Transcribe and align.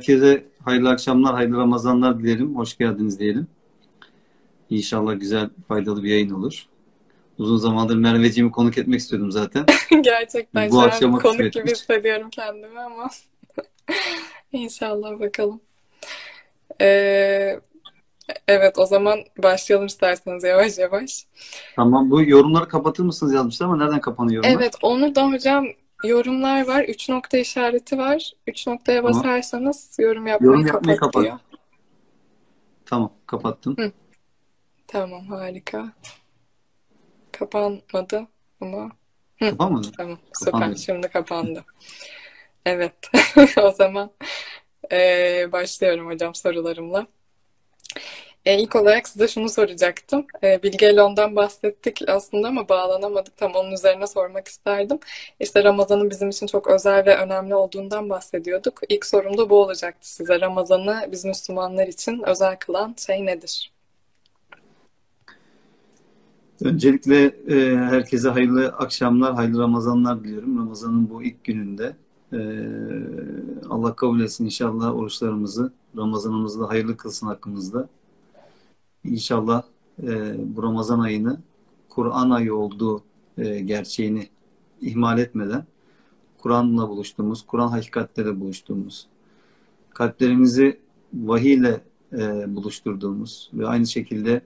Herkese 0.00 0.44
hayırlı 0.64 0.90
akşamlar, 0.90 1.34
hayırlı 1.34 1.56
Ramazanlar 1.56 2.18
dilerim. 2.18 2.56
Hoş 2.56 2.78
geldiniz 2.78 3.18
diyelim. 3.20 3.46
İnşallah 4.70 5.20
güzel, 5.20 5.50
faydalı 5.68 6.02
bir 6.02 6.10
yayın 6.10 6.30
olur. 6.30 6.66
Uzun 7.38 7.56
zamandır 7.56 7.96
Merveciğimi 7.96 8.52
konuk 8.52 8.78
etmek 8.78 9.00
istiyordum 9.00 9.30
zaten. 9.30 9.66
Gerçekten 10.02 10.70
Bu 10.70 10.80
akşama 10.80 11.18
konuk 11.18 11.52
gibi 11.52 11.70
hissediyorum 11.70 12.30
kendimi 12.30 12.80
ama 12.80 13.10
inşallah 14.52 15.20
bakalım. 15.20 15.60
Ee, 16.80 17.60
evet 18.48 18.78
o 18.78 18.86
zaman 18.86 19.18
başlayalım 19.38 19.86
isterseniz 19.86 20.44
yavaş 20.44 20.78
yavaş. 20.78 21.26
Tamam, 21.76 22.10
bu 22.10 22.22
yorumları 22.22 22.68
kapatır 22.68 23.04
mısınız 23.04 23.32
yazmışlar 23.32 23.66
ama 23.66 23.76
nereden 23.76 24.00
kapanıyor 24.00 24.44
yorumlar? 24.44 24.62
Evet 24.62 24.74
onu 24.82 25.14
da 25.14 25.26
hocam 25.26 25.66
yorumlar 26.04 26.66
var. 26.66 26.84
Üç 26.84 27.08
nokta 27.08 27.38
işareti 27.38 27.98
var. 27.98 28.32
Üç 28.46 28.66
noktaya 28.66 29.04
basarsanız 29.04 29.96
yorum 29.98 30.26
yapmayı 30.26 30.50
Yorum 30.52 30.66
yapmayı 30.66 30.98
kapat 30.98 31.12
kapat. 31.12 31.24
diyor. 31.24 31.38
Tamam, 32.86 33.12
kapattım. 33.26 33.76
Tamam 34.86 35.26
harika. 35.26 35.92
Kapanmadı 37.32 38.26
ama 38.60 38.90
mı? 39.40 39.82
tamam 39.96 40.18
süper 40.34 40.52
Kapandı. 40.52 40.78
şimdi 40.78 41.08
kapandı. 41.08 41.64
Evet 42.66 42.94
o 43.62 43.70
zaman 43.70 44.10
ee, 44.92 45.48
başlıyorum 45.52 46.06
hocam 46.06 46.34
sorularımla. 46.34 47.06
E, 48.46 48.58
ilk 48.58 48.76
olarak 48.76 49.08
size 49.08 49.28
şunu 49.28 49.48
soracaktım. 49.48 50.26
E, 50.42 50.62
Bilge 50.62 50.86
Elon'dan 50.86 51.36
bahsettik 51.36 52.02
aslında 52.08 52.48
ama 52.48 52.68
bağlanamadık. 52.68 53.36
Tam 53.36 53.52
onun 53.52 53.72
üzerine 53.72 54.06
sormak 54.06 54.48
isterdim. 54.48 54.98
İşte 55.40 55.64
Ramazan'ın 55.64 56.10
bizim 56.10 56.28
için 56.28 56.46
çok 56.46 56.66
özel 56.66 57.06
ve 57.06 57.16
önemli 57.16 57.54
olduğundan 57.54 58.10
bahsediyorduk. 58.10 58.80
İlk 58.88 59.06
sorum 59.06 59.38
da 59.38 59.50
bu 59.50 59.62
olacaktı 59.62 60.14
size. 60.14 60.40
Ramazan'ı 60.40 61.08
biz 61.12 61.24
Müslümanlar 61.24 61.86
için 61.86 62.22
özel 62.26 62.56
kılan 62.56 62.94
şey 63.06 63.26
nedir? 63.26 63.72
Öncelikle 66.64 67.24
e, 67.24 67.76
herkese 67.76 68.28
hayırlı 68.28 68.68
akşamlar, 68.68 69.34
hayırlı 69.34 69.62
Ramazanlar 69.62 70.24
diliyorum. 70.24 70.58
Ramazan'ın 70.58 71.10
bu 71.10 71.22
ilk 71.22 71.44
gününde 71.44 71.96
e, 72.32 72.38
Allah 73.70 73.96
kabul 73.96 74.20
etsin 74.20 74.44
inşallah 74.44 74.94
oruçlarımızı, 74.96 75.72
Ramazanımızı 75.96 76.60
da 76.60 76.68
hayırlı 76.68 76.96
kılsın 76.96 77.26
hakkımızda. 77.26 77.88
İnşallah 79.04 79.62
e, 80.02 80.34
bu 80.56 80.62
Ramazan 80.62 80.98
ayını 80.98 81.40
Kur'an 81.88 82.30
ayı 82.30 82.54
olduğu 82.54 83.02
e, 83.38 83.60
gerçeğini 83.60 84.28
ihmal 84.80 85.18
etmeden 85.18 85.64
Kur'an'la 86.38 86.88
buluştuğumuz, 86.88 87.46
Kur'an 87.46 87.68
hakikatleriyle 87.68 88.40
buluştuğumuz, 88.40 89.06
kalplerimizi 89.90 90.80
vahiy 91.14 91.54
ile 91.54 91.80
e, 92.12 92.56
buluşturduğumuz 92.56 93.50
ve 93.54 93.66
aynı 93.66 93.86
şekilde 93.86 94.42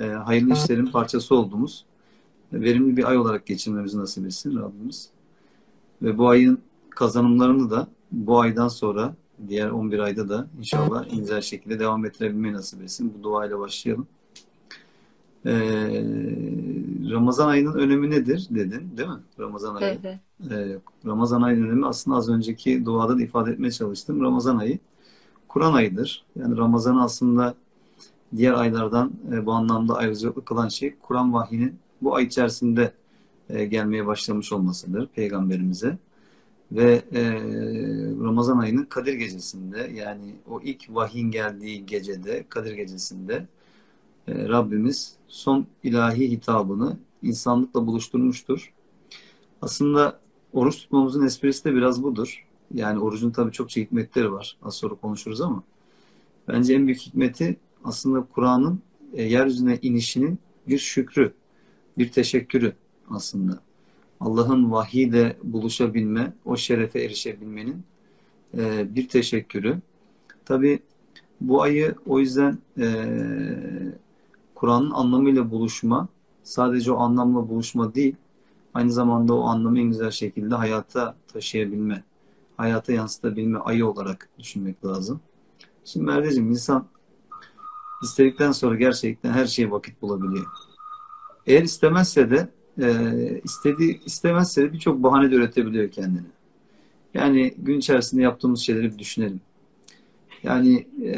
e, 0.00 0.06
hayırlı 0.06 0.52
işlerin 0.52 0.86
parçası 0.86 1.34
olduğumuz 1.34 1.84
e, 2.52 2.60
verimli 2.60 2.96
bir 2.96 3.04
ay 3.04 3.18
olarak 3.18 3.46
geçirmemizi 3.46 3.98
nasip 3.98 4.26
etsin 4.26 4.56
Rabbimiz. 4.56 5.10
Ve 6.02 6.18
bu 6.18 6.28
ayın 6.28 6.58
kazanımlarını 6.90 7.70
da 7.70 7.88
bu 8.12 8.40
aydan 8.40 8.68
sonra 8.68 9.14
diğer 9.48 9.68
11 9.68 9.98
ayda 9.98 10.28
da 10.28 10.46
inşallah 10.58 11.06
en 11.12 11.18
güzel 11.18 11.40
şekilde 11.40 11.78
devam 11.78 12.04
ettirebilmeyi 12.04 12.54
nasip 12.54 12.82
etsin. 12.82 13.14
Bu 13.18 13.22
duayla 13.22 13.58
başlayalım. 13.58 14.06
Ee, 15.46 15.52
Ramazan 17.10 17.48
ayının 17.48 17.74
önemi 17.74 18.10
nedir 18.10 18.46
dedin 18.50 18.96
değil 18.96 19.08
mi? 19.08 19.20
Ramazan 19.40 19.74
ayı. 19.74 19.98
Ee, 20.50 20.78
Ramazan 21.06 21.42
ayının 21.42 21.68
önemi 21.68 21.86
aslında 21.86 22.16
az 22.16 22.28
önceki 22.28 22.84
duada 22.84 23.18
da 23.18 23.22
ifade 23.22 23.50
etmeye 23.52 23.70
çalıştım. 23.70 24.20
Ramazan 24.20 24.58
ayı 24.58 24.78
Kur'an 25.48 25.72
ayıdır. 25.72 26.24
Yani 26.36 26.56
Ramazan'ı 26.56 27.02
aslında 27.02 27.54
diğer 28.36 28.52
aylardan 28.52 29.12
e, 29.32 29.46
bu 29.46 29.52
anlamda 29.52 29.94
ayrıcalıklı 29.94 30.44
kılan 30.44 30.68
şey 30.68 30.94
Kur'an 31.02 31.32
vahyinin 31.32 31.78
bu 32.02 32.14
ay 32.14 32.24
içerisinde 32.24 32.92
e, 33.48 33.64
gelmeye 33.64 34.06
başlamış 34.06 34.52
olmasıdır 34.52 35.08
Peygamberimize. 35.14 35.98
Ve 36.72 37.02
e, 37.12 37.22
Ramazan 38.24 38.58
ayının 38.58 38.84
Kadir 38.84 39.12
gecesinde 39.14 39.90
yani 39.94 40.34
o 40.50 40.60
ilk 40.60 40.94
vahyin 40.94 41.30
geldiği 41.30 41.86
gecede 41.86 42.44
Kadir 42.48 42.72
gecesinde 42.72 43.46
e, 44.28 44.48
Rabbimiz 44.48 45.14
son 45.28 45.66
ilahi 45.82 46.30
hitabını 46.30 46.96
insanlıkla 47.22 47.86
buluşturmuştur. 47.86 48.72
Aslında 49.62 50.20
oruç 50.52 50.76
tutmamızın 50.76 51.26
esprisi 51.26 51.64
de 51.64 51.74
biraz 51.74 52.02
budur. 52.02 52.46
Yani 52.74 52.98
orucun 52.98 53.30
tabii 53.30 53.52
çok 53.52 53.70
hikmetleri 53.70 54.32
var. 54.32 54.56
Az 54.62 54.74
sonra 54.74 54.94
konuşuruz 54.94 55.40
ama 55.40 55.62
bence 56.48 56.74
en 56.74 56.86
büyük 56.86 57.00
hikmeti 57.00 57.56
aslında 57.84 58.26
Kur'an'ın 58.34 58.80
e, 59.12 59.22
yeryüzüne 59.22 59.78
inişinin 59.82 60.38
bir 60.68 60.78
şükrü, 60.78 61.32
bir 61.98 62.12
teşekkürü 62.12 62.72
aslında. 63.10 63.65
Allah'ın 64.20 64.72
vahiyle 64.72 65.36
buluşabilme, 65.42 66.32
o 66.44 66.56
şerefe 66.56 67.02
erişebilmenin 67.02 67.82
e, 68.58 68.94
bir 68.94 69.08
teşekkürü. 69.08 69.78
Tabii 70.44 70.78
bu 71.40 71.62
ayı 71.62 71.94
o 72.06 72.20
yüzden 72.20 72.58
e, 72.78 72.86
Kur'an'ın 74.54 74.90
anlamıyla 74.90 75.50
buluşma, 75.50 76.08
sadece 76.42 76.92
o 76.92 76.98
anlamla 76.98 77.48
buluşma 77.48 77.94
değil, 77.94 78.16
aynı 78.74 78.92
zamanda 78.92 79.34
o 79.34 79.44
anlamı 79.44 79.78
en 79.78 79.88
güzel 79.88 80.10
şekilde 80.10 80.54
hayata 80.54 81.16
taşıyabilme, 81.32 82.04
hayata 82.56 82.92
yansıtabilme 82.92 83.58
ayı 83.58 83.86
olarak 83.86 84.28
düşünmek 84.38 84.84
lazım. 84.84 85.20
Şimdi 85.84 86.06
Merdeciğim 86.06 86.50
insan 86.50 86.86
istedikten 88.02 88.52
sonra 88.52 88.74
gerçekten 88.74 89.32
her 89.32 89.46
şeye 89.46 89.70
vakit 89.70 90.02
bulabiliyor. 90.02 90.46
Eğer 91.46 91.62
istemezse 91.62 92.30
de 92.30 92.48
e, 92.82 93.40
istediği 93.44 94.00
istemezse 94.04 94.62
de 94.62 94.72
birçok 94.72 95.02
bahane 95.02 95.30
de 95.30 95.34
üretebiliyor 95.34 95.90
kendine. 95.90 96.26
Yani 97.14 97.54
gün 97.58 97.78
içerisinde 97.78 98.22
yaptığımız 98.22 98.60
şeyleri 98.60 98.92
bir 98.92 98.98
düşünelim. 98.98 99.40
Yani 100.42 100.86
e, 101.04 101.14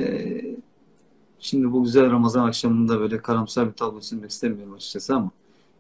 şimdi 1.40 1.72
bu 1.72 1.84
güzel 1.84 2.10
Ramazan 2.10 2.48
akşamında 2.48 3.00
böyle 3.00 3.18
karamsar 3.18 3.68
bir 3.68 3.72
tablo 3.72 4.00
çizmek 4.00 4.30
istemiyorum 4.30 4.74
açıkçası 4.74 5.14
ama 5.14 5.30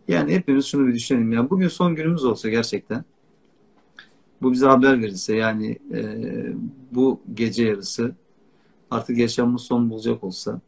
yani 0.08 0.34
hepimiz 0.34 0.66
şunu 0.66 0.86
bir 0.86 0.94
düşünelim. 0.94 1.32
Ya 1.32 1.50
bugün 1.50 1.68
son 1.68 1.94
günümüz 1.94 2.24
olsa 2.24 2.48
gerçekten 2.48 3.04
bu 4.42 4.52
bize 4.52 4.66
haber 4.66 5.02
verirse 5.02 5.36
yani 5.36 5.78
e, 5.94 6.02
bu 6.92 7.20
gece 7.34 7.64
yarısı 7.64 8.14
artık 8.90 9.18
yaşamımız 9.18 9.62
son 9.62 9.90
bulacak 9.90 10.24
olsa 10.24 10.60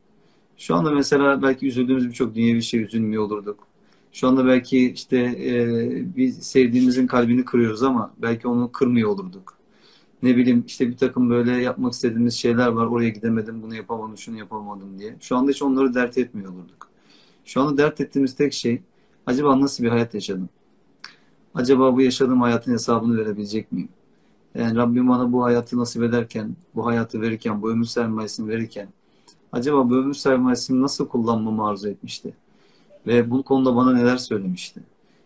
şu 0.56 0.74
anda 0.74 0.90
mesela 0.90 1.42
belki 1.42 1.66
üzüldüğümüz 1.66 2.08
birçok 2.08 2.34
dünyevi 2.34 2.62
şey 2.62 2.82
üzülmüyor 2.82 3.22
olurduk. 3.22 3.69
Şu 4.12 4.28
anda 4.28 4.46
belki 4.46 4.90
işte 4.92 5.18
e, 5.18 6.16
bir 6.16 6.30
sevdiğimizin 6.32 7.06
kalbini 7.06 7.44
kırıyoruz 7.44 7.82
ama 7.82 8.14
belki 8.18 8.48
onu 8.48 8.72
kırmıyor 8.72 9.10
olurduk. 9.10 9.58
Ne 10.22 10.36
bileyim 10.36 10.64
işte 10.66 10.88
bir 10.88 10.96
takım 10.96 11.30
böyle 11.30 11.62
yapmak 11.62 11.92
istediğimiz 11.92 12.34
şeyler 12.34 12.68
var. 12.68 12.86
Oraya 12.86 13.08
gidemedim, 13.08 13.62
bunu 13.62 13.74
yapamadım, 13.74 14.18
şunu 14.18 14.38
yapamadım 14.38 14.98
diye. 14.98 15.16
Şu 15.20 15.36
anda 15.36 15.50
hiç 15.50 15.62
onları 15.62 15.94
dert 15.94 16.18
etmiyor 16.18 16.52
olurduk. 16.52 16.88
Şu 17.44 17.60
anda 17.60 17.76
dert 17.76 18.00
ettiğimiz 18.00 18.36
tek 18.36 18.52
şey 18.52 18.82
acaba 19.26 19.60
nasıl 19.60 19.84
bir 19.84 19.88
hayat 19.88 20.14
yaşadım? 20.14 20.48
Acaba 21.54 21.96
bu 21.96 22.00
yaşadığım 22.02 22.40
hayatın 22.40 22.72
hesabını 22.72 23.16
verebilecek 23.16 23.72
miyim? 23.72 23.88
Yani 24.54 24.76
Rabbim 24.76 25.08
bana 25.08 25.32
bu 25.32 25.44
hayatı 25.44 25.78
nasip 25.78 26.02
ederken, 26.02 26.56
bu 26.74 26.86
hayatı 26.86 27.20
verirken, 27.20 27.62
bu 27.62 27.70
ömür 27.70 27.84
sermayesini 27.84 28.48
verirken 28.48 28.88
acaba 29.52 29.90
bu 29.90 29.96
ömür 29.96 30.14
sermayesini 30.14 30.82
nasıl 30.82 31.08
kullanmamı 31.08 31.68
arzu 31.68 31.88
etmişti? 31.88 32.34
Ve 33.06 33.30
bu 33.30 33.42
konuda 33.42 33.76
bana 33.76 33.92
neler 33.92 34.16
söylemişti? 34.16 34.80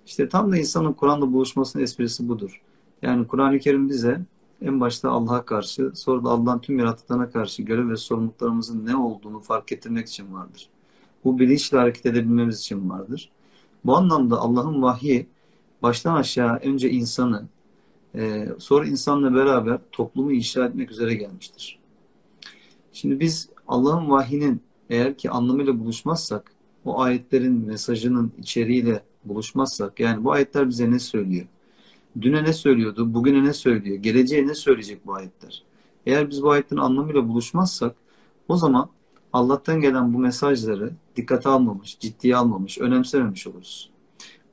İşte 0.07 0.29
tam 0.29 0.53
da 0.53 0.57
insanın 0.57 0.93
Kur'an'la 0.93 1.33
buluşmasının 1.33 1.83
esprisi 1.83 2.29
budur. 2.29 2.63
Yani 3.03 3.27
Kur'an-ı 3.27 3.59
Kerim 3.59 3.89
bize 3.89 4.21
en 4.63 4.81
başta 4.81 5.11
Allah'a 5.11 5.45
karşı, 5.45 5.93
sonra 5.95 6.25
da 6.25 6.31
Allah'ın 6.31 6.59
tüm 6.59 6.79
yaratıklarına 6.79 7.31
karşı 7.31 7.63
görev 7.63 7.89
ve 7.89 7.97
sorumluluklarımızın 7.97 8.87
ne 8.87 8.97
olduğunu 8.97 9.41
fark 9.41 9.73
ettirmek 9.73 10.09
için 10.09 10.35
vardır. 10.35 10.69
Bu 11.25 11.39
bilinçle 11.39 11.79
hareket 11.79 12.07
edebilmemiz 12.07 12.61
için 12.61 12.91
vardır. 12.91 13.31
Bu 13.85 13.97
anlamda 13.97 14.39
Allah'ın 14.39 14.83
vahyi 14.83 15.27
baştan 15.83 16.15
aşağı 16.15 16.57
önce 16.57 16.91
insanı, 16.91 17.45
e, 18.15 18.49
sonra 18.59 18.87
insanla 18.87 19.35
beraber 19.35 19.79
toplumu 19.93 20.33
inşa 20.33 20.67
etmek 20.67 20.91
üzere 20.91 21.15
gelmiştir. 21.15 21.79
Şimdi 22.93 23.21
biz 23.21 23.49
Allah'ın 23.69 24.11
vahyinin 24.11 24.63
eğer 24.91 25.19
ki 25.19 25.31
anlamıyla 25.31 25.81
buluşmazsak, 25.81 26.54
o 26.85 27.01
ayetlerin 27.01 27.67
mesajının 27.67 28.33
içeriğiyle 28.39 29.03
buluşmazsak, 29.25 30.01
yani 30.01 30.25
bu 30.25 30.33
ayetler 30.33 30.69
bize 30.69 30.91
ne 30.91 30.99
söylüyor? 30.99 31.47
Düne 32.21 32.45
ne 32.45 32.53
söylüyordu, 32.53 33.15
bugüne 33.15 33.45
ne 33.45 33.53
söylüyor, 33.53 33.97
geleceğe 33.97 34.47
ne 34.47 34.55
söyleyecek 34.55 35.07
bu 35.07 35.15
ayetler? 35.15 35.63
Eğer 36.07 36.31
biz 36.31 36.43
bu 36.43 36.51
ayetlerin 36.51 36.81
anlamıyla 36.81 37.29
buluşmazsak, 37.29 37.97
o 38.49 38.57
zaman 38.57 38.89
Allah'tan 39.33 39.81
gelen 39.81 40.15
bu 40.15 40.19
mesajları 40.19 40.93
dikkate 41.17 41.49
almamış, 41.49 41.99
ciddiye 41.99 42.37
almamış, 42.37 42.79
önemsememiş 42.79 43.47
oluruz. 43.47 43.91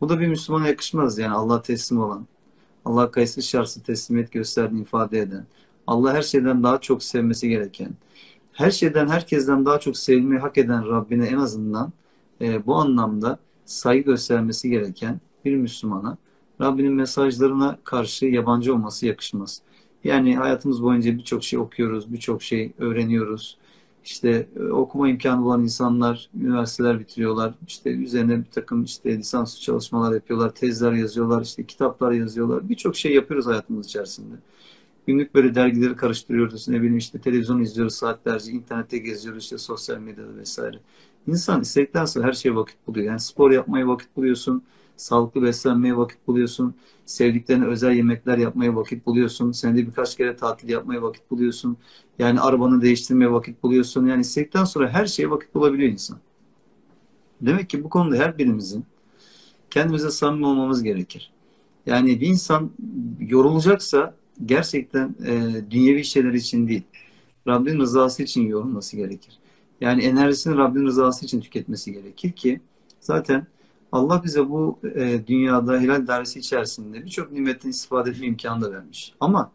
Bu 0.02 0.10
da 0.10 0.20
bir 0.20 0.28
Müslümana 0.28 0.68
yakışmaz 0.68 1.18
yani 1.18 1.34
Allah 1.34 1.62
teslim 1.62 2.00
olan, 2.00 2.28
Allah 2.86 3.12
kayıtsız 3.12 3.46
şartsız 3.46 3.84
teslimiyet 3.84 4.32
gösterdiğini 4.32 4.82
ifade 4.82 5.20
eden, 5.20 5.46
Allah 5.88 6.14
her 6.14 6.22
şeyden 6.22 6.64
daha 6.64 6.82
çok 6.82 7.04
sevmesi 7.04 7.50
gereken, 7.50 7.90
her 8.54 8.72
şeyden 8.72 9.08
herkesten 9.08 9.66
daha 9.66 9.80
çok 9.80 9.98
sevmeyi 9.98 10.42
hak 10.42 10.58
eden 10.58 10.88
Rabbine 10.88 11.26
en 11.26 11.38
azından 11.38 11.94
e, 12.42 12.66
bu 12.66 12.76
anlamda 12.76 13.40
saygı 13.66 14.12
göstermesi 14.12 14.70
gereken 14.70 15.20
bir 15.46 15.56
Müslümana 15.56 16.18
Rabbinin 16.62 16.94
mesajlarına 16.94 17.78
karşı 17.84 18.26
yabancı 18.26 18.74
olması 18.74 19.06
yakışmaz. 19.06 19.62
Yani 20.04 20.38
hayatımız 20.38 20.84
boyunca 20.84 21.18
birçok 21.18 21.44
şey 21.44 21.60
okuyoruz, 21.60 22.14
birçok 22.14 22.44
şey 22.44 22.74
öğreniyoruz. 22.78 23.58
İşte 24.06 24.48
e, 24.60 24.64
okuma 24.64 25.10
imkanı 25.10 25.46
olan 25.46 25.64
insanlar 25.64 26.30
üniversiteler 26.42 27.00
bitiriyorlar. 27.00 27.54
İşte 27.68 27.90
üzerine 27.90 28.40
bir 28.40 28.52
takım 28.52 28.84
işte 28.84 29.18
lisans 29.18 29.62
çalışmalar 29.62 30.14
yapıyorlar, 30.14 30.56
tezler 30.56 30.92
yazıyorlar, 30.92 31.42
işte 31.42 31.64
kitaplar 31.64 32.12
yazıyorlar. 32.12 32.70
Birçok 32.70 32.96
şey 32.96 33.14
yapıyoruz 33.16 33.48
hayatımız 33.48 33.86
içerisinde. 33.86 34.36
Günlük 35.08 35.36
böyle 35.36 35.56
dergileri 35.56 35.96
karıştırıyoruz. 35.96 36.68
Ne 36.68 36.78
bileyim 36.78 36.98
işte 36.98 37.20
televizyon 37.20 37.62
izliyoruz 37.62 37.96
saatlerce, 37.96 38.52
internette 38.52 38.98
geziyoruz 38.98 39.44
işte 39.44 39.58
sosyal 39.58 39.98
medyada 39.98 40.36
vesaire. 40.36 40.80
İnsan 41.28 41.62
istedikten 41.62 42.06
sonra 42.06 42.28
her 42.28 42.34
şeye 42.34 42.56
vakit 42.56 42.88
buluyor. 42.88 43.06
Yani 43.06 43.20
spor 43.20 43.52
yapmaya 43.52 43.88
vakit 43.88 44.16
buluyorsun, 44.18 44.64
sağlıklı 44.98 45.44
beslenmeye 45.44 45.98
vakit 45.98 46.28
buluyorsun, 46.28 46.76
sevdiklerine 47.06 47.66
özel 47.66 47.92
yemekler 47.92 48.38
yapmaya 48.38 48.76
vakit 48.76 49.06
buluyorsun, 49.06 49.52
senede 49.52 49.88
birkaç 49.88 50.18
kere 50.18 50.36
tatil 50.36 50.70
yapmaya 50.70 51.02
vakit 51.02 51.32
buluyorsun. 51.32 51.78
Yani 52.20 52.40
arabanı 52.40 52.82
değiştirmeye 52.82 53.32
vakit 53.32 53.64
buluyorsun. 53.64 54.06
Yani 54.06 54.22
istedikten 54.22 54.64
sonra 54.64 54.90
her 54.90 55.06
şeye 55.06 55.30
vakit 55.30 55.56
bulabiliyor 55.56 55.92
insan. 55.92 56.18
Demek 57.42 57.70
ki 57.70 57.84
bu 57.84 57.90
konuda 57.90 58.16
her 58.16 58.38
birimizin 58.38 58.86
kendimize 59.70 60.12
samimi 60.12 60.46
olmamız 60.46 60.84
gerekir. 60.84 61.32
Yani 61.86 62.22
bir 62.22 62.28
insan 62.28 62.72
yorulacaksa 63.20 64.16
gerçekten 64.46 65.16
e, 65.26 65.52
dünyevi 65.72 66.06
şeyler 66.06 66.34
için 66.34 66.68
değil, 66.68 66.84
Rabbin 67.48 67.80
rızası 67.80 68.24
için 68.24 68.48
yorulması 68.48 68.98
gerekir. 68.98 69.41
Yani 69.82 70.04
enerjisini 70.04 70.58
Rabbin 70.58 70.86
rızası 70.86 71.26
için 71.26 71.42
tüketmesi 71.42 71.94
gerekir 71.94 72.32
ki 72.32 72.62
zaten 73.00 73.48
Allah 73.92 74.22
bize 74.24 74.50
bu 74.50 74.80
e, 74.96 75.28
dünyada 75.28 75.80
hilal 75.80 76.08
dairesi 76.08 76.40
içerisinde 76.40 77.06
birçok 77.06 77.32
nimetten 77.32 77.70
istifade 77.70 78.10
etme 78.10 78.28
imkanı 78.28 78.62
da 78.62 78.72
vermiş. 78.72 79.14
Ama 79.20 79.52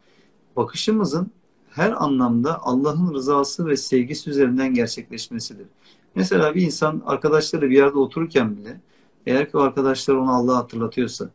bakışımızın 0.56 1.30
her 1.70 2.04
anlamda 2.04 2.62
Allah'ın 2.62 3.14
rızası 3.14 3.66
ve 3.66 3.76
sevgisi 3.76 4.30
üzerinden 4.30 4.74
gerçekleşmesidir. 4.74 5.66
Mesela 6.14 6.54
bir 6.54 6.62
insan 6.62 7.02
arkadaşları 7.06 7.70
bir 7.70 7.76
yerde 7.76 7.98
otururken 7.98 8.56
bile 8.56 8.80
eğer 9.26 9.50
ki 9.50 9.56
o 9.56 9.60
arkadaşlar 9.60 10.14
onu 10.14 10.34
Allah'a 10.34 10.56
hatırlatıyorsa, 10.56 11.30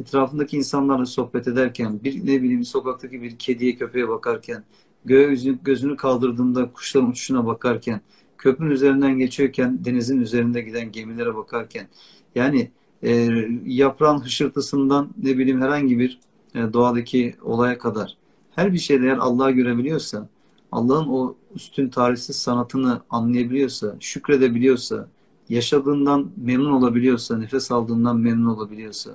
etrafındaki 0.00 0.56
insanlarla 0.56 1.06
sohbet 1.06 1.48
ederken, 1.48 2.00
bir 2.04 2.26
ne 2.26 2.42
bileyim 2.42 2.64
sokaktaki 2.64 3.22
bir 3.22 3.38
kediye 3.38 3.76
köpeğe 3.76 4.08
bakarken, 4.08 4.64
göğe 5.06 5.34
gözünü, 5.62 5.96
kaldırdığında 5.96 6.72
kuşların 6.72 7.10
uçuşuna 7.10 7.46
bakarken, 7.46 8.00
köprünün 8.38 8.70
üzerinden 8.70 9.18
geçiyorken, 9.18 9.84
denizin 9.84 10.20
üzerinde 10.20 10.60
giden 10.60 10.92
gemilere 10.92 11.34
bakarken, 11.34 11.88
yani 12.34 12.70
e, 13.02 13.28
yaprağın 13.66 14.18
hışırtısından 14.18 15.08
ne 15.22 15.38
bileyim 15.38 15.60
herhangi 15.60 15.98
bir 15.98 16.18
e, 16.54 16.72
doğadaki 16.72 17.34
olaya 17.42 17.78
kadar 17.78 18.16
her 18.54 18.72
bir 18.72 18.78
şeyde 18.78 19.06
eğer 19.06 19.16
Allah'ı 19.16 19.50
görebiliyorsa, 19.50 20.28
Allah'ın 20.72 21.08
o 21.08 21.34
üstün 21.54 21.88
tarihsiz 21.88 22.36
sanatını 22.36 23.00
anlayabiliyorsa, 23.10 23.96
şükredebiliyorsa, 24.00 25.08
yaşadığından 25.48 26.30
memnun 26.36 26.72
olabiliyorsa, 26.72 27.38
nefes 27.38 27.72
aldığından 27.72 28.16
memnun 28.16 28.46
olabiliyorsa, 28.46 29.10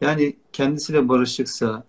yani 0.00 0.36
kendisiyle 0.52 1.08
barışıksa, 1.08 1.84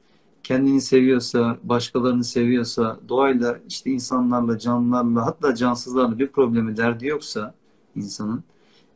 kendini 0.48 0.82
seviyorsa, 0.82 1.58
başkalarını 1.64 2.24
seviyorsa, 2.24 3.00
doğayla, 3.10 3.60
işte 3.70 3.90
insanlarla, 3.92 4.60
canlılarla, 4.60 5.26
hatta 5.26 5.56
cansızlarla 5.56 6.20
bir 6.20 6.28
problemi, 6.28 6.78
derdi 6.78 7.08
yoksa 7.08 7.54
insanın, 7.96 8.44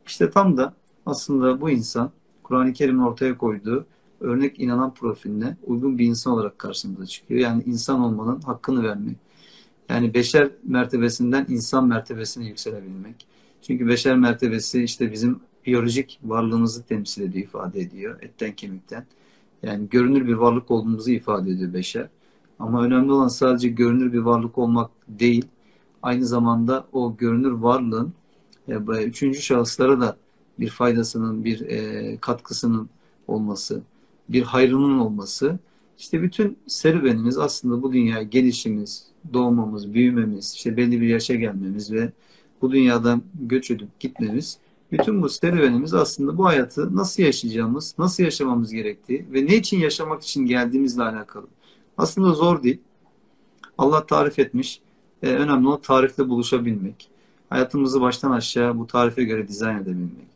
işte 0.06 0.30
tam 0.30 0.56
da 0.56 0.74
aslında 1.06 1.60
bu 1.60 1.70
insan 1.70 2.10
Kur'an-ı 2.42 2.72
Kerim'in 2.72 3.02
ortaya 3.02 3.38
koyduğu 3.38 3.86
örnek 4.20 4.60
inanan 4.60 4.94
profiline 4.94 5.56
uygun 5.66 5.98
bir 5.98 6.06
insan 6.06 6.32
olarak 6.32 6.58
karşımıza 6.58 7.06
çıkıyor. 7.06 7.40
Yani 7.40 7.62
insan 7.66 8.00
olmanın 8.00 8.40
hakkını 8.40 8.82
vermek. 8.82 9.16
Yani 9.88 10.14
beşer 10.14 10.50
mertebesinden 10.64 11.46
insan 11.48 11.88
mertebesine 11.88 12.46
yükselebilmek. 12.46 13.26
Çünkü 13.62 13.88
beşer 13.88 14.16
mertebesi 14.16 14.82
işte 14.82 15.12
bizim 15.12 15.40
biyolojik 15.66 16.20
varlığımızı 16.24 16.82
temsil 16.82 17.22
ediyor, 17.22 17.44
ifade 17.44 17.80
ediyor. 17.80 18.22
Etten 18.22 18.52
kemikten. 18.52 19.06
Yani 19.62 19.88
görünür 19.88 20.26
bir 20.26 20.34
varlık 20.34 20.70
olduğumuzu 20.70 21.10
ifade 21.10 21.50
ediyor 21.50 21.74
beşer. 21.74 22.08
Ama 22.58 22.84
önemli 22.84 23.12
olan 23.12 23.28
sadece 23.28 23.68
görünür 23.68 24.12
bir 24.12 24.18
varlık 24.18 24.58
olmak 24.58 24.90
değil. 25.08 25.44
Aynı 26.02 26.26
zamanda 26.26 26.86
o 26.92 27.16
görünür 27.16 27.50
varlığın 27.50 28.12
e, 28.68 28.74
üçüncü 29.04 29.42
şahıslara 29.42 30.00
da 30.00 30.16
bir 30.60 30.68
faydasının, 30.68 31.44
bir 31.44 31.60
e, 31.60 32.16
katkısının 32.20 32.88
olması, 33.28 33.82
bir 34.28 34.42
hayrının 34.42 34.98
olması. 34.98 35.58
İşte 35.98 36.22
bütün 36.22 36.58
serüvenimiz 36.66 37.38
aslında 37.38 37.82
bu 37.82 37.92
dünyaya 37.92 38.22
gelişimiz, 38.22 39.06
doğmamız, 39.32 39.94
büyümemiz, 39.94 40.52
işte 40.54 40.76
belli 40.76 41.00
bir 41.00 41.08
yaşa 41.08 41.34
gelmemiz 41.34 41.92
ve 41.92 42.12
bu 42.62 42.72
dünyadan 42.72 43.22
göç 43.40 43.70
edip 43.70 44.00
gitmemiz. 44.00 44.58
Bütün 44.92 45.22
bu 45.22 45.28
serüvenimiz 45.28 45.94
aslında 45.94 46.38
bu 46.38 46.46
hayatı 46.46 46.96
nasıl 46.96 47.22
yaşayacağımız, 47.22 47.94
nasıl 47.98 48.22
yaşamamız 48.22 48.72
gerektiği 48.72 49.26
ve 49.32 49.46
ne 49.46 49.56
için 49.56 49.78
yaşamak 49.78 50.22
için 50.22 50.46
geldiğimizle 50.46 51.02
alakalı. 51.02 51.46
Aslında 51.98 52.32
zor 52.32 52.62
değil. 52.62 52.80
Allah 53.78 54.06
tarif 54.06 54.38
etmiş. 54.38 54.80
Ee, 55.22 55.28
önemli 55.28 55.68
olan 55.68 55.80
tarifle 55.80 56.28
buluşabilmek. 56.28 57.10
Hayatımızı 57.50 58.00
baştan 58.00 58.30
aşağı 58.30 58.78
bu 58.78 58.86
tarife 58.86 59.24
göre 59.24 59.48
dizayn 59.48 59.76
edebilmek. 59.76 60.32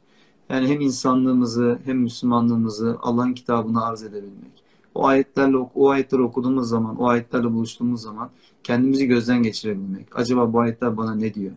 Yani 0.50 0.68
hem 0.68 0.80
insanlığımızı 0.80 1.78
hem 1.84 1.98
Müslümanlığımızı 1.98 2.98
Allah'ın 3.02 3.32
kitabına 3.32 3.84
arz 3.84 4.02
edebilmek. 4.02 4.62
O 4.94 5.06
ayetlerle 5.06 5.56
o 5.56 5.90
ayetleri 5.90 6.22
okuduğumuz 6.22 6.68
zaman, 6.68 6.96
o 6.96 7.08
ayetlerle 7.08 7.52
buluştuğumuz 7.52 8.02
zaman 8.02 8.30
kendimizi 8.62 9.06
gözden 9.06 9.42
geçirebilmek. 9.42 10.18
Acaba 10.18 10.52
bu 10.52 10.60
ayetler 10.60 10.96
bana 10.96 11.14
ne 11.14 11.34
diyor? 11.34 11.52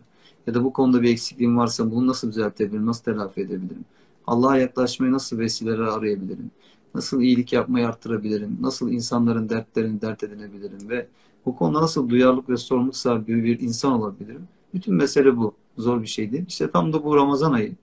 Ya 0.46 0.54
da 0.54 0.64
bu 0.64 0.72
konuda 0.72 1.02
bir 1.02 1.10
eksikliğim 1.10 1.58
varsa 1.58 1.90
bunu 1.90 2.06
nasıl 2.06 2.28
düzeltebilirim, 2.28 2.86
nasıl 2.86 3.04
telafi 3.04 3.40
edebilirim? 3.40 3.84
Allah'a 4.26 4.56
yaklaşmayı 4.56 5.12
nasıl 5.12 5.38
vesileler 5.38 5.78
arayabilirim? 5.78 6.50
Nasıl 6.94 7.20
iyilik 7.20 7.52
yapmayı 7.52 7.88
arttırabilirim? 7.88 8.58
Nasıl 8.60 8.90
insanların 8.90 9.48
dertlerini 9.48 10.00
dert 10.00 10.22
edinebilirim? 10.22 10.88
Ve 10.88 11.06
bu 11.46 11.56
konuda 11.56 11.82
nasıl 11.82 12.08
duyarlılık 12.08 12.48
ve 12.48 12.56
sorumluluk 12.56 12.96
sahibi 12.96 13.44
bir 13.44 13.60
insan 13.60 13.92
olabilirim? 13.92 14.48
Bütün 14.74 14.94
mesele 14.94 15.36
bu. 15.36 15.54
Zor 15.78 16.02
bir 16.02 16.06
şeydi. 16.06 16.44
İşte 16.48 16.70
tam 16.70 16.92
da 16.92 17.04
bu 17.04 17.16
Ramazan 17.16 17.52
ayı 17.52 17.74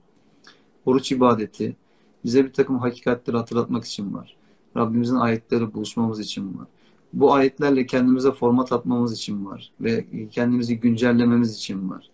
oruç 0.86 1.12
ibadeti 1.12 1.76
bize 2.24 2.44
bir 2.44 2.52
takım 2.52 2.78
hakikatleri 2.78 3.36
hatırlatmak 3.36 3.84
için 3.84 4.14
var. 4.14 4.36
Rabbimizin 4.76 5.16
ayetleri 5.16 5.74
buluşmamız 5.74 6.20
için 6.20 6.58
var. 6.58 6.66
Bu 7.12 7.34
ayetlerle 7.34 7.86
kendimize 7.86 8.32
format 8.32 8.72
atmamız 8.72 9.12
için 9.12 9.46
var. 9.46 9.72
Ve 9.80 10.04
kendimizi 10.30 10.80
güncellememiz 10.80 11.56
için 11.56 11.90
var. 11.90 12.10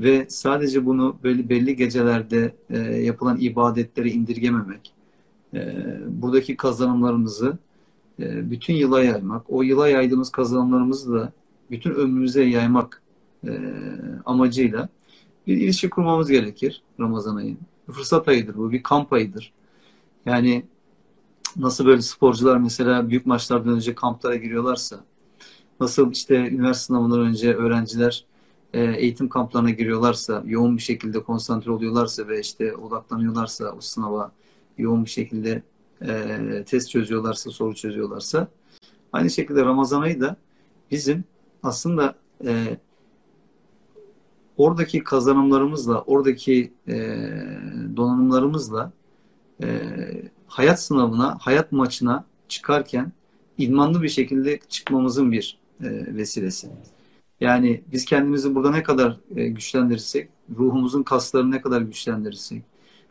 Ve 0.00 0.26
sadece 0.28 0.86
bunu 0.86 1.16
böyle 1.22 1.48
belli 1.48 1.76
gecelerde 1.76 2.54
e, 2.70 2.78
yapılan 2.78 3.40
ibadetleri 3.40 4.10
indirgememek, 4.10 4.92
e, 5.54 5.74
buradaki 6.06 6.56
kazanımlarımızı 6.56 7.58
e, 8.20 8.50
bütün 8.50 8.74
yıla 8.74 9.04
yaymak, 9.04 9.42
o 9.48 9.62
yıla 9.62 9.88
yaydığımız 9.88 10.30
kazanımlarımızı 10.30 11.12
da 11.12 11.32
bütün 11.70 11.90
ömrümüze 11.90 12.42
yaymak 12.44 13.02
e, 13.46 13.60
amacıyla 14.26 14.88
bir 15.46 15.56
ilişki 15.56 15.90
kurmamız 15.90 16.30
gerekir 16.30 16.82
Ramazan 17.00 17.36
ayında 17.36 17.60
fırsat 17.92 18.28
ayıdır 18.28 18.56
bu. 18.56 18.72
Bir 18.72 18.82
kamp 18.82 19.12
ayıdır. 19.12 19.52
Yani 20.26 20.64
nasıl 21.56 21.86
böyle 21.86 22.02
sporcular 22.02 22.56
mesela 22.56 23.08
büyük 23.08 23.26
maçlardan 23.26 23.72
önce 23.72 23.94
kamplara 23.94 24.36
giriyorlarsa 24.36 25.04
nasıl 25.80 26.12
işte 26.12 26.34
üniversite 26.48 26.86
sınavından 26.86 27.20
önce 27.20 27.54
öğrenciler 27.54 28.24
e, 28.72 28.82
eğitim 28.82 29.28
kamplarına 29.28 29.70
giriyorlarsa 29.70 30.42
yoğun 30.46 30.76
bir 30.76 30.82
şekilde 30.82 31.22
konsantre 31.22 31.70
oluyorlarsa 31.70 32.28
ve 32.28 32.40
işte 32.40 32.76
odaklanıyorlarsa 32.76 33.72
o 33.72 33.80
sınava 33.80 34.32
yoğun 34.78 35.04
bir 35.04 35.10
şekilde 35.10 35.62
e, 36.02 36.64
test 36.66 36.90
çözüyorlarsa 36.90 37.50
soru 37.50 37.74
çözüyorlarsa 37.74 38.48
aynı 39.12 39.30
şekilde 39.30 39.64
Ramazan 39.64 40.02
ayı 40.02 40.20
da 40.20 40.36
bizim 40.90 41.24
aslında 41.62 42.14
e, 42.44 42.78
oradaki 44.56 45.04
kazanımlarımızla, 45.04 46.02
oradaki 46.02 46.72
e, 46.88 46.94
donanımlarımızla 47.96 48.92
e, 49.62 49.80
hayat 50.46 50.82
sınavına, 50.82 51.38
hayat 51.40 51.72
maçına 51.72 52.24
çıkarken 52.48 53.12
idmanlı 53.58 54.02
bir 54.02 54.08
şekilde 54.08 54.60
çıkmamızın 54.68 55.32
bir 55.32 55.58
e, 55.80 56.16
vesilesi. 56.16 56.68
Yani 57.40 57.84
biz 57.92 58.04
kendimizi 58.04 58.54
burada 58.54 58.70
ne 58.70 58.82
kadar 58.82 59.20
e, 59.36 59.48
güçlendirirsek, 59.48 60.28
ruhumuzun 60.58 61.02
kaslarını 61.02 61.50
ne 61.50 61.60
kadar 61.60 61.80
güçlendirirsek, 61.80 62.62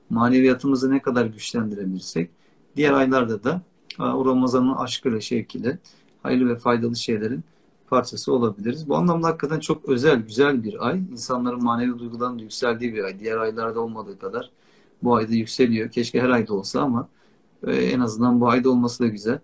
maneviyatımızı 0.09 0.91
ne 0.91 1.01
kadar 1.01 1.25
güçlendirebilirsek, 1.25 2.29
diğer 2.75 2.93
aylarda 2.93 3.43
da 3.43 3.61
o 3.99 4.25
Ramazan'ın 4.25 4.75
aşkıyla, 4.75 5.21
şevkiyle 5.21 5.79
hayırlı 6.23 6.49
ve 6.49 6.57
faydalı 6.57 6.95
şeylerin 6.95 7.43
parçası 7.89 8.33
olabiliriz. 8.33 8.89
Bu 8.89 8.95
anlamda 8.95 9.27
hakikaten 9.27 9.59
çok 9.59 9.89
özel, 9.89 10.19
güzel 10.19 10.63
bir 10.63 10.87
ay. 10.87 10.99
İnsanların 11.11 11.63
manevi 11.63 11.99
duygularının 11.99 12.37
yükseldiği 12.37 12.93
bir 12.93 13.03
ay. 13.03 13.19
Diğer 13.19 13.37
aylarda 13.37 13.79
olmadığı 13.79 14.19
kadar 14.19 14.51
bu 15.03 15.15
ayda 15.15 15.33
yükseliyor. 15.33 15.91
Keşke 15.91 16.21
her 16.21 16.29
ayda 16.29 16.53
olsa 16.53 16.81
ama 16.81 17.07
e, 17.67 17.75
en 17.75 17.99
azından 17.99 18.41
bu 18.41 18.49
ayda 18.49 18.69
olması 18.69 19.03
da 19.03 19.07
güzel. 19.07 19.39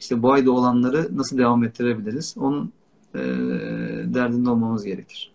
İşte 0.00 0.22
bu 0.22 0.32
ayda 0.32 0.52
olanları 0.52 1.16
nasıl 1.16 1.38
devam 1.38 1.64
ettirebiliriz? 1.64 2.34
Onun 2.38 2.72
e, 3.14 3.20
derdinde 4.14 4.50
olmamız 4.50 4.84
gerekir. 4.84 5.32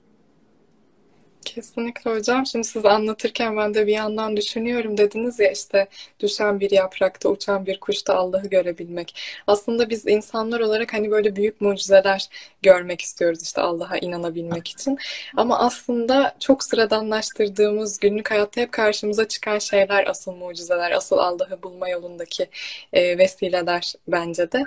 Kesinlikle 1.45 2.11
hocam. 2.11 2.45
Şimdi 2.45 2.67
siz 2.67 2.85
anlatırken 2.85 3.57
ben 3.57 3.73
de 3.73 3.87
bir 3.87 3.91
yandan 3.93 4.37
düşünüyorum 4.37 4.97
dediniz 4.97 5.39
ya 5.39 5.51
işte 5.51 5.87
düşen 6.19 6.59
bir 6.59 6.71
yaprakta 6.71 7.29
uçan 7.29 7.65
bir 7.65 7.79
kuşta 7.79 8.15
Allah'ı 8.15 8.47
görebilmek. 8.47 9.15
Aslında 9.47 9.89
biz 9.89 10.07
insanlar 10.07 10.59
olarak 10.59 10.93
hani 10.93 11.11
böyle 11.11 11.35
büyük 11.35 11.61
mucizeler 11.61 12.29
görmek 12.61 13.01
istiyoruz 13.01 13.43
işte 13.43 13.61
Allah'a 13.61 13.97
inanabilmek 13.97 14.67
için. 14.67 14.97
Ama 15.37 15.59
aslında 15.59 16.35
çok 16.39 16.63
sıradanlaştırdığımız 16.63 17.99
günlük 17.99 18.31
hayatta 18.31 18.61
hep 18.61 18.71
karşımıza 18.71 19.27
çıkan 19.27 19.59
şeyler 19.59 20.07
asıl 20.07 20.31
mucizeler, 20.31 20.91
asıl 20.91 21.17
Allah'ı 21.17 21.63
bulma 21.63 21.89
yolundaki 21.89 22.49
e, 22.93 23.17
vesileler 23.17 23.93
bence 24.07 24.51
de. 24.51 24.63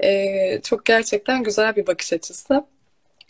E, 0.00 0.60
çok 0.62 0.84
gerçekten 0.84 1.42
güzel 1.44 1.76
bir 1.76 1.86
bakış 1.86 2.12
açısı. 2.12 2.64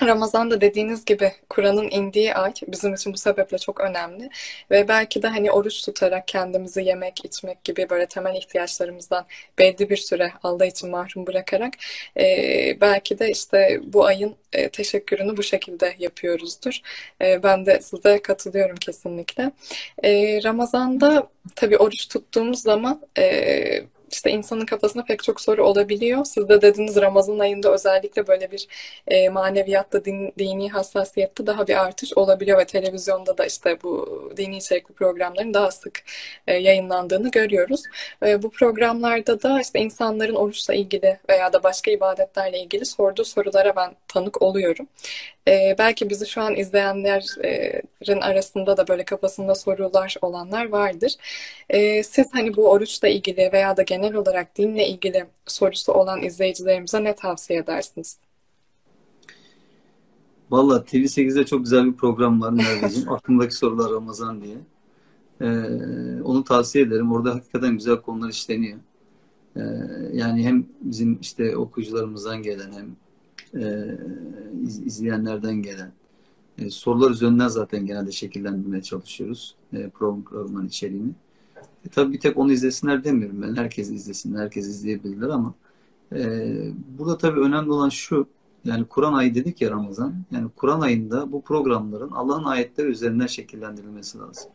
Ramazan 0.03 0.51
da 0.51 0.61
dediğiniz 0.61 1.05
gibi 1.05 1.33
Kur'an'ın 1.49 1.89
indiği 1.91 2.35
ay 2.35 2.53
bizim 2.69 2.95
için 2.95 3.13
bu 3.13 3.19
sebeple 3.19 3.59
çok 3.59 3.81
önemli 3.81 4.31
ve 4.71 4.89
belki 4.89 5.23
de 5.23 5.29
hani 5.29 5.51
oruç 5.53 5.85
tutarak 5.85 6.29
kendimizi 6.29 6.83
yemek, 6.83 7.25
içmek 7.25 7.65
gibi 7.65 7.91
böyle 7.91 8.07
temel 8.07 8.35
ihtiyaçlarımızdan 8.35 9.27
belli 9.59 9.91
bir 9.91 9.97
süre 9.97 10.33
Allah 10.43 10.67
için 10.67 10.91
mahrum 10.91 11.27
bırakarak 11.27 11.75
e, 12.17 12.25
belki 12.81 13.19
de 13.19 13.31
işte 13.31 13.81
bu 13.85 14.05
ayın 14.05 14.37
e, 14.53 14.69
teşekkürünü 14.69 15.37
bu 15.37 15.43
şekilde 15.43 15.95
yapıyoruzdur. 15.99 16.81
E, 17.23 17.43
ben 17.43 17.67
de 17.67 17.81
size 17.81 18.23
katılıyorum 18.23 18.77
kesinlikle. 18.77 19.51
E, 20.03 20.43
Ramazan'da 20.45 21.29
tabii 21.57 21.77
oruç 21.79 22.09
tuttuğumuz 22.09 22.63
zaman 22.63 23.03
e, 23.19 23.85
işte 24.11 24.31
insanın 24.31 24.67
kafasında 24.67 25.05
pek 25.05 25.23
çok 25.23 25.41
soru 25.41 25.65
olabiliyor. 25.67 26.25
Siz 26.25 26.49
de 26.49 26.63
dediniz 26.63 26.97
Ramazan 26.97 27.39
ayında 27.39 27.73
özellikle 27.73 28.27
böyle 28.27 28.51
bir 28.53 28.67
e, 29.07 29.29
maneviyatta, 29.29 30.05
din, 30.05 30.33
dini 30.39 30.71
hassasiyette 30.71 31.47
daha 31.47 31.67
bir 31.67 31.85
artış 31.85 32.13
olabiliyor 32.17 32.59
ve 32.59 32.65
televizyonda 32.65 33.39
da 33.39 33.47
işte 33.47 33.79
bu 33.83 34.21
dini 34.37 34.57
içerikli 34.57 34.93
programların 34.93 35.55
daha 35.55 35.71
sık 35.71 36.03
e, 36.47 36.55
yayınlandığını 36.55 37.31
görüyoruz. 37.31 37.83
E, 38.27 38.43
bu 38.43 38.51
programlarda 38.51 39.43
da 39.43 39.61
işte 39.61 39.81
insanların 39.81 40.35
oruçla 40.35 40.75
ilgili 40.75 41.19
veya 41.29 41.53
da 41.53 41.63
başka 41.63 41.91
ibadetlerle 41.91 42.61
ilgili 42.61 42.85
sorduğu 42.85 43.25
sorulara 43.25 43.77
ben 43.77 43.97
tanık 44.09 44.43
oluyorum. 44.43 44.87
E, 45.49 45.75
belki 45.79 46.11
bizi 46.11 46.27
şu 46.27 46.41
an 46.43 46.57
izleyenlerin 46.57 48.21
arasında 48.21 48.77
da 48.77 48.89
böyle 48.89 49.05
kafasında 49.05 49.55
sorular 49.55 50.17
olanlar 50.23 50.69
vardır. 50.69 51.17
E, 51.71 52.03
siz 52.03 52.35
hani 52.35 52.57
bu 52.57 52.71
oruçla 52.71 53.09
ilgili 53.09 53.51
veya 53.53 53.77
da 53.77 53.83
genel 53.83 54.00
olarak 54.03 54.57
dinle 54.57 54.89
ilgili 54.89 55.27
sorusu 55.47 55.93
olan 55.93 56.23
izleyicilerimize 56.23 57.05
ne 57.05 57.15
tavsiye 57.15 57.59
edersiniz? 57.59 58.19
Valla 60.51 60.77
TV8'de 60.77 61.47
çok 61.47 61.65
güzel 61.65 61.87
bir 61.87 61.93
program 61.93 62.41
var 62.41 62.51
Merveciğim. 62.51 63.09
Aklımdaki 63.13 63.55
sorular 63.55 63.93
Ramazan 63.93 64.43
diye. 64.43 64.57
Ee, 65.41 66.23
onu 66.23 66.45
tavsiye 66.45 66.85
ederim. 66.85 67.13
Orada 67.13 67.35
hakikaten 67.35 67.73
güzel 67.73 67.97
konular 67.97 68.29
işleniyor. 68.29 68.79
Ee, 69.57 69.61
yani 70.13 70.45
hem 70.45 70.67
bizim 70.81 71.19
işte 71.21 71.57
okuyucularımızdan 71.57 72.43
gelen 72.43 72.73
hem 72.73 72.97
e, 73.63 73.97
izleyenlerden 74.65 75.63
gelen 75.63 75.93
e, 76.59 76.71
sorular 76.71 77.11
üzerinden 77.11 77.49
zaten 77.49 77.87
genelde 77.87 78.13
şekillendirmeye 78.13 78.83
çalışıyoruz 78.83 79.55
e, 79.73 79.89
programın 79.89 80.67
içeriğini. 80.67 81.13
E, 81.87 81.89
tabii 81.89 82.13
bir 82.13 82.21
tek 82.21 82.39
onu 82.39 82.53
izlesinler 82.53 83.05
demiyorum 83.05 83.43
ben. 83.43 83.57
Herkes 83.57 83.91
izlesin, 83.91 84.35
herkes 84.35 84.67
izleyebilirler 84.67 85.29
ama 85.29 85.55
e, 86.13 86.19
burada 86.99 87.19
tabii 87.19 87.41
önemli 87.41 87.73
olan 87.73 87.89
şu 87.89 88.27
yani 88.65 88.85
Kur'an 88.85 89.13
ayı 89.13 89.35
dedik 89.35 89.61
ya 89.61 89.71
Ramazan. 89.71 90.15
Yani 90.31 90.49
Kur'an 90.57 90.81
ayında 90.81 91.33
bu 91.33 91.43
programların 91.43 92.11
Allah'ın 92.11 92.45
ayetleri 92.45 92.89
üzerinden 92.89 93.27
şekillendirilmesi 93.27 94.19
lazım. 94.19 94.51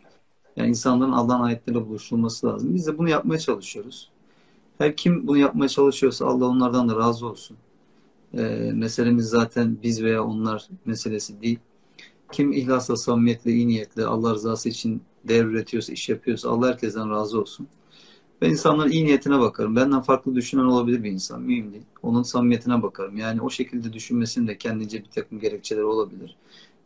Yani 0.55 0.69
insanların 0.69 1.11
Allah'ın 1.11 1.41
ayetleriyle 1.41 1.87
buluşturulması 1.87 2.47
lazım. 2.47 2.75
Biz 2.75 2.87
de 2.87 2.97
bunu 2.97 3.09
yapmaya 3.09 3.39
çalışıyoruz. 3.39 4.09
Her 4.77 4.97
kim 4.97 5.27
bunu 5.27 5.37
yapmaya 5.37 5.67
çalışıyorsa 5.69 6.25
Allah 6.25 6.45
onlardan 6.45 6.89
da 6.89 6.95
razı 6.95 7.27
olsun. 7.27 7.57
E, 8.33 8.71
meselemiz 8.73 9.25
zaten 9.25 9.77
biz 9.83 10.03
veya 10.03 10.23
onlar 10.23 10.67
meselesi 10.85 11.41
değil. 11.41 11.59
Kim 12.31 12.51
ihlasla, 12.51 12.95
samimiyetle, 12.95 13.51
iyi 13.51 13.67
niyetle 13.67 14.05
Allah 14.05 14.33
rızası 14.33 14.69
için 14.69 15.01
değer 15.27 15.45
üretiyorsa, 15.45 15.93
iş 15.93 16.09
yapıyorsa 16.09 16.49
Allah 16.49 16.67
herkesten 16.67 17.09
razı 17.09 17.41
olsun. 17.41 17.67
Ben 18.41 18.49
insanların 18.49 18.91
iyi 18.91 19.05
niyetine 19.05 19.39
bakarım. 19.39 19.75
Benden 19.75 20.01
farklı 20.01 20.35
düşünen 20.35 20.63
olabilir 20.63 21.03
bir 21.03 21.11
insan. 21.11 21.41
Mühim 21.41 21.73
değil. 21.73 21.83
Onun 22.03 22.23
samimiyetine 22.23 22.83
bakarım. 22.83 23.17
Yani 23.17 23.41
o 23.41 23.49
şekilde 23.49 23.93
düşünmesinin 23.93 24.47
de 24.47 24.57
kendince 24.57 24.99
bir 24.99 25.09
takım 25.09 25.39
gerekçeleri 25.39 25.83
olabilir. 25.83 26.35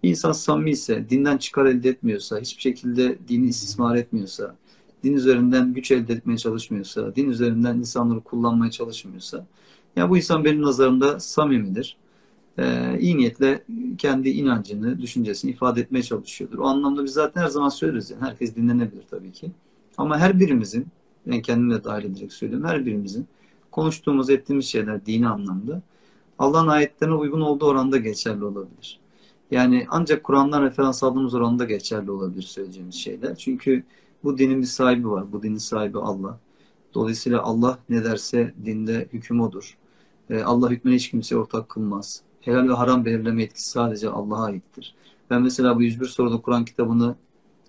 Bir 0.03 0.09
insan 0.09 0.31
samimi 0.31 0.71
ise, 0.71 1.05
dinden 1.09 1.37
çıkar 1.37 1.65
elde 1.65 1.89
etmiyorsa, 1.89 2.39
hiçbir 2.39 2.61
şekilde 2.61 3.17
dini 3.27 3.47
istismar 3.47 3.95
etmiyorsa, 3.95 4.55
din 5.03 5.13
üzerinden 5.13 5.73
güç 5.73 5.91
elde 5.91 6.13
etmeye 6.13 6.37
çalışmıyorsa, 6.37 7.15
din 7.15 7.29
üzerinden 7.29 7.77
insanları 7.77 8.19
kullanmaya 8.19 8.71
çalışmıyorsa, 8.71 9.45
ya 9.95 10.09
bu 10.09 10.17
insan 10.17 10.45
benim 10.45 10.61
nazarımda 10.61 11.19
samimidir. 11.19 11.97
Ee, 12.59 12.99
iyi 12.99 13.17
niyetle 13.17 13.63
kendi 13.97 14.29
inancını, 14.29 15.01
düşüncesini 15.01 15.51
ifade 15.51 15.81
etmeye 15.81 16.03
çalışıyordur. 16.03 16.57
O 16.59 16.65
anlamda 16.65 17.03
biz 17.03 17.13
zaten 17.13 17.41
her 17.41 17.47
zaman 17.47 17.69
söyleriz. 17.69 18.11
Yani 18.11 18.21
herkes 18.21 18.55
dinlenebilir 18.55 19.03
tabii 19.09 19.31
ki. 19.31 19.51
Ama 19.97 20.17
her 20.19 20.39
birimizin, 20.39 20.87
ben 21.27 21.41
kendimle 21.41 21.83
dahil 21.83 22.05
ederek 22.05 22.33
söylüyorum, 22.33 22.67
her 22.67 22.85
birimizin 22.85 23.27
konuştuğumuz, 23.71 24.29
ettiğimiz 24.29 24.65
şeyler 24.65 25.05
dini 25.05 25.27
anlamda 25.27 25.81
Allah'ın 26.39 26.67
ayetlerine 26.67 27.15
uygun 27.15 27.41
olduğu 27.41 27.65
oranda 27.65 27.97
geçerli 27.97 28.45
olabilir. 28.45 28.99
Yani 29.51 29.85
ancak 29.89 30.23
Kur'an'dan 30.23 30.63
referans 30.63 31.03
aldığımız 31.03 31.33
oranda 31.33 31.65
geçerli 31.65 32.11
olabilir 32.11 32.41
söyleyeceğimiz 32.41 32.95
şeyler. 32.95 33.35
Çünkü 33.35 33.83
bu 34.23 34.37
dinin 34.37 34.61
bir 34.61 34.67
sahibi 34.67 35.09
var. 35.09 35.31
Bu 35.31 35.43
dinin 35.43 35.57
sahibi 35.57 35.97
Allah. 35.99 36.39
Dolayısıyla 36.93 37.41
Allah 37.41 37.79
ne 37.89 38.03
derse 38.03 38.53
dinde 38.65 39.07
hüküm 39.13 39.41
odur. 39.41 39.77
Ee, 40.29 40.41
Allah 40.41 40.69
hükmüne 40.69 40.95
hiç 40.95 41.09
kimse 41.11 41.37
ortak 41.37 41.69
kılmaz. 41.69 42.23
Helal 42.41 42.69
ve 42.69 42.73
haram 42.73 43.05
belirleme 43.05 43.43
etkisi 43.43 43.69
sadece 43.69 44.09
Allah'a 44.09 44.45
aittir. 44.45 44.95
Ben 45.29 45.41
mesela 45.41 45.75
bu 45.75 45.81
101 45.81 46.05
soruda 46.05 46.41
Kur'an 46.41 46.65
kitabını 46.65 47.15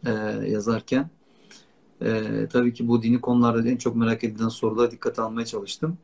e, 0.07 0.11
yazarken 0.47 1.11
e, 2.03 2.23
tabii 2.53 2.73
ki 2.75 2.89
bu 2.89 3.03
dini 3.03 3.21
konularda 3.21 3.69
en 3.69 3.77
çok 3.77 3.97
merak 3.97 4.25
edilen 4.25 4.49
sorulara 4.49 4.91
dikkat 4.91 5.19
almaya 5.19 5.47
çalıştım. 5.47 5.99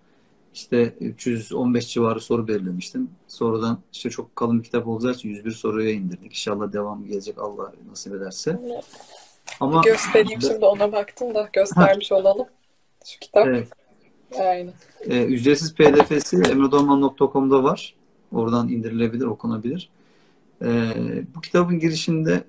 İşte 0.54 0.94
315 1.00 1.88
civarı 1.88 2.20
soru 2.20 2.48
belirlemiştim. 2.48 3.10
Sonradan 3.28 3.78
işte 3.92 4.10
çok 4.10 4.36
kalın 4.36 4.58
bir 4.58 4.64
kitap 4.64 4.86
olacağı 4.86 5.12
için 5.12 5.28
101 5.28 5.50
soruya 5.50 5.90
indirdik. 5.90 6.32
İnşallah 6.32 6.72
devamı 6.72 7.06
gelecek 7.06 7.38
Allah 7.38 7.72
nasip 7.90 8.14
ederse. 8.14 8.60
Ama 9.60 9.82
göstereyim 9.84 10.42
şimdi 10.42 10.64
ona 10.64 10.92
baktım 10.92 11.34
da 11.34 11.48
göstermiş 11.52 12.12
olalım. 12.12 12.46
Şu 13.04 13.18
kitap. 13.20 13.46
Evet. 13.46 13.68
Aynen. 14.38 14.72
E, 15.06 15.24
ücretsiz 15.24 15.74
pdf'si 15.74 16.36
emredorman.com'da 16.36 17.62
var. 17.62 17.94
Oradan 18.32 18.68
indirilebilir, 18.68 19.24
okunabilir. 19.24 19.90
E, 20.62 20.92
bu 21.34 21.40
kitabın 21.40 21.78
girişinde 21.78 22.44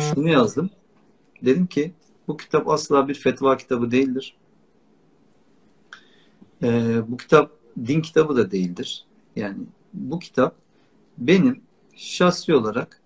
şunu 0.00 0.28
yazdım. 0.28 0.70
Dedim 1.42 1.66
ki 1.66 1.92
bu 2.28 2.36
kitap 2.36 2.68
asla 2.68 3.08
bir 3.08 3.14
fetva 3.14 3.56
kitabı 3.56 3.90
değildir. 3.90 4.36
E, 6.62 7.00
bu 7.08 7.16
kitap 7.16 7.50
din 7.86 8.00
kitabı 8.00 8.36
da 8.36 8.50
değildir. 8.50 9.04
Yani 9.36 9.56
bu 9.94 10.18
kitap 10.18 10.54
benim 11.18 11.60
şahsi 11.96 12.54
olarak 12.54 13.00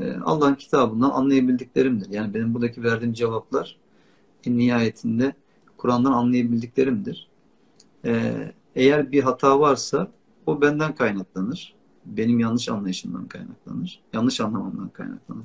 e, 0.00 0.12
Allah'ın 0.24 0.54
kitabından 0.54 1.10
anlayabildiklerimdir. 1.10 2.10
Yani 2.10 2.34
benim 2.34 2.54
buradaki 2.54 2.82
verdiğim 2.82 3.12
cevaplar 3.12 3.76
en 4.46 4.58
nihayetinde 4.58 5.34
Kur'an'dan 5.76 6.12
anlayabildiklerimdir. 6.12 7.28
Ee, 8.04 8.52
eğer 8.74 9.12
bir 9.12 9.22
hata 9.22 9.60
varsa 9.60 10.12
o 10.46 10.60
benden 10.60 10.94
kaynaklanır. 10.94 11.74
Benim 12.06 12.40
yanlış 12.40 12.68
anlayışımdan 12.68 13.26
kaynaklanır. 13.26 14.00
Yanlış 14.12 14.40
anlamamdan 14.40 14.88
kaynaklanır. 14.88 15.44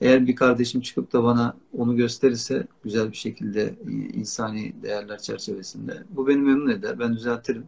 Eğer 0.00 0.26
bir 0.26 0.36
kardeşim 0.36 0.80
çıkıp 0.80 1.12
da 1.12 1.24
bana 1.24 1.56
onu 1.78 1.96
gösterirse 1.96 2.66
güzel 2.84 3.12
bir 3.12 3.16
şekilde 3.16 3.74
insani 4.12 4.72
değerler 4.82 5.18
çerçevesinde 5.18 6.02
bu 6.10 6.28
beni 6.28 6.40
memnun 6.40 6.68
eder. 6.68 6.98
Ben 6.98 7.16
düzeltirim. 7.16 7.64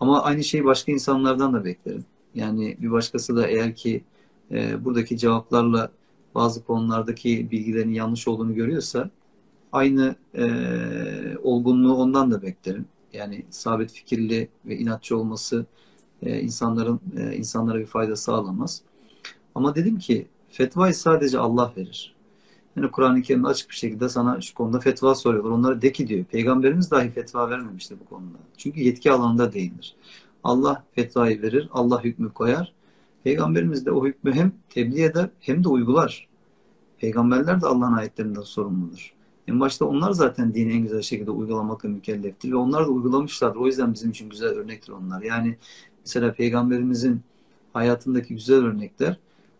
Ama 0.00 0.22
aynı 0.22 0.44
şeyi 0.44 0.64
başka 0.64 0.92
insanlardan 0.92 1.52
da 1.52 1.64
beklerim. 1.64 2.04
Yani 2.34 2.76
bir 2.80 2.90
başkası 2.90 3.36
da 3.36 3.46
eğer 3.46 3.76
ki 3.76 4.04
e, 4.50 4.84
buradaki 4.84 5.18
cevaplarla 5.18 5.90
bazı 6.34 6.64
konulardaki 6.64 7.50
bilgilerin 7.50 7.92
yanlış 7.92 8.28
olduğunu 8.28 8.54
görüyorsa 8.54 9.10
aynı 9.72 10.16
e, 10.34 10.44
olgunluğu 11.42 11.94
ondan 11.94 12.30
da 12.30 12.42
beklerim. 12.42 12.84
Yani 13.12 13.46
sabit 13.50 13.92
fikirli 13.92 14.48
ve 14.66 14.78
inatçı 14.78 15.18
olması 15.18 15.66
e, 16.22 16.40
insanların 16.40 17.00
e, 17.16 17.36
insanlara 17.36 17.78
bir 17.78 17.86
fayda 17.86 18.16
sağlamaz. 18.16 18.82
Ama 19.54 19.74
dedim 19.74 19.98
ki 19.98 20.26
fetvayı 20.48 20.94
sadece 20.94 21.38
Allah 21.38 21.72
verir. 21.76 22.14
Yani 22.76 22.90
Kur'an-ı 22.90 23.22
Kerim'de 23.22 23.48
açık 23.48 23.70
bir 23.70 23.74
şekilde 23.74 24.08
sana 24.08 24.40
şu 24.40 24.54
konuda 24.54 24.80
fetva 24.80 25.14
soruyorlar. 25.14 25.50
Onlara 25.50 25.82
de 25.82 25.92
ki 25.92 26.08
diyor. 26.08 26.24
Peygamberimiz 26.24 26.90
dahi 26.90 27.10
fetva 27.10 27.50
vermemişti 27.50 27.96
bu 28.00 28.04
konuda. 28.04 28.38
Çünkü 28.56 28.80
yetki 28.80 29.12
alanında 29.12 29.52
değildir. 29.52 29.96
Allah 30.44 30.84
fetvayı 30.92 31.42
verir, 31.42 31.68
Allah 31.72 32.04
hükmü 32.04 32.32
koyar. 32.32 32.72
Peygamberimiz 33.24 33.86
de 33.86 33.90
o 33.90 34.06
hükmü 34.06 34.32
hem 34.32 34.52
tebliğ 34.70 35.02
eder 35.02 35.30
hem 35.40 35.64
de 35.64 35.68
uygular. 35.68 36.28
Peygamberler 36.98 37.60
de 37.60 37.66
Allah'ın 37.66 37.92
ayetlerinden 37.92 38.42
sorumludur. 38.42 39.14
En 39.52 39.60
başta 39.60 39.84
onlar 39.84 40.12
zaten 40.12 40.54
dini 40.54 40.72
en 40.72 40.82
güzel 40.82 41.02
şekilde 41.02 41.30
uygulamakla 41.30 41.88
mükelleftir 41.88 42.50
ve 42.50 42.56
onlar 42.56 42.86
da 42.86 42.90
uygulamışlardır. 42.90 43.60
O 43.60 43.66
yüzden 43.66 43.94
bizim 43.94 44.10
için 44.10 44.30
güzel 44.30 44.48
örnektir 44.48 44.92
onlar. 44.92 45.22
Yani 45.22 45.56
mesela 46.04 46.32
Peygamberimizin 46.32 47.20
hayatındaki 47.72 48.34
güzel 48.34 48.64
örnekler 48.64 49.16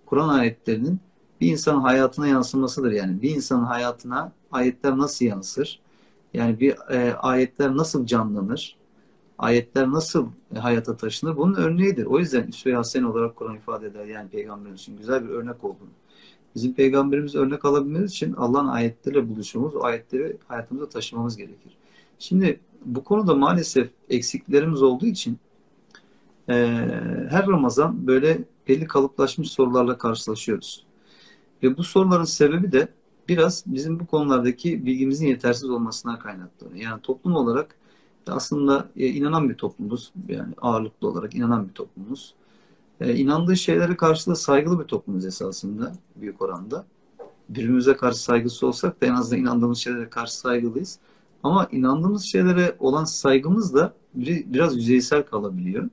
Kur'an 0.07 0.29
ayetlerinin 0.29 1.01
bir 1.41 1.53
insanın 1.53 1.81
hayatına 1.81 2.29
yansımasıdır. 2.29 2.93
Yani 2.93 3.23
bir 3.23 3.31
insanın 3.31 3.65
hayatına 3.65 4.33
ayetler 4.53 4.99
nasıl 4.99 5.25
yansır? 5.25 5.81
Yani 6.35 6.61
bir 6.61 6.75
e, 6.91 7.15
ayetler 7.15 7.77
nasıl 7.77 8.07
canlanır? 8.07 8.77
Ayetler 9.39 9.91
nasıl 9.91 10.29
hayata 10.59 10.97
taşınır? 10.97 11.37
Bunun 11.37 11.55
örneğidir. 11.55 12.05
O 12.05 12.19
yüzden 12.19 12.47
Üsve-i 12.47 12.75
Hasen 12.75 13.03
olarak 13.03 13.37
Kur'an 13.37 13.57
ifade 13.57 13.87
eder. 13.87 14.05
Yani 14.05 14.29
Peygamberimiz 14.29 14.81
için 14.81 14.99
güzel 14.99 15.25
bir 15.25 15.29
örnek 15.29 15.65
olduğunu. 15.65 15.91
Bizim 16.55 16.75
peygamberimiz 16.75 17.35
örnek 17.35 17.65
alabilmemiz 17.65 18.11
için 18.11 18.33
Allah'ın 18.33 18.69
ayetleriyle 18.69 19.29
buluşmamız, 19.29 19.77
o 19.77 19.85
ayetleri 19.85 20.37
hayatımıza 20.49 20.89
taşımamız 20.89 21.37
gerekir. 21.37 21.73
Şimdi 22.19 22.61
bu 22.85 23.05
konuda 23.05 23.35
maalesef 23.35 23.91
eksiklerimiz 24.11 24.83
olduğu 24.83 25.07
için 25.07 25.39
e, 26.49 26.55
her 27.31 27.47
Ramazan 27.47 28.07
böyle 28.07 28.39
belli 28.69 28.87
kalıplaşmış 28.87 29.51
sorularla 29.51 29.99
karşılaşıyoruz. 29.99 30.85
Ve 31.63 31.77
bu 31.77 31.85
soruların 31.85 32.25
sebebi 32.25 32.73
de 32.73 32.89
biraz 33.29 33.65
bizim 33.67 34.01
bu 34.01 34.07
konulardaki 34.07 34.87
bilgimizin 34.87 35.27
yetersiz 35.27 35.71
olmasına 35.71 36.19
kaynaklanıyor. 36.19 36.85
Yani 36.85 37.03
toplum 37.03 37.37
olarak 37.37 37.77
aslında 38.27 38.89
e, 38.97 39.07
inanan 39.07 39.51
bir 39.51 39.55
toplumuz. 39.55 40.13
Yani 40.29 40.55
ağırlıklı 40.61 41.09
olarak 41.09 41.35
inanan 41.35 41.69
bir 41.69 41.73
toplumuz. 41.73 42.35
E, 43.03 43.15
inandığı 43.17 43.57
şeylere 43.57 43.97
karşı 43.97 44.31
da 44.31 44.35
saygılı 44.35 44.81
bir 44.81 44.85
toplumuz 44.85 45.27
esasında 45.27 45.93
büyük 46.17 46.43
oranda. 46.43 46.85
Birbirimize 47.49 47.97
karşı 47.97 48.19
saygısı 48.19 48.67
olsak 48.67 49.01
da 49.03 49.07
en 49.07 49.15
azından 49.15 49.41
inandığımız 49.41 49.79
şeylere 49.79 50.09
karşı 50.09 50.39
saygılıyız. 50.39 50.99
Ama 51.43 51.69
inandığımız 51.73 52.23
şeylere 52.23 52.77
olan 52.79 53.05
saygımız 53.05 53.75
da 53.75 53.95
biraz 54.15 54.77
yüzeysel 54.77 55.23
kalabiliyor. 55.23 55.89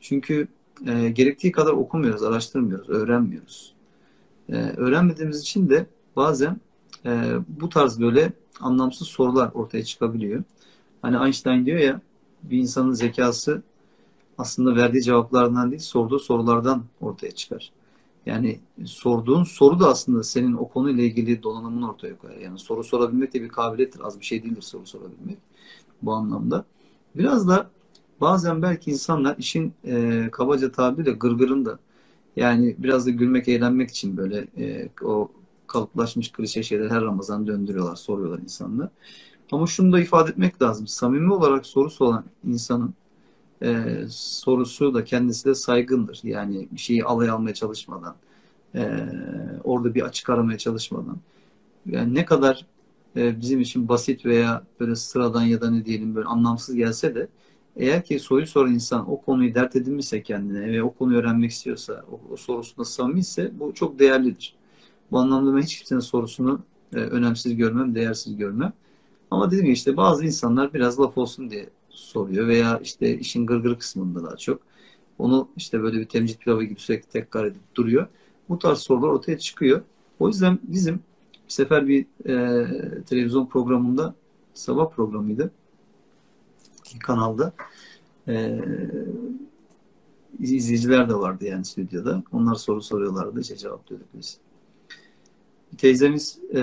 Çünkü 0.00 0.48
e, 0.86 1.08
gerektiği 1.08 1.52
kadar 1.52 1.72
okumuyoruz, 1.72 2.22
araştırmıyoruz, 2.22 2.88
öğrenmiyoruz. 2.88 3.74
E, 4.48 4.54
öğrenmediğimiz 4.56 5.40
için 5.40 5.68
de 5.68 5.86
bazen 6.16 6.60
e, 7.06 7.32
bu 7.48 7.68
tarz 7.68 8.00
böyle 8.00 8.32
anlamsız 8.60 9.08
sorular 9.08 9.50
ortaya 9.54 9.84
çıkabiliyor. 9.84 10.42
Hani 11.02 11.24
Einstein 11.24 11.66
diyor 11.66 11.78
ya 11.78 12.00
bir 12.42 12.58
insanın 12.58 12.92
zekası 12.92 13.62
aslında 14.38 14.76
verdiği 14.76 15.02
cevaplardan 15.02 15.70
değil 15.70 15.82
sorduğu 15.82 16.18
sorulardan 16.18 16.84
ortaya 17.00 17.30
çıkar. 17.30 17.72
Yani 18.26 18.60
sorduğun 18.84 19.44
soru 19.44 19.80
da 19.80 19.88
aslında 19.88 20.22
senin 20.22 20.54
o 20.54 20.68
konuyla 20.68 21.04
ilgili 21.04 21.42
donanımını 21.42 21.90
ortaya 21.90 22.18
koyar. 22.18 22.36
Yani 22.36 22.58
soru 22.58 22.84
sorabilmek 22.84 23.34
de 23.34 23.42
bir 23.42 23.48
kabiliyettir. 23.48 24.00
Az 24.00 24.20
bir 24.20 24.24
şey 24.24 24.42
değildir 24.42 24.62
soru 24.62 24.86
sorabilmek 24.86 25.38
bu 26.02 26.12
anlamda. 26.12 26.64
Biraz 27.16 27.48
da 27.48 27.70
bazen 28.20 28.62
belki 28.62 28.90
insanlar 28.90 29.36
işin 29.38 29.74
e, 29.84 30.28
kabaca 30.32 30.72
tabiriyle 30.72 31.12
gırgırında 31.12 31.78
yani 32.36 32.76
biraz 32.78 33.06
da 33.06 33.10
gülmek, 33.10 33.48
eğlenmek 33.48 33.90
için 33.90 34.16
böyle 34.16 34.46
e, 34.58 34.88
o 35.02 35.28
kalıplaşmış 35.66 36.32
klişe 36.32 36.62
şeyler 36.62 36.90
her 36.90 37.02
Ramazan 37.02 37.46
döndürüyorlar, 37.46 37.96
soruyorlar 37.96 38.38
insanlar. 38.38 38.88
Ama 39.52 39.66
şunu 39.66 39.92
da 39.92 40.00
ifade 40.00 40.30
etmek 40.30 40.62
lazım. 40.62 40.86
Samimi 40.86 41.32
olarak 41.32 41.66
sorusu 41.66 42.04
olan 42.04 42.24
insanın 42.44 42.94
e, 43.64 44.04
sorusu 44.10 44.94
da 44.94 45.04
kendisi 45.04 45.44
de 45.44 45.54
saygındır. 45.54 46.20
Yani 46.22 46.68
bir 46.72 46.80
şeyi 46.80 47.04
alay 47.04 47.30
almaya 47.30 47.54
çalışmadan, 47.54 48.16
e, 48.74 49.08
orada 49.64 49.94
bir 49.94 50.02
açık 50.02 50.30
aramaya 50.30 50.58
çalışmadan. 50.58 51.16
Yani 51.86 52.14
ne 52.14 52.24
kadar 52.24 52.66
e, 53.16 53.40
bizim 53.40 53.60
için 53.60 53.88
basit 53.88 54.26
veya 54.26 54.62
böyle 54.80 54.96
sıradan 54.96 55.42
ya 55.42 55.60
da 55.60 55.70
ne 55.70 55.84
diyelim 55.84 56.14
böyle 56.14 56.26
anlamsız 56.26 56.74
gelse 56.74 57.14
de 57.14 57.28
eğer 57.76 58.04
ki 58.04 58.18
soruyu 58.18 58.46
soran 58.46 58.74
insan 58.74 59.10
o 59.10 59.20
konuyu 59.20 59.54
dert 59.54 59.76
edinmişse 59.76 60.22
kendine 60.22 60.72
ve 60.72 60.82
o 60.82 60.92
konuyu 60.94 61.18
öğrenmek 61.18 61.50
istiyorsa, 61.50 62.04
o, 62.12 62.20
o 62.32 62.36
sorusunda 62.36 62.84
samimi 62.84 63.20
ise 63.20 63.52
bu 63.60 63.74
çok 63.74 63.98
değerlidir. 63.98 64.54
Bu 65.10 65.18
anlamda 65.18 65.56
ben 65.56 65.62
hiç 65.62 65.78
kimsenin 65.78 66.00
sorusunu 66.00 66.60
e, 66.92 66.96
önemsiz 66.96 67.56
görmem, 67.56 67.94
değersiz 67.94 68.36
görmem. 68.36 68.72
Ama 69.30 69.50
dedim 69.50 69.66
ya 69.66 69.72
işte 69.72 69.96
bazı 69.96 70.24
insanlar 70.26 70.74
biraz 70.74 71.00
laf 71.00 71.18
olsun 71.18 71.50
diye 71.50 71.68
soruyor 71.94 72.48
veya 72.48 72.78
işte 72.78 73.18
işin 73.18 73.46
gırgır 73.46 73.78
kısmında 73.78 74.24
daha 74.24 74.36
çok. 74.36 74.60
Onu 75.18 75.48
işte 75.56 75.82
böyle 75.82 76.00
bir 76.00 76.04
temcit 76.04 76.40
pilavı 76.40 76.64
gibi 76.64 76.80
sürekli 76.80 77.08
tekrar 77.08 77.44
edip 77.44 77.74
duruyor. 77.74 78.06
Bu 78.48 78.58
tarz 78.58 78.78
sorular 78.78 79.08
ortaya 79.08 79.38
çıkıyor. 79.38 79.82
O 80.18 80.28
yüzden 80.28 80.58
bizim 80.62 80.94
bir 81.46 81.52
sefer 81.52 81.88
bir 81.88 82.06
e, 82.26 83.02
televizyon 83.02 83.46
programında 83.46 84.14
sabah 84.54 84.90
programıydı 84.90 85.50
kanalda 87.02 87.52
e, 88.28 88.60
izleyiciler 90.38 91.08
de 91.08 91.14
vardı 91.14 91.44
yani 91.44 91.64
stüdyoda. 91.64 92.22
Onlar 92.32 92.54
soru 92.54 92.82
soruyorlardı. 92.82 93.40
işte 93.40 93.56
cevaplıyorduk 93.56 94.08
biz 94.14 94.38
teyzemiz 95.78 96.38
e, 96.50 96.62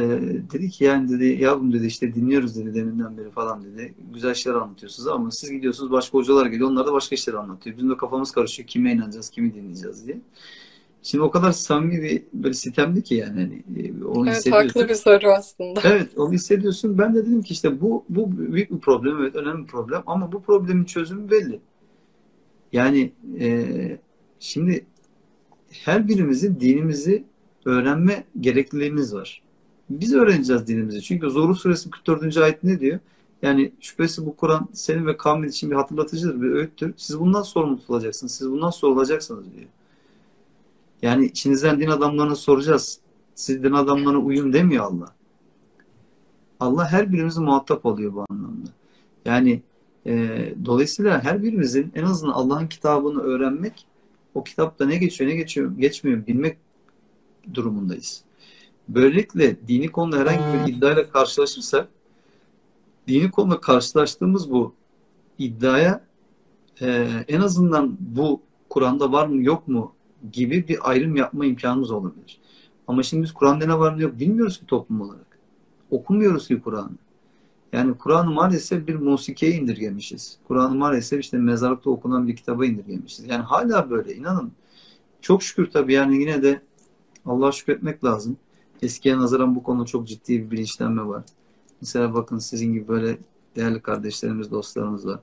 dedi 0.53 0.69
ki 0.69 0.83
yani 0.83 1.09
dedi 1.09 1.43
yavrum 1.43 1.73
dedi 1.73 1.85
işte 1.85 2.15
dinliyoruz 2.15 2.57
dedi 2.57 2.73
deminden 2.73 3.17
beri 3.17 3.29
falan 3.29 3.63
dedi. 3.63 3.93
Güzel 4.13 4.33
şeyler 4.33 4.57
anlatıyorsunuz 4.57 5.07
ama 5.07 5.31
siz 5.31 5.51
gidiyorsunuz 5.51 5.91
başka 5.91 6.17
hocalar 6.17 6.45
geliyor 6.45 6.69
onlar 6.69 6.87
da 6.87 6.93
başka 6.93 7.15
şeyler 7.15 7.39
anlatıyor. 7.39 7.77
Bizim 7.77 7.89
de 7.89 7.97
kafamız 7.97 8.31
karışıyor 8.31 8.67
kime 8.67 8.91
inanacağız 8.91 9.29
kimi 9.29 9.53
dinleyeceğiz 9.53 10.07
diye. 10.07 10.21
Şimdi 11.03 11.23
o 11.23 11.31
kadar 11.31 11.51
samimi 11.51 12.01
bir 12.01 12.23
böyle 12.33 12.53
sistemdi 12.53 13.03
ki 13.03 13.15
yani. 13.15 13.41
Hani, 13.41 13.87
e, 13.87 14.03
onu 14.03 14.29
evet 14.29 14.51
haklı 14.51 14.89
bir 14.89 14.95
soru 14.95 15.31
aslında. 15.31 15.81
Evet 15.83 16.17
onu 16.17 16.33
hissediyorsun. 16.33 16.97
Ben 16.97 17.15
de 17.15 17.25
dedim 17.25 17.41
ki 17.41 17.53
işte 17.53 17.81
bu, 17.81 18.05
bu 18.09 18.37
büyük 18.37 18.71
bir 18.71 18.79
problem 18.79 19.17
evet 19.21 19.35
önemli 19.35 19.63
bir 19.63 19.67
problem 19.67 20.03
ama 20.05 20.31
bu 20.31 20.41
problemin 20.41 20.83
çözümü 20.83 21.31
belli. 21.31 21.59
Yani 22.73 23.11
e, 23.39 23.67
şimdi 24.39 24.85
her 25.71 26.07
birimizin 26.07 26.59
dinimizi 26.59 27.23
öğrenme 27.65 28.23
gerekliliğimiz 28.39 29.13
var. 29.13 29.41
Biz 29.89 30.13
öğreneceğiz 30.13 30.67
dinimizi. 30.67 31.01
Çünkü 31.01 31.29
Zorlu 31.29 31.55
Suresi 31.55 31.89
44. 31.89 32.37
ayet 32.37 32.63
ne 32.63 32.79
diyor? 32.79 32.99
Yani 33.41 33.71
şüphesiz 33.79 34.25
bu 34.25 34.35
Kur'an 34.35 34.67
senin 34.73 35.07
ve 35.07 35.17
kavmin 35.17 35.49
için 35.49 35.71
bir 35.71 35.75
hatırlatıcıdır, 35.75 36.41
bir 36.41 36.51
öğüttür. 36.51 36.93
Siz 36.97 37.19
bundan 37.19 37.41
sorumlu 37.41 37.79
tutulacaksınız. 37.79 38.35
Siz 38.35 38.51
bundan 38.51 38.69
sorulacaksınız 38.69 39.45
diyor. 39.57 39.69
Yani 41.01 41.25
içinizden 41.25 41.79
din 41.79 41.87
adamlarına 41.87 42.35
soracağız. 42.35 42.99
Siz 43.35 43.63
din 43.63 43.71
adamlarına 43.71 44.19
uyun 44.19 44.53
demiyor 44.53 44.85
Allah. 44.85 45.15
Allah 46.59 46.91
her 46.91 47.13
birimizi 47.13 47.41
muhatap 47.41 47.85
alıyor 47.85 48.13
bu 48.13 48.25
anlamda. 48.29 48.69
Yani 49.25 49.61
e, 50.05 50.53
dolayısıyla 50.65 51.23
her 51.23 51.43
birimizin 51.43 51.91
en 51.95 52.03
azından 52.03 52.33
Allah'ın 52.33 52.67
kitabını 52.67 53.21
öğrenmek, 53.21 53.85
o 54.33 54.43
kitapta 54.43 54.85
ne 54.85 54.97
geçiyor 54.97 55.29
ne 55.29 55.35
geçiyor 55.35 55.71
geçmiyor 55.77 56.27
bilmek 56.27 56.57
durumundayız. 57.53 58.23
Böylelikle 58.89 59.67
dini 59.67 59.87
konuda 59.91 60.17
herhangi 60.17 60.67
bir 60.67 60.73
iddiayla 60.73 61.09
karşılaşırsak 61.09 61.87
dini 63.07 63.31
konuda 63.31 63.61
karşılaştığımız 63.61 64.51
bu 64.51 64.73
iddiaya 65.37 66.05
e, 66.81 67.07
en 67.27 67.41
azından 67.41 67.97
bu 67.99 68.41
Kur'an'da 68.69 69.11
var 69.11 69.27
mı 69.27 69.43
yok 69.43 69.67
mu 69.67 69.93
gibi 70.31 70.67
bir 70.67 70.89
ayrım 70.89 71.15
yapma 71.15 71.45
imkanımız 71.45 71.91
olabilir. 71.91 72.39
Ama 72.87 73.03
şimdi 73.03 73.23
biz 73.23 73.33
Kur'an'da 73.33 73.65
ne 73.65 73.79
var 73.79 73.97
ne 73.97 74.01
yok 74.01 74.19
bilmiyoruz 74.19 74.59
ki 74.59 74.65
toplum 74.65 75.01
olarak. 75.01 75.39
Okumuyoruz 75.91 76.47
ki 76.47 76.61
Kur'an'ı. 76.61 76.95
Yani 77.73 77.97
Kur'an'ı 77.97 78.31
maalesef 78.31 78.87
bir 78.87 78.95
musikiye 78.95 79.51
indirgemişiz. 79.51 80.37
Kur'an'ı 80.47 80.75
maalesef 80.75 81.19
işte 81.19 81.37
mezarlıkta 81.37 81.89
okunan 81.89 82.27
bir 82.27 82.35
kitaba 82.35 82.65
indirgemişiz. 82.65 83.25
Yani 83.25 83.43
hala 83.43 83.89
böyle 83.89 84.15
inanın. 84.15 84.51
Çok 85.21 85.43
şükür 85.43 85.71
tabii 85.71 85.93
yani 85.93 86.17
yine 86.17 86.43
de 86.43 86.61
Allah'a 87.25 87.51
şükretmek 87.51 88.03
lazım. 88.03 88.37
Eskiye 88.81 89.17
nazaran 89.17 89.55
bu 89.55 89.63
konuda 89.63 89.85
çok 89.85 90.07
ciddi 90.07 90.45
bir 90.45 90.51
bilinçlenme 90.51 91.07
var. 91.07 91.23
Mesela 91.81 92.13
bakın 92.13 92.37
sizin 92.37 92.73
gibi 92.73 92.87
böyle 92.87 93.17
değerli 93.55 93.81
kardeşlerimiz, 93.81 94.51
dostlarımız 94.51 95.07
var. 95.07 95.19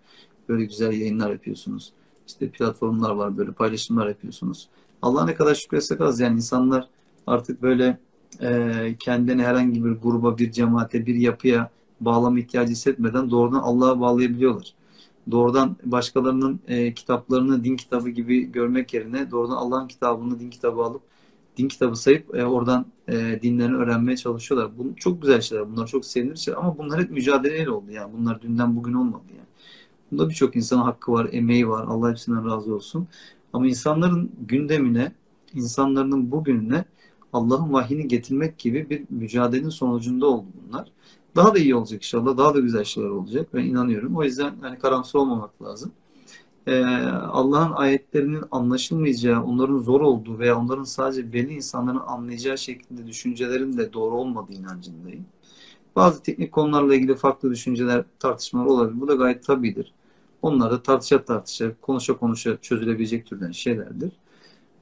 Böyle 0.48 0.64
güzel 0.64 0.92
yayınlar 0.92 1.30
yapıyorsunuz. 1.30 1.92
İşte 2.26 2.48
platformlar 2.48 3.10
var, 3.10 3.38
böyle 3.38 3.52
paylaşımlar 3.52 4.08
yapıyorsunuz. 4.08 4.68
Allah 5.02 5.24
ne 5.24 5.34
kadar 5.34 5.54
şükretsek 5.54 6.00
az. 6.00 6.20
Yani 6.20 6.36
insanlar 6.36 6.88
artık 7.26 7.62
böyle 7.62 7.98
e, 8.40 8.96
kendini 8.98 9.42
herhangi 9.42 9.84
bir 9.84 9.90
gruba, 9.90 10.38
bir 10.38 10.52
cemaate, 10.52 11.06
bir 11.06 11.14
yapıya 11.14 11.70
bağlama 12.00 12.38
ihtiyacı 12.38 12.72
hissetmeden 12.72 13.30
doğrudan 13.30 13.60
Allah'a 13.60 14.00
bağlayabiliyorlar. 14.00 14.74
doğrudan 15.30 15.76
başkalarının 15.84 16.60
e, 16.68 16.94
kitaplarını 16.94 17.64
din 17.64 17.76
kitabı 17.76 18.10
gibi 18.10 18.52
görmek 18.52 18.94
yerine 18.94 19.30
doğrudan 19.30 19.56
Allah'ın 19.56 19.88
kitabını 19.88 20.40
din 20.40 20.50
kitabı 20.50 20.82
alıp 20.82 21.02
din 21.58 21.68
kitabı 21.68 21.96
sayıp 21.96 22.36
e, 22.36 22.44
oradan 22.44 22.86
e, 23.08 23.38
dinlerini 23.42 23.76
öğrenmeye 23.76 24.16
çalışıyorlar. 24.16 24.78
Bu 24.78 24.96
çok 24.96 25.22
güzel 25.22 25.40
şeyler. 25.40 25.72
Bunlar 25.72 25.86
çok 25.86 26.04
sevinilir 26.04 26.36
şeyler 26.36 26.58
ama 26.58 26.78
bunlar 26.78 27.00
hep 27.00 27.10
mücadeleyle 27.10 27.70
oldu. 27.70 27.90
Yani 27.90 28.12
bunlar 28.18 28.42
dünden 28.42 28.76
bugün 28.76 28.94
olmadı 28.94 29.24
yani. 29.30 29.48
Bunda 30.12 30.28
birçok 30.28 30.56
insanın 30.56 30.82
hakkı 30.82 31.12
var, 31.12 31.28
emeği 31.32 31.68
var. 31.68 31.84
Allah 31.88 32.10
hepsinden 32.10 32.46
razı 32.46 32.74
olsun. 32.74 33.08
Ama 33.52 33.66
insanların 33.66 34.32
gündemine, 34.48 35.12
insanların 35.54 36.30
bugününe 36.30 36.84
Allah'ın 37.32 37.72
vahyini 37.72 38.08
getirmek 38.08 38.58
gibi 38.58 38.90
bir 38.90 39.04
mücadelenin 39.10 39.68
sonucunda 39.68 40.26
oldu 40.26 40.46
bunlar. 40.68 40.92
Daha 41.36 41.54
da 41.54 41.58
iyi 41.58 41.74
olacak 41.74 42.02
inşallah. 42.02 42.36
Daha 42.36 42.54
da 42.54 42.60
güzel 42.60 42.84
şeyler 42.84 43.08
olacak. 43.08 43.48
Ben 43.54 43.64
inanıyorum. 43.64 44.16
O 44.16 44.24
yüzden 44.24 44.54
hani 44.60 44.78
karamsar 44.78 45.20
olmamak 45.20 45.62
lazım. 45.62 45.92
Ee, 46.68 46.84
Allah'ın 47.10 47.72
ayetlerinin 47.72 48.44
anlaşılmayacağı, 48.50 49.44
onların 49.44 49.78
zor 49.78 50.00
olduğu 50.00 50.38
veya 50.38 50.58
onların 50.58 50.84
sadece 50.84 51.32
belli 51.32 51.54
insanların 51.54 52.00
anlayacağı 52.06 52.58
şekilde 52.58 53.06
düşüncelerin 53.06 53.78
de 53.78 53.92
doğru 53.92 54.14
olmadığı 54.14 54.52
inancındayım. 54.52 55.26
Bazı 55.96 56.22
teknik 56.22 56.52
konularla 56.52 56.94
ilgili 56.94 57.14
farklı 57.14 57.50
düşünceler, 57.50 58.04
tartışmalar 58.20 58.66
olabilir. 58.66 59.00
Bu 59.00 59.08
da 59.08 59.14
gayet 59.14 59.46
tabidir. 59.46 59.92
Onlar 60.42 60.70
da 60.70 60.82
tartışa 60.82 61.24
tartışa, 61.24 61.72
konuşa 61.82 62.16
konuşa 62.16 62.56
çözülebilecek 62.62 63.26
türden 63.26 63.52
şeylerdir. 63.52 64.12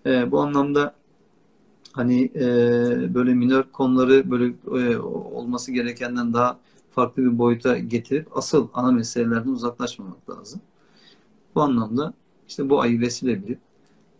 Ee, 0.06 0.30
bu 0.32 0.40
anlamda 0.40 0.94
hani 1.92 2.24
e, 2.34 2.44
böyle 3.14 3.34
minör 3.34 3.62
konuları 3.72 4.30
böyle 4.30 4.54
e, 4.82 4.98
olması 5.08 5.72
gerekenden 5.72 6.34
daha 6.34 6.58
farklı 6.90 7.22
bir 7.22 7.38
boyuta 7.38 7.78
getirip 7.78 8.36
asıl 8.36 8.68
ana 8.74 8.92
meselelerden 8.92 9.50
uzaklaşmamak 9.50 10.30
lazım. 10.30 10.60
Bu 11.56 11.62
anlamda 11.62 12.12
işte 12.48 12.70
bu 12.70 12.80
ayı 12.80 13.00
vesile 13.00 13.44
bilip 13.44 13.58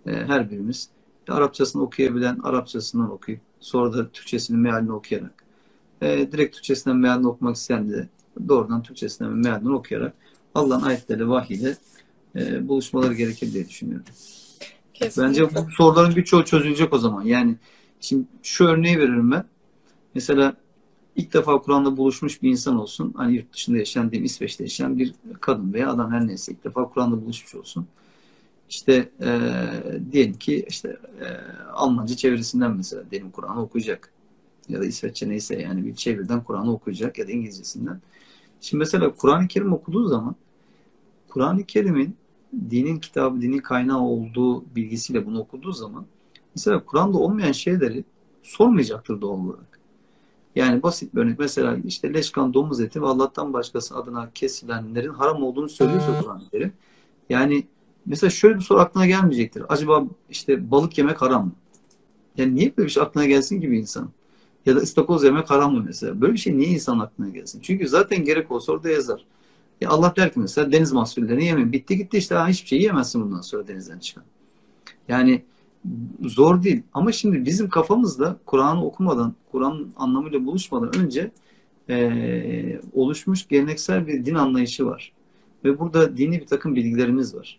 e, 0.07 0.13
her 0.13 0.51
birimiz 0.51 0.89
Arapçasını 1.29 1.83
okuyabilen 1.83 2.39
Arapçasından 2.39 3.13
okuyup 3.13 3.41
sonra 3.61 3.93
da 3.93 4.09
Türkçesinin 4.09 4.61
mealini 4.61 4.93
okuyarak 4.93 5.45
e, 6.03 6.33
direkt 6.33 6.55
Türkçesinden 6.55 6.97
mealini 6.97 7.29
okumak 7.29 7.57
isteyen 7.57 7.91
de 7.91 8.09
doğrudan 8.49 8.83
Türkçesinden 8.83 9.33
mealini 9.33 9.73
okuyarak 9.73 10.15
Allah'ın 10.55 10.83
ayetleri 10.83 11.29
vahiyle 11.29 11.77
e, 12.37 12.69
buluşmaları 12.69 13.15
gerekir 13.15 13.53
diye 13.53 13.69
düşünüyorum. 13.69 14.07
Kesinlikle. 14.95 15.43
Bence 15.43 15.55
bu 15.55 15.71
soruların 15.71 16.17
birçoğu 16.17 16.45
çözülecek 16.45 16.93
o 16.93 16.99
zaman. 16.99 17.23
Yani 17.23 17.57
şimdi 18.01 18.25
şu 18.43 18.65
örneği 18.65 18.99
veririm 18.99 19.31
ben. 19.31 19.45
Mesela 20.15 20.57
ilk 21.17 21.35
defa 21.35 21.63
Kur'an'da 21.63 21.97
buluşmuş 21.97 22.43
bir 22.43 22.51
insan 22.51 22.77
olsun. 22.77 23.15
Hani 23.17 23.37
yurt 23.37 23.53
dışında 23.53 23.79
yaşayan, 23.79 24.11
diyeyim 24.11 24.25
İsveç'te 24.25 24.65
yaşayan 24.65 24.99
bir 24.99 25.15
kadın 25.41 25.73
veya 25.73 25.91
adam 25.91 26.13
her 26.13 26.27
neyse 26.27 26.53
ilk 26.53 26.65
defa 26.65 26.89
Kur'an'da 26.89 27.23
buluşmuş 27.23 27.55
olsun. 27.55 27.87
İşte 28.69 29.09
e, 29.21 29.41
diyelim 30.13 30.35
ki 30.35 30.67
işte 30.69 30.97
e, 31.21 31.27
Almanca 31.73 32.17
çevirisinden 32.17 32.77
mesela 32.77 33.11
diyelim 33.11 33.31
Kur'an'ı 33.31 33.63
okuyacak. 33.63 34.13
Ya 34.69 34.81
da 34.81 34.85
İsveççe 34.85 35.29
neyse 35.29 35.63
yani 35.63 35.85
bir 35.85 35.95
çevirden 35.95 36.45
Kur'an'ı 36.45 36.73
okuyacak 36.73 37.19
ya 37.19 37.29
da 37.29 37.33
İngilizcesinden. 37.33 38.01
Şimdi 38.61 38.79
mesela 38.79 39.15
Kur'an-ı 39.15 39.49
Kerim 39.49 39.73
okuduğu 39.73 40.09
zaman 40.09 40.35
Kur'an-ı 41.29 41.65
Kerim'in 41.65 42.17
dinin 42.71 42.99
kitabı, 42.99 43.43
dinin 43.43 43.59
kaynağı 43.59 44.01
olduğu 44.01 44.75
bilgisiyle 44.77 45.27
bunu 45.27 45.41
okuduğu 45.41 45.73
zaman 45.73 46.07
mesela 46.55 46.85
Kur'an'da 46.85 47.19
olmayan 47.19 47.53
şeyleri 47.53 48.05
sormayacaktır 48.43 49.21
doğal 49.21 49.39
olarak. 49.39 49.76
Yani 50.57 50.83
basit 50.83 51.15
bir 51.15 51.21
örnek 51.21 51.39
mesela 51.39 51.77
işte 51.85 52.15
leşkan 52.15 52.55
domuz 52.55 52.81
eti 52.81 53.03
ve 53.03 53.07
Allah'tan 53.07 53.53
başkası 53.53 53.97
adına 53.97 54.31
kesilenlerin 54.35 55.11
haram 55.11 55.43
olduğunu 55.43 55.69
söylüyorsa 55.69 56.21
Kur'an-ı 56.21 56.51
Kerim. 56.51 56.73
Yani 57.31 57.67
mesela 58.07 58.31
şöyle 58.31 58.57
bir 58.57 58.61
soru 58.61 58.79
aklına 58.79 59.07
gelmeyecektir. 59.07 59.63
Acaba 59.69 60.05
işte 60.31 60.71
balık 60.71 60.99
yemek 60.99 61.23
haram 61.23 61.45
mı? 61.45 61.53
Yani 62.37 62.55
niye 62.55 62.77
böyle 62.77 62.87
bir 62.87 62.93
şey 62.93 63.03
aklına 63.03 63.27
gelsin 63.27 63.61
gibi 63.61 63.79
insan? 63.79 64.11
Ya 64.67 64.77
da 64.77 64.81
ıstakoz 64.81 65.25
yemek 65.25 65.51
haram 65.51 65.75
mı 65.75 65.83
mesela? 65.87 66.21
Böyle 66.21 66.33
bir 66.33 66.39
şey 66.39 66.59
niye 66.59 66.69
insan 66.69 66.99
aklına 66.99 67.29
gelsin? 67.29 67.61
Çünkü 67.61 67.89
zaten 67.89 68.25
gerek 68.25 68.51
olsa 68.51 68.73
orada 68.73 68.89
yazar. 68.89 69.25
Ya 69.81 69.91
Allah 69.91 70.15
der 70.17 70.33
ki 70.33 70.41
mesela 70.41 70.73
deniz 70.73 70.93
mahsullerini 70.93 71.45
yemeyin. 71.45 71.73
Bitti 71.73 71.97
gitti 71.97 72.19
işte 72.19 72.35
ha, 72.35 72.49
hiçbir 72.49 72.69
şey 72.69 72.79
yiyemezsin 72.79 73.23
bundan 73.23 73.41
sonra 73.41 73.69
denizden 73.69 73.99
çıkan. 73.99 74.25
Yani 75.09 75.43
zor 76.25 76.63
değil. 76.63 76.83
Ama 76.95 77.13
şimdi 77.13 77.45
bizim 77.45 77.69
kafamızda 77.69 78.37
Kur'an'ı 78.47 78.85
okumadan, 78.85 79.35
Kur'an'ın 79.53 79.93
anlamıyla 79.97 80.47
buluşmadan 80.47 80.97
önce 80.99 81.31
e, 81.91 82.81
oluşmuş 82.93 83.49
geleneksel 83.49 84.07
bir 84.07 84.25
din 84.25 84.35
anlayışı 84.35 84.87
var. 84.87 85.13
Ve 85.65 85.79
burada 85.79 86.17
dini 86.17 86.41
bir 86.41 86.47
takım 86.47 86.77
bilgilerimiz 86.77 87.35
var. 87.35 87.59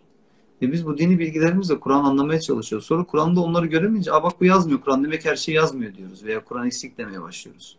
Ve 0.62 0.72
biz 0.72 0.86
bu 0.86 0.98
dini 0.98 1.18
bilgilerimizle 1.18 1.80
Kur'an 1.80 2.04
anlamaya 2.04 2.40
çalışıyoruz. 2.40 2.86
Sonra 2.86 3.04
Kur'an'da 3.04 3.40
onları 3.40 3.66
göremeyince 3.66 4.12
Aa 4.12 4.22
bak 4.22 4.40
bu 4.40 4.44
yazmıyor 4.44 4.80
Kur'an 4.80 5.04
demek 5.04 5.24
her 5.24 5.36
şey 5.36 5.54
yazmıyor 5.54 5.94
diyoruz. 5.94 6.24
Veya 6.24 6.44
Kur'an 6.44 6.66
eksik 6.66 6.98
demeye 6.98 7.22
başlıyoruz. 7.22 7.76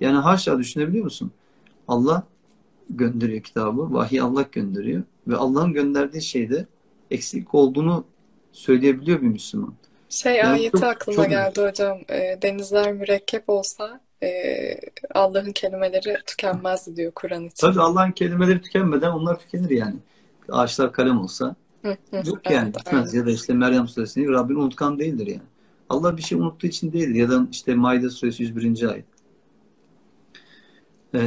Yani 0.00 0.16
haşa 0.16 0.58
düşünebiliyor 0.58 1.04
musun? 1.04 1.30
Allah 1.88 2.26
gönderiyor 2.90 3.42
kitabı. 3.42 3.92
Vahiy 3.92 4.20
Allah 4.20 4.46
gönderiyor. 4.52 5.02
Ve 5.28 5.36
Allah'ın 5.36 5.72
gönderdiği 5.72 6.22
şeyde 6.22 6.66
eksik 7.10 7.54
olduğunu 7.54 8.04
söyleyebiliyor 8.52 9.22
bir 9.22 9.26
Müslüman. 9.26 9.74
Şey 10.10 10.42
ayeti 10.42 10.72
çok, 10.72 10.84
aklıma 10.84 11.22
çok 11.22 11.30
geldi 11.30 11.60
hocam. 11.60 11.98
E, 12.10 12.38
denizler 12.42 12.92
mürekkep 12.92 13.48
olsa 13.48 14.00
e, 14.22 14.28
Allah'ın 15.14 15.52
kelimeleri 15.52 16.16
tükenmez 16.26 16.96
diyor 16.96 17.12
Kur'an 17.14 17.44
için. 17.44 17.66
Tabii 17.66 17.80
Allah'ın 17.80 18.12
kelimeleri 18.12 18.62
tükenmeden 18.62 19.10
onlar 19.10 19.38
tükenir 19.38 19.70
yani. 19.70 19.96
Ağaçlar 20.48 20.92
kalem 20.92 21.20
olsa 21.20 21.56
yok 22.24 22.50
yani 22.50 22.74
bitmez. 22.74 23.14
Ya 23.14 23.26
da 23.26 23.30
işte 23.30 23.54
Meryem 23.54 23.88
suresini 23.88 24.28
Rabbin 24.28 24.54
unutkan 24.54 24.98
değildir 24.98 25.26
yani. 25.26 25.42
Allah 25.88 26.16
bir 26.16 26.22
şey 26.22 26.38
unuttuğu 26.38 26.66
için 26.66 26.92
değildir. 26.92 27.14
Ya 27.14 27.28
da 27.28 27.46
işte 27.50 27.74
Maide 27.74 28.10
suresi 28.10 28.42
101. 28.42 28.82
ayet. 28.82 29.04
Ee, 31.14 31.22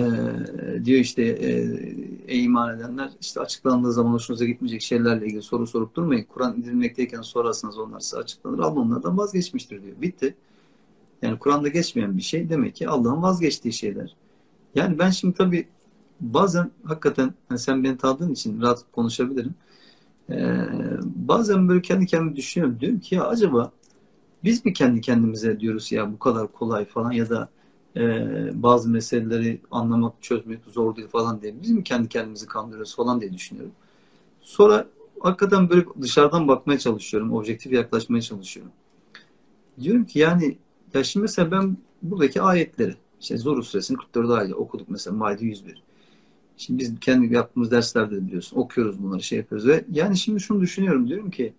diyor 0.86 1.00
işte 1.00 1.24
e, 1.24 1.50
ey 2.28 2.44
iman 2.44 2.78
edenler 2.78 3.10
işte 3.22 3.40
açıklandığı 3.40 3.94
zaman 3.94 4.14
hoşunuza 4.14 4.46
gitmeyecek 4.46 4.82
şeylerle 4.82 5.26
ilgili 5.26 5.42
soru 5.42 5.68
sorup 5.68 5.96
durmayın. 5.96 6.24
Kur'an 6.24 6.58
indirilmekteyken 6.58 7.22
sorarsanız 7.22 7.78
onlar 7.78 8.00
size 8.00 8.18
açıklanır. 8.18 8.60
Allah 8.60 8.80
onlardan 8.80 9.18
vazgeçmiştir 9.18 9.84
diyor. 9.84 10.02
Bitti. 10.02 10.36
Yani 11.22 11.40
Kur'an'da 11.40 11.68
geçmeyen 11.68 12.18
bir 12.18 12.22
şey 12.22 12.50
demek 12.50 12.76
ki 12.76 12.90
Allah'ın 12.90 13.22
vazgeçtiği 13.22 13.74
şeyler. 13.74 14.16
Yani 14.76 15.00
ben 15.00 15.10
şimdi 15.10 15.38
tabii 15.38 15.68
bazen 16.20 16.72
hakikaten 16.84 17.34
hani 17.50 17.60
sen 17.60 17.84
beni 17.84 17.98
tanıdığın 17.98 18.32
için 18.32 18.62
rahat 18.62 18.86
konuşabilirim. 18.92 19.56
Ee, 20.30 20.68
bazen 21.04 21.70
böyle 21.70 21.82
kendi 21.82 22.06
kendime 22.06 22.36
düşünüyorum. 22.36 22.80
Diyorum 22.80 23.00
ki 23.00 23.16
ya 23.16 23.24
acaba 23.28 23.72
biz 24.44 24.66
mi 24.66 24.74
kendi 24.74 25.02
kendimize 25.02 25.60
diyoruz 25.60 25.92
ya 25.92 26.14
bu 26.14 26.20
kadar 26.20 26.52
kolay 26.52 26.86
falan 26.86 27.12
ya 27.12 27.30
da 27.30 27.50
e, 27.96 28.04
bazı 28.64 28.90
meseleleri 28.90 29.62
anlamak, 29.72 30.14
çözmek 30.22 30.60
zor 30.66 30.96
değil 30.96 31.08
falan 31.08 31.42
diye. 31.42 31.62
Biz 31.62 31.72
mi 31.72 31.84
kendi 31.84 32.10
kendimizi 32.10 32.46
kandırıyoruz 32.46 32.96
falan 32.96 33.22
diye 33.22 33.34
düşünüyorum. 33.34 33.74
Sonra 34.42 34.88
hakikaten 35.20 35.70
böyle 35.70 35.86
dışarıdan 36.02 36.48
bakmaya 36.48 36.80
çalışıyorum. 36.80 37.34
Objektif 37.34 37.72
yaklaşmaya 37.72 38.22
çalışıyorum. 38.22 38.72
Diyorum 39.82 40.06
ki 40.06 40.20
yani 40.20 40.58
ya 40.94 41.04
şimdi 41.04 41.22
mesela 41.22 41.52
ben 41.52 41.78
buradaki 42.02 42.42
ayetleri 42.42 42.96
işte 43.22 43.38
Zor 43.38 43.64
suresinin 43.64 43.98
44 43.98 44.32
ayeti 44.32 44.56
okuduk 44.56 44.90
mesela 44.90 45.16
Maide 45.16 45.46
101. 45.46 45.84
Şimdi 46.58 46.80
biz 46.80 47.00
kendi 47.00 47.34
yaptığımız 47.34 47.72
derslerde 47.72 48.16
de 48.16 48.28
biliyorsun 48.28 48.58
okuyoruz 48.58 49.04
bunları 49.04 49.24
şey 49.24 49.38
yapıyoruz 49.38 49.68
ve 49.68 49.86
yani 49.92 50.18
şimdi 50.18 50.40
şunu 50.40 50.62
düşünüyorum 50.62 51.08
diyorum 51.08 51.32
ki 51.32 51.54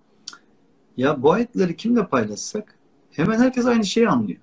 ya 0.97 1.23
bu 1.23 1.33
ayetleri 1.33 1.77
kimle 1.77 2.07
paylaşsak 2.07 2.79
hemen 3.11 3.39
herkes 3.39 3.67
aynı 3.67 3.85
şeyi 3.85 4.09
anlıyor. 4.09 4.39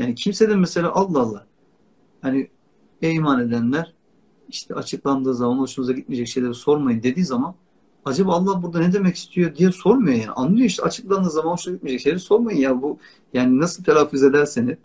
Yani 0.00 0.14
kimse 0.14 0.48
de 0.48 0.56
mesela 0.56 0.92
Allah 0.92 1.20
Allah 1.20 1.46
hani 2.22 2.48
iman 3.02 3.48
edenler 3.48 3.94
işte 4.48 4.74
açıklandığı 4.74 5.34
zaman 5.34 5.58
hoşunuza 5.58 5.92
gitmeyecek 5.92 6.28
şeyleri 6.28 6.54
sormayın 6.54 7.02
dediği 7.02 7.24
zaman 7.24 7.54
acaba 8.04 8.32
Allah 8.32 8.62
burada 8.62 8.78
ne 8.78 8.92
demek 8.92 9.16
istiyor 9.16 9.56
diye 9.56 9.72
sormuyor 9.72 10.16
yani. 10.16 10.30
Anlıyor 10.30 10.66
işte 10.66 10.82
açıklandığı 10.82 11.30
zaman 11.30 11.52
hoşuna 11.52 11.74
gitmeyecek 11.74 12.02
şeyleri 12.02 12.20
sormayın 12.20 12.58
ya 12.58 12.82
bu 12.82 12.98
yani 13.34 13.58
nasıl 13.58 13.84
telaffuz 13.84 14.22
edersen 14.22 14.76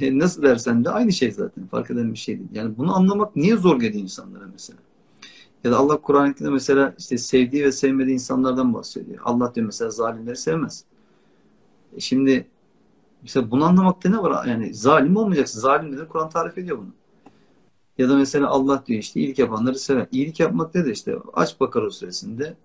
e, 0.00 0.18
nasıl 0.18 0.42
dersen 0.42 0.84
de 0.84 0.90
aynı 0.90 1.12
şey 1.12 1.32
zaten 1.32 1.66
fark 1.66 1.90
eden 1.90 2.12
bir 2.12 2.18
şey 2.18 2.38
değil. 2.38 2.50
Yani 2.52 2.76
bunu 2.76 2.96
anlamak 2.96 3.36
niye 3.36 3.56
zor 3.56 3.80
geliyor 3.80 4.02
insanlara 4.02 4.44
mesela? 4.52 4.78
Ya 5.64 5.72
da 5.72 5.76
Allah 5.76 5.96
Kur'an-ı 5.96 6.50
mesela 6.50 6.94
işte 6.98 7.18
sevdiği 7.18 7.64
ve 7.64 7.72
sevmediği 7.72 8.14
insanlardan 8.14 8.74
bahsediyor. 8.74 9.18
Allah 9.24 9.54
diyor 9.54 9.66
mesela 9.66 9.90
zalimleri 9.90 10.36
sevmez. 10.36 10.84
E 11.96 12.00
şimdi 12.00 12.46
Mesela 13.26 13.50
bunu 13.50 13.64
anlamakta 13.64 14.10
ne 14.10 14.18
var? 14.18 14.46
Yani 14.46 14.74
zalim 14.74 15.16
olmayacaksın. 15.16 15.60
Zalim 15.60 15.92
dedi 15.92 16.08
Kur'an 16.08 16.30
tarif 16.30 16.58
ediyor 16.58 16.78
bunu. 16.78 16.92
Ya 17.98 18.08
da 18.08 18.16
mesela 18.16 18.48
Allah 18.48 18.82
diyor 18.86 19.00
işte 19.00 19.20
iyilik 19.20 19.38
yapanları 19.38 19.78
sever. 19.78 20.06
İyilik 20.12 20.40
yapmak 20.40 20.74
ne 20.74 20.84
de 20.84 20.92
işte 20.92 21.16
aç 21.34 21.60
Bakara 21.60 21.90
suresinde 21.90 22.56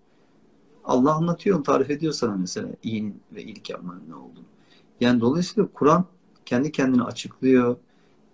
Allah 0.84 1.14
anlatıyor, 1.14 1.64
tarif 1.64 1.90
ediyor 1.90 2.14
sana 2.14 2.36
mesela 2.36 2.70
iyinin 2.84 3.22
ve 3.32 3.44
iyilik 3.44 3.70
yapmanın 3.70 4.04
ne 4.10 4.16
olduğunu. 4.16 4.46
Yani 5.00 5.22
dolayısıyla 5.22 5.70
Kur'an 5.74 6.06
kendi 6.46 6.72
kendini 6.72 7.04
açıklıyor. 7.04 7.76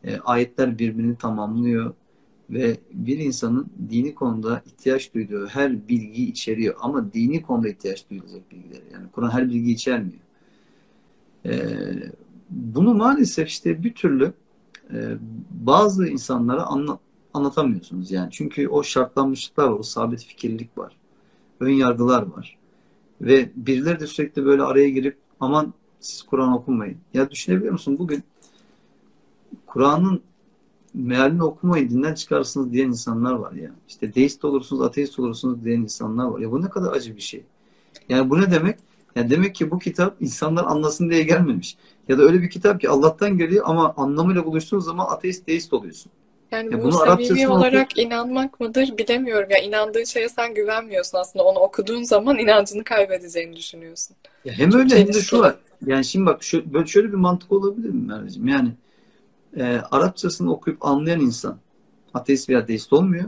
E, 0.04 0.20
ayetler 0.20 0.80
birbirini 0.80 1.18
tamamlıyor. 1.18 1.94
ve 2.50 2.78
bir 2.94 3.18
insanın 3.20 3.68
dini 3.90 4.16
konuda 4.16 4.62
ihtiyaç 4.66 5.14
duyduğu 5.14 5.48
her 5.48 5.88
bilgi 5.88 6.30
içeriyor. 6.30 6.76
Ama 6.80 7.14
dini 7.14 7.42
konuda 7.42 7.70
ihtiyaç 7.70 8.10
duyulacak 8.10 8.52
bilgileri. 8.52 8.84
Yani 8.94 9.08
Kur'an 9.12 9.30
her 9.30 9.50
bilgi 9.50 9.72
içermiyor. 9.72 10.27
Ee, 11.48 12.12
bunu 12.50 12.94
maalesef 12.94 13.48
işte 13.48 13.84
bir 13.84 13.94
türlü 13.94 14.34
e, 14.94 15.18
bazı 15.52 16.08
insanlara 16.08 16.64
anla, 16.64 17.00
anlatamıyorsunuz 17.34 18.12
yani. 18.12 18.30
Çünkü 18.32 18.68
o 18.68 18.84
şartlanmışlıklar 18.84 19.68
var, 19.68 19.80
o 19.80 19.84
sabit 19.84 20.26
fikirlilik 20.26 20.78
var. 20.78 20.96
Ön 21.60 21.70
yargılar 21.70 22.22
var. 22.22 22.58
Ve 23.22 23.52
birileri 23.56 24.00
de 24.00 24.08
sürekli 24.08 24.46
böyle 24.46 24.64
araya 24.64 24.90
girip 24.90 25.18
aman 25.40 25.74
siz 26.00 26.22
Kur'an 26.22 26.54
okumayın. 26.54 26.98
Ya 27.14 27.32
düşünebiliyor 27.32 27.72
musun? 27.72 28.00
Bugün 28.00 28.24
Kur'an'ın 29.66 30.22
mealini 30.94 31.44
okumayın, 31.44 31.90
dinden 31.90 32.14
çıkarsınız 32.14 32.72
diyen 32.74 32.88
insanlar 32.88 33.34
var 33.34 33.52
ya. 33.52 33.72
İşte 33.88 34.16
deist 34.16 34.46
olursunuz, 34.46 34.82
ateist 34.82 35.20
olursunuz 35.20 35.66
diyen 35.66 35.82
insanlar 35.82 36.26
var. 36.26 36.40
Ya 36.40 36.52
bu 36.52 36.62
ne 36.62 36.70
kadar 36.70 36.92
acı 36.92 37.16
bir 37.16 37.22
şey. 37.22 37.44
Yani 38.10 38.30
bu 38.30 38.42
ne 38.42 38.52
demek? 38.52 38.80
Yani 39.18 39.30
demek 39.30 39.56
ki 39.56 39.72
bu 39.72 39.80
kitap 39.80 40.16
insanlar 40.22 40.64
anlasın 40.64 41.10
diye 41.10 41.24
gelmemiş. 41.24 41.78
Ya 42.08 42.18
da 42.18 42.24
öyle 42.24 42.42
bir 42.42 42.50
kitap 42.50 42.82
ki 42.82 42.90
Allah'tan 42.90 43.38
geliyor 43.38 43.66
ama 43.68 43.94
anlamıyla 43.98 44.46
buluştuğun 44.46 44.80
zaman 44.80 45.06
ateist, 45.06 45.48
deist 45.48 45.74
oluyorsun. 45.74 46.12
Yani 46.52 46.72
Ya 46.72 46.80
bu 46.80 46.84
bunu 46.84 46.92
samimi 46.92 47.48
olarak 47.48 47.92
okuyup 47.92 47.98
inanmak 47.98 48.60
mıdır 48.60 48.98
bilemiyorum. 48.98 49.50
Ya 49.50 49.58
inandığın 49.58 50.04
şeye 50.04 50.30
sen 50.30 50.54
güvenmiyorsun 50.54 51.18
aslında. 51.18 51.46
Onu 51.46 51.60
okuduğun 51.60 52.04
zaman 52.04 52.38
inancını 52.38 52.84
kaybedeceğini 52.84 53.56
düşünüyorsun. 53.56 54.16
ya 54.46 54.54
hem 54.54 54.70
Çok 54.70 54.82
öyle 54.82 55.00
hem 55.00 55.08
de 55.08 55.22
şu 55.22 55.40
var. 55.40 55.56
Yani 55.86 56.06
şimdi 56.06 56.26
bak 56.26 56.44
şöyle, 56.44 56.74
böyle 56.74 56.88
şöyle 56.88 57.08
bir 57.08 57.18
mantık 57.18 57.52
olabilir 57.52 57.90
mi 57.90 58.08
Merveciğim? 58.08 58.48
Yani 58.48 58.72
e, 59.58 59.82
Arapçasını 59.92 60.52
okuyup 60.52 60.86
anlayan 60.86 61.20
insan 61.20 61.58
ateist 62.14 62.50
veya 62.50 62.68
deist 62.68 62.94
olmuyor. 62.94 63.26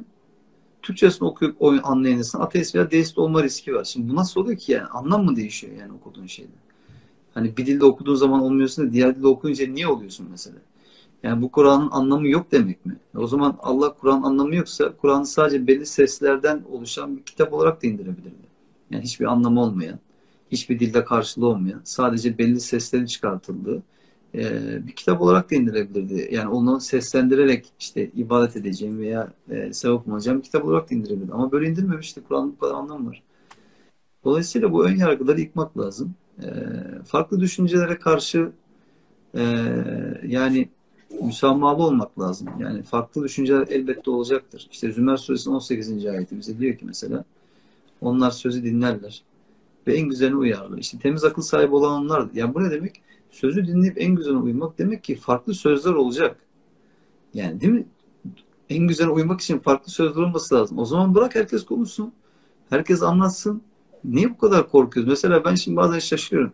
Türkçesini 0.82 1.28
okuyup 1.28 1.56
o- 1.62 1.76
anlayan 1.84 2.18
insan 2.18 2.42
ateist 2.42 2.76
veya 2.76 2.92
deist 2.92 3.18
olma 3.18 3.44
riski 3.44 3.76
var. 3.76 3.84
Şimdi 3.84 4.10
bu 4.12 4.16
nasıl 4.16 4.42
oluyor 4.42 4.58
ki 4.58 4.72
yani? 4.72 4.86
Anlam 4.88 5.26
mı 5.26 5.36
değişiyor 5.36 5.74
yani 5.80 5.94
okuduğun 5.94 6.26
şeyde? 6.26 6.52
Hani 7.34 7.58
bir 7.58 7.66
dilde 7.66 7.86
okuduğun 7.86 8.16
zaman 8.16 8.42
olmuyorsun 8.42 8.88
da 8.88 8.94
diğer 8.94 9.16
dilde 9.16 9.28
okuyunca 9.28 9.68
niye 9.68 9.88
oluyorsun 9.88 10.28
mesela? 10.32 10.58
Yani 11.24 11.42
bu 11.42 11.52
Kur'an'ın 11.52 11.90
anlamı 11.92 12.28
yok 12.28 12.52
demek 12.52 12.86
mi? 12.86 12.98
O 13.16 13.28
zaman 13.28 13.58
Allah 13.60 13.94
Kur'an 13.94 14.22
anlamı 14.22 14.56
yoksa 14.56 14.94
Kur'an'ı 14.98 15.26
sadece 15.26 15.68
belli 15.68 15.86
seslerden 15.86 16.64
oluşan 16.72 17.18
bir 17.18 17.24
kitap 17.24 17.54
olarak 17.54 17.84
da 17.84 17.88
indirebilirdi. 17.88 18.50
Yani 18.92 19.04
hiçbir 19.04 19.26
anlamı 19.26 19.62
olmayan, 19.62 20.00
hiçbir 20.52 20.80
dilde 20.80 21.06
karşılığı 21.06 21.48
olmayan, 21.48 21.82
sadece 21.84 22.38
belli 22.38 22.60
seslerin 22.60 23.06
çıkartıldığı 23.06 23.84
e, 24.36 24.88
bir 24.88 24.92
kitap 24.92 25.22
olarak 25.22 25.52
da 25.52 25.56
indirebilirdi. 25.56 26.30
Yani 26.32 26.50
onu 26.50 26.80
seslendirerek 26.80 27.66
işte 27.80 28.10
ibadet 28.16 28.56
edeceğim 28.56 29.00
veya 29.00 29.34
e, 29.50 29.74
sevap 29.74 30.08
umacağım 30.08 30.38
bir 30.38 30.44
kitap 30.44 30.66
olarak 30.66 30.92
da 30.92 30.96
indirebilirdi. 30.96 31.32
Ama 31.34 31.52
böyle 31.52 31.70
indirmemişti. 31.70 32.22
Kur'an'ın 32.22 32.52
bu 32.52 32.60
kadar 32.60 32.74
anlamı 32.74 33.10
var. 33.10 33.24
Dolayısıyla 34.24 34.72
bu 34.72 34.86
ön 34.86 34.96
yargıları 34.96 35.42
yıkmak 35.42 35.78
lazım. 35.78 36.14
E, 36.44 36.48
farklı 37.06 37.40
düşüncelere 37.40 38.00
karşı 38.00 38.52
e, 39.36 39.42
yani 40.28 40.70
müsamahalı 41.22 41.84
olmak 41.84 42.20
lazım. 42.20 42.50
Yani 42.60 42.84
farklı 42.84 43.24
düşünceler 43.24 43.68
elbette 43.70 44.12
olacaktır. 44.12 44.68
İşte 44.72 44.92
Zümer 44.92 45.18
Suresinin 45.18 45.56
18. 45.56 46.06
ayeti 46.06 46.38
bize 46.38 46.60
diyor 46.60 46.78
ki 46.78 46.86
mesela 46.86 47.24
onlar 48.02 48.32
sözü 48.32 48.64
dinlerler 48.64 49.24
ve 49.88 49.96
en 49.96 50.10
güzeline 50.10 50.36
uyarlar. 50.36 50.78
İşte 50.78 51.00
temiz 51.00 51.24
akıl 51.24 51.42
sahibi 51.42 51.76
olan 51.76 52.04
onlar. 52.04 52.28
Yani 52.34 52.54
bu 52.54 52.64
ne 52.64 52.72
demek? 52.72 53.02
Sözü 53.30 53.68
dinleyip 53.68 54.02
en 54.02 54.16
güzeline 54.16 54.40
uymak 54.40 54.78
demek 54.78 55.04
ki 55.04 55.16
farklı 55.16 55.54
sözler 55.54 55.94
olacak. 55.94 56.38
Yani 57.34 57.62
değil 57.62 57.74
mi? 57.74 57.86
En 58.70 58.88
güzeline 58.88 59.12
uymak 59.12 59.42
için 59.42 59.60
farklı 59.60 59.92
sözler 59.92 60.22
olması 60.22 60.56
lazım. 60.56 60.80
O 60.80 60.86
zaman 60.86 61.16
bırak 61.16 61.36
herkes 61.36 61.66
konuşsun. 61.66 62.14
Herkes 62.70 63.04
anlatsın. 63.04 63.62
Niye 64.04 64.30
bu 64.30 64.38
kadar 64.38 64.70
korkuyoruz? 64.70 65.10
Mesela 65.10 65.46
ben 65.46 65.56
şimdi 65.56 65.78
bazen 65.78 66.00
şaşırıyorum. 66.00 66.54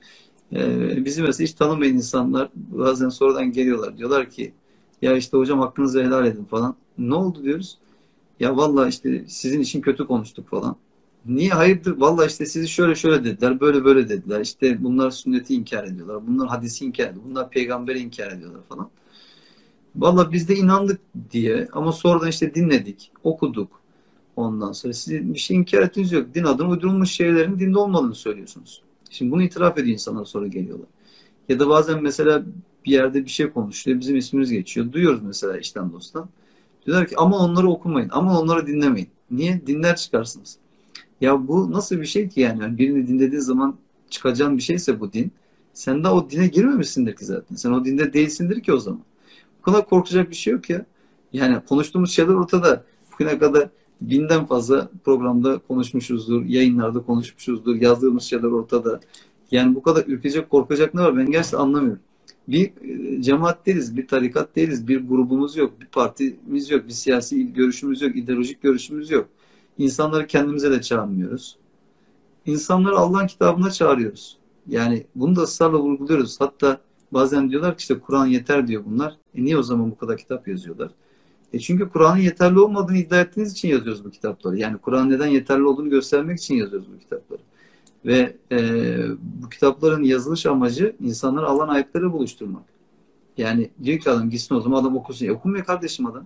Ee, 0.53 1.05
bizi 1.05 1.21
mesela 1.21 1.47
hiç 1.47 1.53
tanımayan 1.53 1.93
insanlar 1.93 2.49
bazen 2.55 3.09
sonradan 3.09 3.51
geliyorlar. 3.51 3.97
Diyorlar 3.97 4.29
ki 4.29 4.53
ya 5.01 5.15
işte 5.17 5.37
hocam 5.37 5.59
hakkınızı 5.59 6.03
helal 6.03 6.25
edin 6.25 6.43
falan. 6.43 6.75
Ne 6.97 7.15
oldu 7.15 7.43
diyoruz. 7.43 7.77
Ya 8.39 8.57
vallahi 8.57 8.89
işte 8.89 9.25
sizin 9.27 9.61
için 9.61 9.81
kötü 9.81 10.07
konuştuk 10.07 10.49
falan. 10.49 10.75
Niye 11.25 11.49
hayırdır? 11.49 11.97
Vallahi 11.97 12.27
işte 12.27 12.45
sizi 12.45 12.67
şöyle 12.67 12.95
şöyle 12.95 13.23
dediler, 13.23 13.59
böyle 13.59 13.85
böyle 13.85 14.09
dediler. 14.09 14.41
İşte 14.41 14.83
bunlar 14.83 15.11
sünneti 15.11 15.55
inkar 15.55 15.83
ediyorlar. 15.83 16.27
Bunlar 16.27 16.47
hadisi 16.47 16.85
inkar 16.85 17.03
ediyor. 17.03 17.25
Bunlar 17.29 17.49
peygamberi 17.49 17.99
inkar 17.99 18.31
ediyorlar 18.31 18.61
falan. 18.69 18.89
Vallahi 19.95 20.31
biz 20.31 20.49
de 20.49 20.55
inandık 20.55 21.01
diye 21.31 21.67
ama 21.73 21.91
sonradan 21.91 22.29
işte 22.29 22.55
dinledik, 22.55 23.11
okuduk. 23.23 23.81
Ondan 24.35 24.71
sonra 24.71 24.93
sizin 24.93 25.33
bir 25.33 25.39
şey 25.39 25.57
inkar 25.57 25.81
ettiğiniz 25.81 26.11
yok. 26.11 26.35
Din 26.35 26.43
adına 26.43 26.69
uydurulmuş 26.69 27.11
şeylerin 27.11 27.59
dinde 27.59 27.79
olmadığını 27.79 28.15
söylüyorsunuz. 28.15 28.81
Şimdi 29.09 29.31
bunu 29.31 29.43
itiraf 29.43 29.77
ediyor 29.77 29.93
insanlar 29.93 30.25
sonra 30.25 30.47
geliyorlar. 30.47 30.87
Ya 31.49 31.59
da 31.59 31.69
bazen 31.69 32.03
mesela 32.03 32.43
bir 32.85 32.91
yerde 32.91 33.25
bir 33.25 33.29
şey 33.29 33.49
konuşuyor. 33.49 33.99
Bizim 33.99 34.15
ismimiz 34.15 34.51
geçiyor. 34.51 34.91
Duyuyoruz 34.91 35.23
mesela 35.23 35.57
işten 35.57 35.91
dosttan. 35.91 36.29
Diyorlar 36.85 37.07
ki 37.07 37.15
aman 37.17 37.39
onları 37.39 37.69
okumayın. 37.69 38.09
Aman 38.13 38.35
onları 38.35 38.67
dinlemeyin. 38.67 39.09
Niye? 39.31 39.67
Dinler 39.67 39.95
çıkarsınız. 39.95 40.57
Ya 41.21 41.47
bu 41.47 41.71
nasıl 41.71 42.01
bir 42.01 42.05
şey 42.05 42.29
ki 42.29 42.41
yani? 42.41 42.61
Yani 42.61 42.77
birini 42.77 43.07
dinlediğin 43.07 43.41
zaman 43.41 43.75
çıkacağın 44.09 44.57
bir 44.57 44.61
şeyse 44.61 44.99
bu 44.99 45.13
din. 45.13 45.31
Sen 45.73 46.03
de 46.03 46.09
o 46.09 46.29
dine 46.29 46.47
girmemişsindir 46.47 47.15
ki 47.15 47.25
zaten. 47.25 47.55
Sen 47.55 47.71
o 47.71 47.85
dinde 47.85 48.13
değilsindir 48.13 48.61
ki 48.63 48.73
o 48.73 48.77
zaman. 48.77 49.01
Bu 49.59 49.61
kadar 49.63 49.89
korkacak 49.89 50.29
bir 50.29 50.35
şey 50.35 50.53
yok 50.53 50.69
ya. 50.69 50.85
Yani 51.33 51.57
konuştuğumuz 51.69 52.11
şeyler 52.11 52.33
ortada. 52.33 52.83
Bugüne 53.13 53.39
kadar 53.39 53.69
binden 54.01 54.45
fazla 54.45 54.89
programda 55.05 55.57
konuşmuşuzdur, 55.57 56.45
yayınlarda 56.45 57.01
konuşmuşuzdur, 57.01 57.75
yazdığımız 57.75 58.23
şeyler 58.23 58.43
ortada. 58.47 58.99
Yani 59.51 59.75
bu 59.75 59.81
kadar 59.83 60.03
ürkecek, 60.07 60.49
korkacak 60.49 60.93
ne 60.93 61.01
var? 61.01 61.17
Ben 61.17 61.31
gerçekten 61.31 61.57
anlamıyorum. 61.57 61.99
Bir 62.47 62.71
e, 63.17 63.21
cemaat 63.21 63.65
değiliz, 63.65 63.97
bir 63.97 64.07
tarikat 64.07 64.55
değiliz, 64.55 64.87
bir 64.87 65.07
grubumuz 65.07 65.57
yok, 65.57 65.81
bir 65.81 65.85
partimiz 65.85 66.71
yok, 66.71 66.87
bir 66.87 66.93
siyasi 66.93 67.53
görüşümüz 67.53 68.01
yok, 68.01 68.15
ideolojik 68.15 68.61
görüşümüz 68.61 69.11
yok. 69.11 69.29
İnsanları 69.77 70.27
kendimize 70.27 70.71
de 70.71 70.81
çağırmıyoruz. 70.81 71.57
İnsanları 72.45 72.97
Allah'ın 72.97 73.27
kitabına 73.27 73.71
çağırıyoruz. 73.71 74.37
Yani 74.67 75.05
bunu 75.15 75.35
da 75.35 75.41
ısrarla 75.41 75.79
vurguluyoruz. 75.79 76.41
Hatta 76.41 76.81
bazen 77.11 77.49
diyorlar 77.49 77.77
ki 77.77 77.79
işte 77.79 77.99
Kur'an 77.99 78.25
yeter 78.25 78.67
diyor 78.67 78.83
bunlar. 78.85 79.17
E 79.35 79.43
niye 79.43 79.57
o 79.57 79.63
zaman 79.63 79.91
bu 79.91 79.97
kadar 79.97 80.17
kitap 80.17 80.47
yazıyorlar? 80.47 80.91
E 81.53 81.59
çünkü 81.59 81.89
Kur'an'ın 81.89 82.21
yeterli 82.21 82.59
olmadığını 82.59 82.97
iddia 82.97 83.21
ettiğiniz 83.21 83.51
için 83.51 83.67
yazıyoruz 83.67 84.05
bu 84.05 84.11
kitapları. 84.11 84.57
Yani 84.57 84.77
Kur'an 84.77 85.09
neden 85.09 85.27
yeterli 85.27 85.63
olduğunu 85.63 85.89
göstermek 85.89 86.39
için 86.39 86.55
yazıyoruz 86.55 86.87
bu 86.95 86.99
kitapları. 86.99 87.39
Ve 88.05 88.35
e, 88.51 88.97
bu 89.43 89.49
kitapların 89.49 90.03
yazılış 90.03 90.45
amacı 90.45 90.95
insanları 91.01 91.45
Allah'ın 91.45 91.67
ayetleri 91.67 92.11
buluşturmak. 92.11 92.63
Yani 93.37 93.69
diyor 93.83 93.99
ki 93.99 94.09
adam 94.09 94.29
gitsin 94.29 94.55
o 94.55 94.61
zaman 94.61 94.81
adam 94.81 94.97
okusun. 94.97 95.25
E, 95.25 95.31
okumuyor 95.31 95.65
kardeşim 95.65 96.05
adam. 96.05 96.25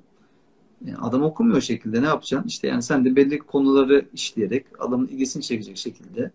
Yani 0.85 0.97
adam 0.97 1.23
okumuyor 1.23 1.57
o 1.57 1.61
şekilde 1.61 2.01
ne 2.01 2.05
yapacaksın? 2.05 2.47
İşte 2.47 2.67
yani 2.67 2.83
sen 2.83 3.05
de 3.05 3.15
belli 3.15 3.39
konuları 3.39 4.05
işleyerek 4.13 4.65
adamın 4.79 5.07
ilgisini 5.07 5.43
çekecek 5.43 5.77
şekilde 5.77 6.31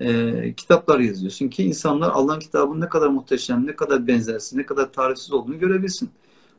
e, 0.00 0.54
kitaplar 0.56 0.98
yazıyorsun 0.98 1.48
ki 1.48 1.64
insanlar 1.64 2.10
Allah'ın 2.10 2.40
kitabının 2.40 2.80
ne 2.80 2.88
kadar 2.88 3.08
muhteşem, 3.08 3.66
ne 3.66 3.76
kadar 3.76 4.06
benzersiz, 4.06 4.54
ne 4.54 4.66
kadar 4.66 4.92
tarifsiz 4.92 5.32
olduğunu 5.32 5.58
görebilsin. 5.58 6.10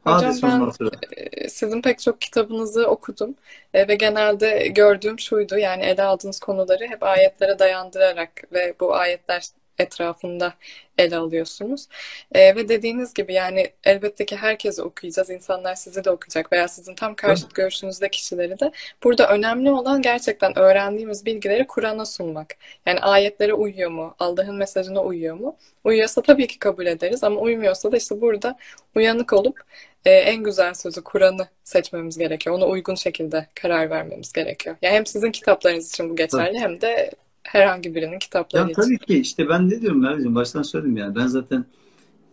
Hocam 0.04 0.34
ben 0.44 0.72
e, 1.12 1.50
sizin 1.50 1.82
pek 1.82 2.00
çok 2.00 2.22
kitabınızı 2.22 2.88
okudum 2.88 3.36
E, 3.74 3.88
ve 3.88 3.96
genelde 3.96 4.68
gördüğüm 4.68 5.20
şuydu 5.20 5.58
yani 5.58 5.84
ele 5.84 6.04
aldığınız 6.04 6.40
konuları 6.40 6.84
hep 6.88 7.04
ayetlere 7.04 7.60
dayandırarak 7.60 8.54
ve 8.54 8.76
bu 8.80 8.96
ayetler 8.96 9.44
etrafında 9.80 10.54
ele 10.98 11.18
alıyorsunuz. 11.18 11.88
E, 12.32 12.56
ve 12.56 12.70
dediğiniz 12.70 13.14
gibi 13.14 13.34
yani 13.34 13.74
elbette 13.84 14.26
ki 14.26 14.36
herkesi 14.36 14.82
okuyacağız. 14.82 15.30
İnsanlar 15.30 15.76
sizi 15.76 16.04
de 16.04 16.12
okuyacak 16.12 16.52
veya 16.52 16.68
sizin 16.68 16.96
tam 16.96 17.16
karşıt 17.16 17.56
görüşünüzde 17.56 18.10
kişileri 18.10 18.60
de. 18.60 18.72
Burada 19.04 19.30
önemli 19.30 19.72
olan 19.72 20.02
gerçekten 20.02 20.58
öğrendiğimiz 20.58 21.26
bilgileri 21.26 21.68
Kur'an'a 21.68 22.06
sunmak. 22.06 22.56
Yani 22.86 23.00
ayetlere 23.00 23.54
uyuyor 23.54 23.92
mu? 23.92 24.16
Allah'ın 24.20 24.56
mesajına 24.56 25.04
uyuyor 25.04 25.36
mu? 25.36 25.58
Uyuyorsa 25.84 26.22
tabii 26.22 26.48
ki 26.48 26.60
kabul 26.60 26.86
ederiz 26.86 27.24
ama 27.24 27.40
uymuyorsa 27.40 27.92
da 27.92 27.98
işte 27.98 28.22
burada 28.22 28.58
uyanık 28.96 29.34
olup 29.34 29.64
e, 30.06 30.12
en 30.12 30.44
güzel 30.44 30.74
sözü 30.74 31.04
Kur'an'ı 31.04 31.48
seçmemiz 31.64 32.18
gerekiyor. 32.18 32.56
Ona 32.56 32.66
uygun 32.66 32.96
şekilde 32.96 33.48
karar 33.56 33.90
vermemiz 33.90 34.34
gerekiyor. 34.34 34.76
Yani 34.82 34.96
hem 34.96 35.06
sizin 35.06 35.32
kitaplarınız 35.32 35.90
için 35.90 36.10
bu 36.10 36.16
geçerli 36.16 36.60
hem 36.60 36.82
de 36.82 37.12
herhangi 37.44 37.96
birinin 37.96 38.20
kitapları 38.20 38.68
Ya 38.70 38.74
tabii 38.74 38.98
ki 38.98 39.20
işte 39.20 39.50
ben 39.50 39.70
ne 39.70 39.82
diyorum 39.82 40.02
Merveciğim 40.02 40.36
baştan 40.36 40.62
söyledim 40.62 40.98
yani 40.98 41.16
ben 41.16 41.28
zaten 41.28 41.66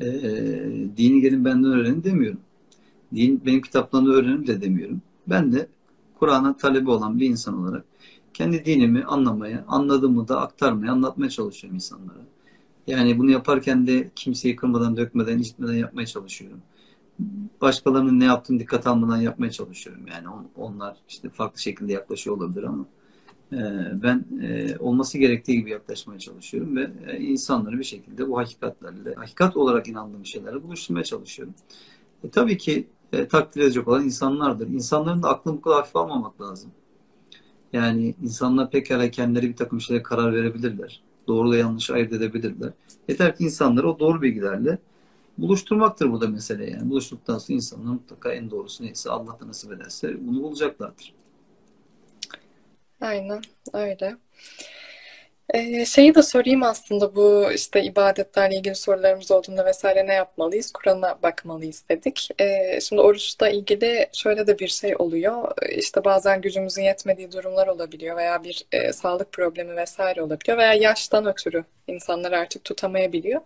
e, 0.00 0.06
dini 0.96 1.20
gelin 1.20 1.44
benden 1.44 1.72
öğrenin 1.72 2.04
demiyorum. 2.04 2.40
Din 3.14 3.42
benim 3.46 3.62
kitaplarımda 3.62 4.10
öğrenin 4.10 4.46
de 4.46 4.60
demiyorum. 4.62 5.02
Ben 5.26 5.52
de 5.52 5.66
Kur'an'a 6.18 6.56
talebi 6.56 6.90
olan 6.90 7.20
bir 7.20 7.26
insan 7.26 7.58
olarak 7.58 7.84
kendi 8.34 8.64
dinimi 8.64 9.04
anlamaya, 9.04 9.64
anladığımı 9.68 10.28
da 10.28 10.40
aktarmaya, 10.40 10.92
anlatmaya 10.92 11.30
çalışıyorum 11.30 11.74
insanlara. 11.74 12.18
Yani 12.86 13.18
bunu 13.18 13.30
yaparken 13.30 13.86
de 13.86 14.10
kimseyi 14.16 14.56
kırmadan, 14.56 14.96
dökmeden, 14.96 15.38
incitmeden 15.38 15.74
yapmaya 15.74 16.06
çalışıyorum. 16.06 16.60
başkalarının 17.60 18.20
ne 18.20 18.24
yaptığını 18.24 18.60
dikkat 18.60 18.86
almadan 18.86 19.16
yapmaya 19.16 19.50
çalışıyorum. 19.50 20.06
Yani 20.06 20.26
onlar 20.56 20.96
işte 21.08 21.28
farklı 21.28 21.60
şekilde 21.60 21.92
yaklaşıyor 21.92 22.36
olabilir 22.36 22.62
ama 22.62 22.86
ben 24.02 24.24
e, 24.42 24.78
olması 24.78 25.18
gerektiği 25.18 25.56
gibi 25.56 25.70
yaklaşmaya 25.70 26.18
çalışıyorum 26.18 26.76
ve 26.76 26.90
e, 27.06 27.18
insanları 27.18 27.78
bir 27.78 27.84
şekilde 27.84 28.28
bu 28.28 28.38
hakikatlerle, 28.38 29.14
hakikat 29.14 29.56
olarak 29.56 29.88
inandığım 29.88 30.26
şeylerle 30.26 30.62
buluşturmaya 30.62 31.04
çalışıyorum. 31.04 31.54
E, 32.24 32.30
tabii 32.30 32.58
ki 32.58 32.86
e, 33.12 33.28
takdir 33.28 33.60
edecek 33.60 33.88
olan 33.88 34.04
insanlardır. 34.04 34.68
İnsanların 34.68 35.22
da 35.22 35.28
aklını 35.28 35.56
bu 35.56 35.60
kadar 35.60 35.76
hafife 35.76 35.98
almamak 35.98 36.40
lazım. 36.40 36.70
Yani 37.72 38.14
insanlar 38.22 38.70
pekala 38.70 39.10
kendileri 39.10 39.48
bir 39.48 39.56
takım 39.56 39.80
şeylere 39.80 40.02
karar 40.02 40.34
verebilirler. 40.34 41.02
Doğru 41.28 41.52
da 41.52 41.56
yanlış 41.56 41.90
ayırt 41.90 42.12
edebilirler. 42.12 42.72
Yeter 43.08 43.36
ki 43.36 43.44
insanları 43.44 43.90
o 43.90 43.98
doğru 43.98 44.22
bilgilerle 44.22 44.78
buluşturmaktır 45.38 46.12
bu 46.12 46.20
da 46.20 46.28
mesele 46.28 46.70
yani. 46.70 46.90
Buluştuktan 46.90 47.38
sonra 47.38 47.56
insanlar 47.56 47.92
mutlaka 47.92 48.32
en 48.32 48.50
doğrusu 48.50 48.84
neyse 48.84 49.10
Allah 49.10 49.40
da 49.40 49.48
nasip 49.48 49.72
ederse 49.72 50.16
bunu 50.26 50.42
bulacaklardır. 50.42 51.14
Aynen 53.00 53.42
öyle. 53.74 54.16
Ee, 55.54 55.84
şeyi 55.84 56.14
de 56.14 56.22
sorayım 56.22 56.62
aslında 56.62 57.16
bu 57.16 57.52
işte 57.54 57.82
ibadetlerle 57.82 58.56
ilgili 58.56 58.74
sorularımız 58.74 59.30
olduğunda 59.30 59.66
vesaire 59.66 60.06
ne 60.06 60.14
yapmalıyız? 60.14 60.72
Kur'an'a 60.72 61.22
bakmalıyız 61.22 61.84
dedik. 61.90 62.28
Ee, 62.40 62.80
şimdi 62.80 63.02
oruçla 63.02 63.48
ilgili 63.48 64.08
şöyle 64.12 64.46
de 64.46 64.58
bir 64.58 64.68
şey 64.68 64.94
oluyor. 64.98 65.52
İşte 65.76 66.04
bazen 66.04 66.40
gücümüzün 66.40 66.82
yetmediği 66.82 67.32
durumlar 67.32 67.66
olabiliyor 67.66 68.16
veya 68.16 68.44
bir 68.44 68.66
e, 68.72 68.92
sağlık 68.92 69.32
problemi 69.32 69.76
vesaire 69.76 70.22
olabiliyor 70.22 70.58
veya 70.58 70.74
yaştan 70.74 71.26
ötürü 71.26 71.64
insanlar 71.88 72.32
artık 72.32 72.64
tutamayabiliyor. 72.64 73.40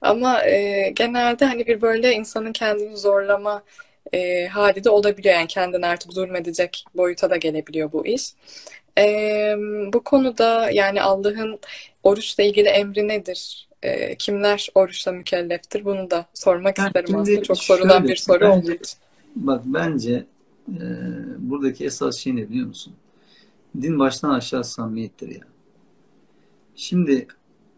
Ama 0.00 0.44
e, 0.44 0.90
genelde 0.90 1.44
hani 1.44 1.66
bir 1.66 1.80
böyle 1.80 2.12
insanın 2.14 2.52
kendini 2.52 2.96
zorlama 2.96 3.62
e, 4.12 4.46
hali 4.46 4.84
de 4.84 4.90
olabiliyor. 4.90 5.34
Yani 5.34 5.46
kendini 5.46 5.86
artık 5.86 6.12
zulmedecek 6.12 6.84
boyuta 6.94 7.30
da 7.30 7.36
gelebiliyor 7.36 7.92
bu 7.92 8.06
iş. 8.06 8.22
Ee, 8.98 9.56
bu 9.92 10.04
konuda 10.04 10.70
yani 10.70 11.02
Allah'ın 11.02 11.58
oruçla 12.02 12.42
ilgili 12.44 12.68
emri 12.68 13.08
nedir? 13.08 13.68
Ee, 13.82 14.16
kimler 14.16 14.68
oruçla 14.74 15.12
mükelleftir? 15.12 15.84
Bunu 15.84 16.10
da 16.10 16.26
sormak 16.34 16.78
Yani 16.78 16.86
isterim 16.86 17.16
aslında. 17.16 17.42
Çok 17.42 17.58
sorulan 17.58 17.98
şöyle, 17.98 18.08
bir 18.08 18.16
soru 18.16 18.40
bence 18.40 18.48
olduğu 18.48 18.72
için. 18.72 18.98
bak 19.36 19.62
bence 19.64 20.26
e, 20.68 20.84
buradaki 21.38 21.84
esas 21.84 22.16
şey 22.16 22.36
ne 22.36 22.48
biliyor 22.48 22.66
musun? 22.66 22.94
Din 23.82 23.98
baştan 23.98 24.30
aşağı 24.30 24.64
samimiyettir 24.64 25.28
ya. 25.28 25.40
Şimdi 26.76 27.26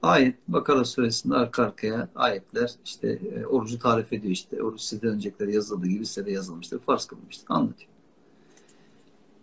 ayet 0.03 0.35
Bakara 0.49 0.85
suresinde 0.85 1.35
arka 1.35 1.63
arkaya 1.63 2.09
ayetler 2.15 2.71
işte 2.85 3.19
e, 3.37 3.47
orucu 3.47 3.79
tarif 3.79 4.13
ediyor 4.13 4.33
işte. 4.33 4.63
Oruç 4.63 4.81
sizden 4.81 5.11
öncekileri 5.11 5.55
yazıldığı 5.55 5.87
gibi 5.87 6.07
size 6.07 6.27
de 6.27 6.33
yazılmıştır. 6.33 6.79
Farz 6.79 7.07
kılınmıştır. 7.07 7.47
Anlatıyor. 7.49 7.91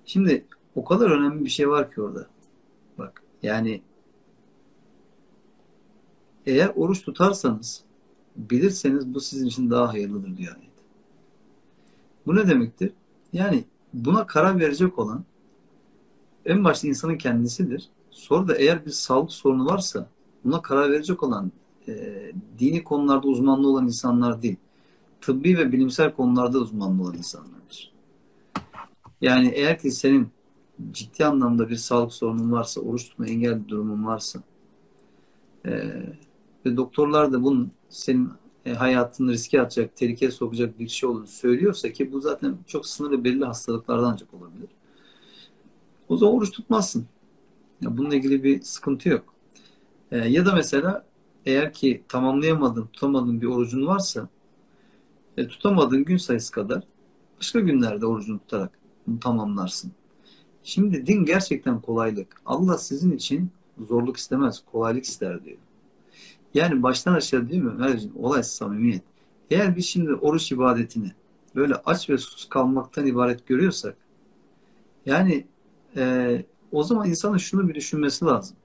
Şimdi 0.05 0.45
o 0.77 0.83
kadar 0.85 1.11
önemli 1.11 1.45
bir 1.45 1.49
şey 1.49 1.69
var 1.69 1.91
ki 1.91 2.01
orada. 2.01 2.27
Bak 2.97 3.23
yani 3.43 3.81
eğer 6.45 6.71
oruç 6.75 7.01
tutarsanız 7.01 7.83
bilirseniz 8.35 9.13
bu 9.13 9.19
sizin 9.19 9.47
için 9.47 9.69
daha 9.69 9.93
hayırlıdır 9.93 10.37
diyor. 10.37 10.55
Bu 12.27 12.35
ne 12.35 12.47
demektir? 12.47 12.91
Yani 13.33 13.65
buna 13.93 14.27
karar 14.27 14.59
verecek 14.59 14.99
olan 14.99 15.23
en 16.45 16.63
başta 16.63 16.87
insanın 16.87 17.17
kendisidir. 17.17 17.89
Sonra 18.09 18.47
da 18.47 18.55
eğer 18.55 18.85
bir 18.85 18.91
sağlık 18.91 19.31
sorunu 19.31 19.65
varsa 19.65 20.09
buna 20.45 20.61
karar 20.61 20.91
verecek 20.91 21.23
olan 21.23 21.51
e, 21.87 22.17
dini 22.59 22.83
konularda 22.83 23.27
uzmanlı 23.27 23.67
olan 23.67 23.85
insanlar 23.85 24.41
değil. 24.41 24.57
Tıbbi 25.21 25.57
ve 25.57 25.71
bilimsel 25.71 26.13
konularda 26.13 26.59
uzmanlı 26.59 27.03
olan 27.03 27.17
insanlardır. 27.17 27.93
Yani 29.21 29.47
eğer 29.47 29.79
ki 29.79 29.91
senin 29.91 30.36
ciddi 30.91 31.25
anlamda 31.25 31.69
bir 31.69 31.75
sağlık 31.75 32.13
sorunun 32.13 32.51
varsa, 32.51 32.81
oruç 32.81 33.09
tutma 33.09 33.27
engel 33.27 33.67
durumun 33.67 34.05
varsa 34.05 34.43
e, 35.65 35.71
ve 36.65 36.77
doktorlar 36.77 37.33
da 37.33 37.43
bunun 37.43 37.71
senin 37.89 38.29
e, 38.65 38.73
hayatını 38.73 39.31
riske 39.31 39.61
atacak, 39.61 39.95
tehlikeye 39.95 40.31
sokacak 40.31 40.79
bir 40.79 40.87
şey 40.87 41.09
olduğunu 41.09 41.27
söylüyorsa 41.27 41.91
ki 41.91 42.11
bu 42.11 42.19
zaten 42.19 42.57
çok 42.67 42.87
sınırlı 42.87 43.23
belli 43.23 43.45
hastalıklardan 43.45 44.11
ancak 44.11 44.33
olabilir. 44.33 44.69
O 46.09 46.17
zaman 46.17 46.35
oruç 46.35 46.51
tutmazsın. 46.51 47.07
Ya 47.81 47.97
bununla 47.97 48.15
ilgili 48.15 48.43
bir 48.43 48.61
sıkıntı 48.61 49.09
yok. 49.09 49.33
E, 50.11 50.17
ya 50.17 50.45
da 50.45 50.55
mesela 50.55 51.05
eğer 51.45 51.73
ki 51.73 52.03
tamamlayamadığın, 52.07 52.87
tutamadığın 52.87 53.41
bir 53.41 53.47
orucun 53.47 53.87
varsa 53.87 54.29
e, 55.37 55.47
tutamadığın 55.47 56.05
gün 56.05 56.17
sayısı 56.17 56.51
kadar 56.51 56.83
başka 57.37 57.59
günlerde 57.59 58.05
orucunu 58.05 58.39
tutarak 58.39 58.79
bunu 59.07 59.19
tamamlarsın. 59.19 59.91
Şimdi 60.67 61.07
din 61.07 61.25
gerçekten 61.25 61.81
kolaylık. 61.81 62.41
Allah 62.45 62.77
sizin 62.77 63.11
için 63.11 63.51
zorluk 63.87 64.17
istemez, 64.17 64.63
kolaylık 64.71 65.03
ister 65.03 65.43
diyor. 65.43 65.57
Yani 66.53 66.83
baştan 66.83 67.13
aşağı 67.13 67.49
değil 67.49 67.61
mi? 67.61 67.73
Merhaba, 67.77 67.99
olay 68.15 68.43
samimiyet. 68.43 69.01
Eğer 69.51 69.75
biz 69.75 69.85
şimdi 69.85 70.13
oruç 70.13 70.51
ibadetini 70.51 71.11
böyle 71.55 71.75
aç 71.75 72.09
ve 72.09 72.17
sus 72.17 72.49
kalmaktan 72.49 73.05
ibaret 73.05 73.47
görüyorsak 73.47 73.97
yani 75.05 75.45
e, 75.95 76.43
o 76.71 76.83
zaman 76.83 77.09
insanın 77.09 77.37
şunu 77.37 77.69
bir 77.69 77.75
düşünmesi 77.75 78.25
lazım. 78.25 78.57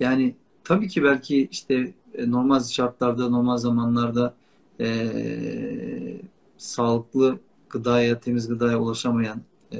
Yani 0.00 0.34
tabii 0.64 0.88
ki 0.88 1.02
belki 1.02 1.48
işte 1.50 1.94
e, 2.14 2.30
normal 2.30 2.60
şartlarda, 2.60 3.28
normal 3.28 3.56
zamanlarda 3.56 4.34
e, 4.80 6.20
sağlıklı 6.58 7.38
gıdaya, 7.70 8.20
temiz 8.20 8.48
gıdaya 8.48 8.78
ulaşamayan 8.78 9.40
e, 9.72 9.78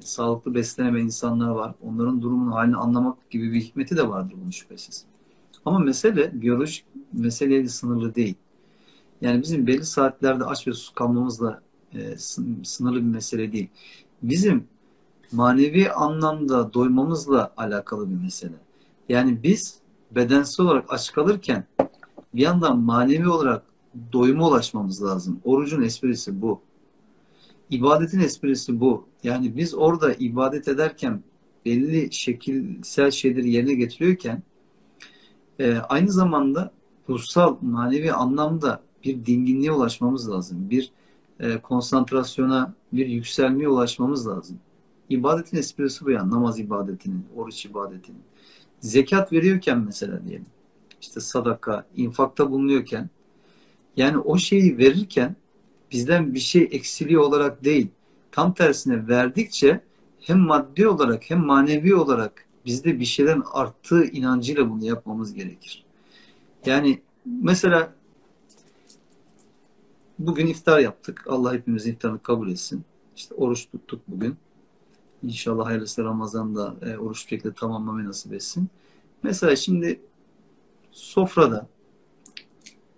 sağlıklı 0.00 0.54
beslenemeyen 0.54 1.06
insanlar 1.06 1.48
var. 1.48 1.74
Onların 1.82 2.22
durumunun 2.22 2.52
halini 2.52 2.76
anlamak 2.76 3.30
gibi 3.30 3.52
bir 3.52 3.60
hikmeti 3.60 3.96
de 3.96 4.08
vardır 4.08 4.34
bunun 4.40 4.50
şüphesiz. 4.50 5.04
Ama 5.64 5.78
mesele 5.78 6.40
biyolojik 6.42 6.84
meseleyle 7.12 7.68
sınırlı 7.68 8.14
değil. 8.14 8.34
Yani 9.20 9.42
bizim 9.42 9.66
belli 9.66 9.84
saatlerde 9.84 10.44
aç 10.44 10.68
ve 10.68 10.72
sus 10.72 10.94
kalmamızla 10.94 11.62
e, 11.92 12.16
sınırlı 12.64 12.96
bir 12.96 13.10
mesele 13.10 13.52
değil. 13.52 13.68
Bizim 14.22 14.68
manevi 15.32 15.90
anlamda 15.90 16.72
doymamızla 16.72 17.52
alakalı 17.56 18.10
bir 18.10 18.16
mesele. 18.22 18.56
Yani 19.08 19.42
biz 19.42 19.78
bedensel 20.10 20.66
olarak 20.66 20.92
aç 20.92 21.12
kalırken 21.12 21.64
bir 22.34 22.42
yandan 22.42 22.78
manevi 22.78 23.28
olarak 23.28 23.62
doyuma 24.12 24.48
ulaşmamız 24.48 25.02
lazım. 25.02 25.40
Orucun 25.44 25.82
esprisi 25.82 26.42
bu. 26.42 26.60
İbadetin 27.70 28.20
esprisi 28.20 28.80
bu. 28.80 29.06
Yani 29.22 29.56
biz 29.56 29.74
orada 29.74 30.14
ibadet 30.14 30.68
ederken 30.68 31.22
belli 31.64 32.12
şekilsel 32.12 33.10
şeyleri 33.10 33.50
yerine 33.50 33.74
getiriyorken 33.74 34.42
e, 35.58 35.76
aynı 35.76 36.12
zamanda 36.12 36.72
ruhsal, 37.08 37.56
manevi 37.62 38.12
anlamda 38.12 38.82
bir 39.04 39.26
dinginliğe 39.26 39.72
ulaşmamız 39.72 40.30
lazım. 40.30 40.70
Bir 40.70 40.92
e, 41.40 41.58
konsantrasyona, 41.58 42.74
bir 42.92 43.06
yükselmeye 43.06 43.68
ulaşmamız 43.68 44.28
lazım. 44.28 44.58
İbadetin 45.10 45.56
esprisi 45.56 46.04
bu 46.04 46.10
yani. 46.10 46.30
Namaz 46.30 46.60
ibadetinin, 46.60 47.26
oruç 47.36 47.66
ibadetinin. 47.66 48.20
Zekat 48.80 49.32
veriyorken 49.32 49.78
mesela 49.78 50.24
diyelim. 50.24 50.46
işte 51.00 51.20
sadaka, 51.20 51.86
infakta 51.96 52.50
bulunuyorken 52.50 53.10
yani 53.96 54.18
o 54.18 54.38
şeyi 54.38 54.78
verirken 54.78 55.36
bizden 55.92 56.34
bir 56.34 56.38
şey 56.38 56.68
eksiliyor 56.70 57.22
olarak 57.22 57.64
değil. 57.64 57.88
Tam 58.32 58.54
tersine 58.54 59.08
verdikçe 59.08 59.80
hem 60.20 60.38
maddi 60.38 60.88
olarak 60.88 61.30
hem 61.30 61.46
manevi 61.46 61.94
olarak 61.94 62.44
bizde 62.66 63.00
bir 63.00 63.04
şeylerin 63.04 63.42
arttığı 63.52 64.04
inancıyla 64.04 64.70
bunu 64.70 64.84
yapmamız 64.84 65.34
gerekir. 65.34 65.84
Yani 66.66 67.02
mesela 67.24 67.94
bugün 70.18 70.46
iftar 70.46 70.78
yaptık. 70.78 71.24
Allah 71.28 71.54
hepimizin 71.54 71.92
iftarını 71.92 72.22
kabul 72.22 72.50
etsin. 72.50 72.84
İşte 73.16 73.34
oruç 73.34 73.68
tuttuk 73.70 74.00
bugün. 74.08 74.36
İnşallah 75.22 75.66
hayırlısı 75.66 76.04
Ramazan'da 76.04 76.76
e, 76.82 76.98
oruç 76.98 77.28
şekilde 77.28 77.54
tamamlamayı 77.54 78.08
nasip 78.08 78.32
etsin. 78.32 78.68
Mesela 79.22 79.56
şimdi 79.56 80.00
sofrada 80.90 81.66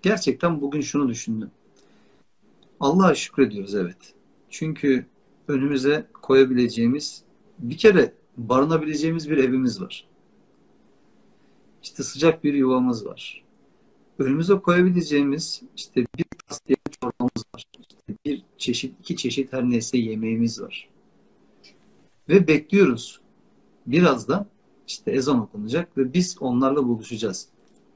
gerçekten 0.03 0.61
bugün 0.61 0.81
şunu 0.81 1.09
düşündüm. 1.09 1.51
Allah'a 2.81 3.15
şükrediyoruz 3.15 3.75
evet. 3.75 4.15
Çünkü 4.51 5.07
önümüze 5.49 6.07
koyabileceğimiz 6.23 7.23
bir 7.59 7.77
kere 7.79 8.15
barınabileceğimiz 8.37 9.31
bir 9.31 9.37
evimiz 9.37 9.81
var. 9.81 10.09
İşte 11.83 12.03
sıcak 12.03 12.45
bir 12.45 12.55
yuvamız 12.55 13.07
var. 13.07 13.45
Önümüze 14.19 14.55
koyabileceğimiz 14.55 15.63
işte 15.77 16.07
bir 16.19 16.25
tas 16.47 16.61
diye 16.67 16.77
çorbamız 17.01 17.45
var. 17.55 17.65
İşte 17.81 18.15
bir 18.25 18.43
çeşit, 18.59 19.01
iki 19.01 19.17
çeşit 19.17 19.53
her 19.53 19.71
neyse 19.71 19.99
yemeğimiz 19.99 20.61
var. 20.61 20.89
Ve 22.29 22.49
bekliyoruz. 22.49 23.21
Birazdan 23.87 24.47
işte 24.87 25.11
ezan 25.11 25.41
okunacak 25.41 25.99
ve 25.99 26.13
biz 26.13 26.37
onlarla 26.41 26.89
buluşacağız. 26.89 27.49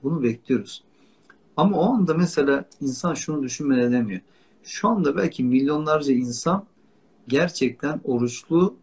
Bunu 0.02 0.22
bekliyoruz. 0.22 0.84
Ama 1.56 1.78
o 1.78 1.94
anda 1.94 2.14
mesela 2.14 2.64
insan 2.80 3.14
şunu 3.14 3.42
düşünmeden 3.42 3.88
edemiyor. 3.90 4.20
Şu 4.64 4.88
anda 4.88 5.16
belki 5.16 5.44
milyonlarca 5.44 6.12
insan 6.12 6.64
gerçekten 7.28 8.00
oruçlu 8.04 8.76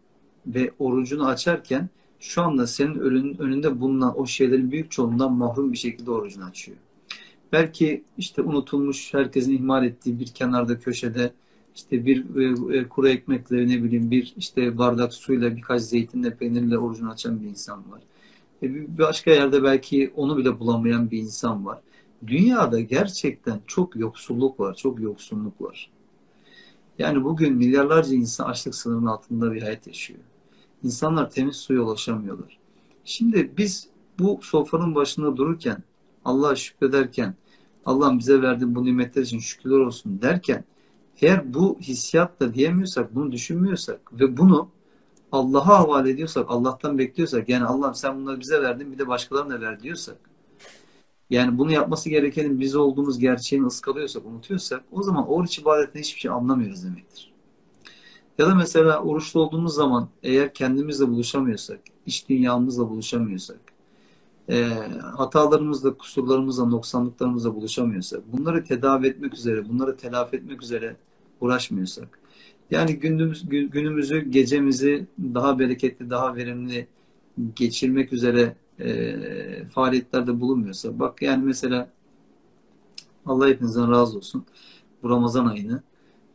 ve 0.46 0.70
orucunu 0.78 1.26
açarken 1.26 1.88
şu 2.20 2.42
anda 2.42 2.66
senin 2.66 2.98
önünde 3.38 3.80
bulunan 3.80 4.20
o 4.20 4.26
şeylerin 4.26 4.72
büyük 4.72 4.90
çoğundan 4.90 5.32
mahrum 5.32 5.72
bir 5.72 5.78
şekilde 5.78 6.10
orucunu 6.10 6.44
açıyor. 6.44 6.78
Belki 7.52 8.04
işte 8.18 8.42
unutulmuş, 8.42 9.14
herkesin 9.14 9.52
ihmal 9.52 9.84
ettiği 9.86 10.20
bir 10.20 10.26
kenarda 10.26 10.78
köşede 10.78 11.32
işte 11.74 12.06
bir 12.06 12.36
e, 12.36 12.78
e, 12.78 12.88
kuru 12.88 13.08
ekmekle 13.08 13.68
ne 13.68 13.82
bileyim 13.82 14.10
bir 14.10 14.34
işte 14.36 14.78
bardak 14.78 15.14
suyla 15.14 15.56
birkaç 15.56 15.82
zeytinle 15.82 16.34
peynirle 16.34 16.78
orucunu 16.78 17.10
açan 17.10 17.42
bir 17.42 17.46
insan 17.46 17.90
var. 17.90 18.00
E, 18.62 18.74
bir 18.74 18.98
başka 18.98 19.30
yerde 19.30 19.62
belki 19.62 20.12
onu 20.16 20.36
bile 20.36 20.60
bulamayan 20.60 21.10
bir 21.10 21.18
insan 21.18 21.66
var. 21.66 21.78
Dünyada 22.26 22.80
gerçekten 22.80 23.60
çok 23.66 23.96
yoksulluk 23.96 24.60
var, 24.60 24.74
çok 24.74 25.00
yoksunluk 25.00 25.60
var. 25.60 25.90
Yani 26.98 27.24
bugün 27.24 27.54
milyarlarca 27.54 28.14
insan 28.14 28.44
açlık 28.44 28.74
sınırının 28.74 29.06
altında 29.06 29.52
bir 29.52 29.62
hayat 29.62 29.86
yaşıyor. 29.86 30.20
İnsanlar 30.84 31.30
temiz 31.30 31.56
suya 31.56 31.80
ulaşamıyorlar. 31.80 32.58
Şimdi 33.04 33.52
biz 33.56 33.88
bu 34.18 34.40
sofranın 34.42 34.94
başında 34.94 35.36
dururken, 35.36 35.82
Allah'a 36.24 36.56
şükrederken, 36.56 37.34
Allah'ın 37.86 38.18
bize 38.18 38.42
verdiği 38.42 38.74
bu 38.74 38.84
nimetler 38.84 39.22
için 39.22 39.38
şükürler 39.38 39.78
olsun 39.78 40.22
derken, 40.22 40.64
eğer 41.20 41.54
bu 41.54 41.78
hissiyatla 41.80 42.54
diyemiyorsak, 42.54 43.14
bunu 43.14 43.32
düşünmüyorsak 43.32 44.20
ve 44.20 44.36
bunu 44.36 44.68
Allah'a 45.32 45.78
havale 45.78 46.10
ediyorsak, 46.10 46.46
Allah'tan 46.48 46.98
bekliyorsak, 46.98 47.48
yani 47.48 47.64
Allah'ım 47.64 47.94
sen 47.94 48.20
bunları 48.20 48.40
bize 48.40 48.62
verdin 48.62 48.92
bir 48.92 48.98
de 48.98 49.08
başkalarına 49.08 49.60
ver 49.60 49.82
diyorsak, 49.82 50.16
yani 51.32 51.58
bunu 51.58 51.72
yapması 51.72 52.10
gerekenin 52.10 52.60
biz 52.60 52.76
olduğumuz 52.76 53.18
gerçeğini 53.18 53.66
ıskalıyorsak, 53.66 54.26
unutuyorsak 54.26 54.84
o 54.92 55.02
zaman 55.02 55.28
oruç 55.28 55.58
ibadetinde 55.58 56.02
hiçbir 56.02 56.20
şey 56.20 56.30
anlamıyoruz 56.30 56.84
demektir. 56.84 57.32
Ya 58.38 58.46
da 58.46 58.54
mesela 58.54 59.02
oruçlu 59.02 59.40
olduğumuz 59.40 59.74
zaman 59.74 60.08
eğer 60.22 60.54
kendimizle 60.54 61.08
buluşamıyorsak, 61.08 61.80
iç 62.06 62.28
dünyamızla 62.28 62.90
buluşamıyorsak, 62.90 63.60
e, 64.48 64.64
hatalarımızla, 65.16 65.94
kusurlarımızla, 65.96 66.64
noksanlıklarımızla 66.66 67.54
buluşamıyorsak, 67.54 68.32
bunları 68.32 68.64
tedavi 68.64 69.06
etmek 69.06 69.34
üzere, 69.34 69.68
bunları 69.68 69.96
telafi 69.96 70.36
etmek 70.36 70.62
üzere 70.62 70.96
uğraşmıyorsak, 71.40 72.18
yani 72.70 72.98
günümüz, 72.98 73.48
günümüzü, 73.48 74.30
gecemizi 74.30 75.06
daha 75.18 75.58
bereketli, 75.58 76.10
daha 76.10 76.36
verimli 76.36 76.86
geçirmek 77.56 78.12
üzere 78.12 78.56
e, 78.84 79.64
faaliyetlerde 79.66 80.40
bulunmuyorsa, 80.40 80.98
bak 80.98 81.22
yani 81.22 81.44
mesela 81.44 81.88
Allah 83.26 83.48
hepinizden 83.48 83.90
razı 83.90 84.16
olsun. 84.18 84.44
Bu 85.02 85.10
Ramazan 85.10 85.46
ayını 85.46 85.82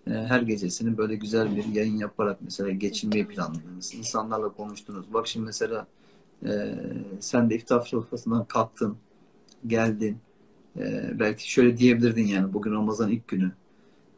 e, 0.08 0.12
her 0.12 0.42
gecesini 0.42 0.98
böyle 0.98 1.16
güzel 1.16 1.56
bir 1.56 1.66
yayın 1.66 1.98
yaparak 1.98 2.38
mesela 2.42 2.70
geçirmeyi 2.72 3.28
planladınız. 3.28 3.94
İnsanlarla 3.94 4.50
konuştunuz. 4.50 5.14
Bak 5.14 5.28
şimdi 5.28 5.46
mesela 5.46 5.88
e, 6.46 6.76
sen 7.20 7.50
de 7.50 7.56
iftar 7.56 7.82
sofrasından 7.82 8.46
kalktın, 8.46 8.98
geldin. 9.68 10.18
E, 10.78 11.12
belki 11.20 11.52
şöyle 11.52 11.78
diyebilirdin 11.78 12.26
yani 12.26 12.54
bugün 12.54 12.72
Ramazan 12.72 13.12
ilk 13.12 13.28
günü. 13.28 13.52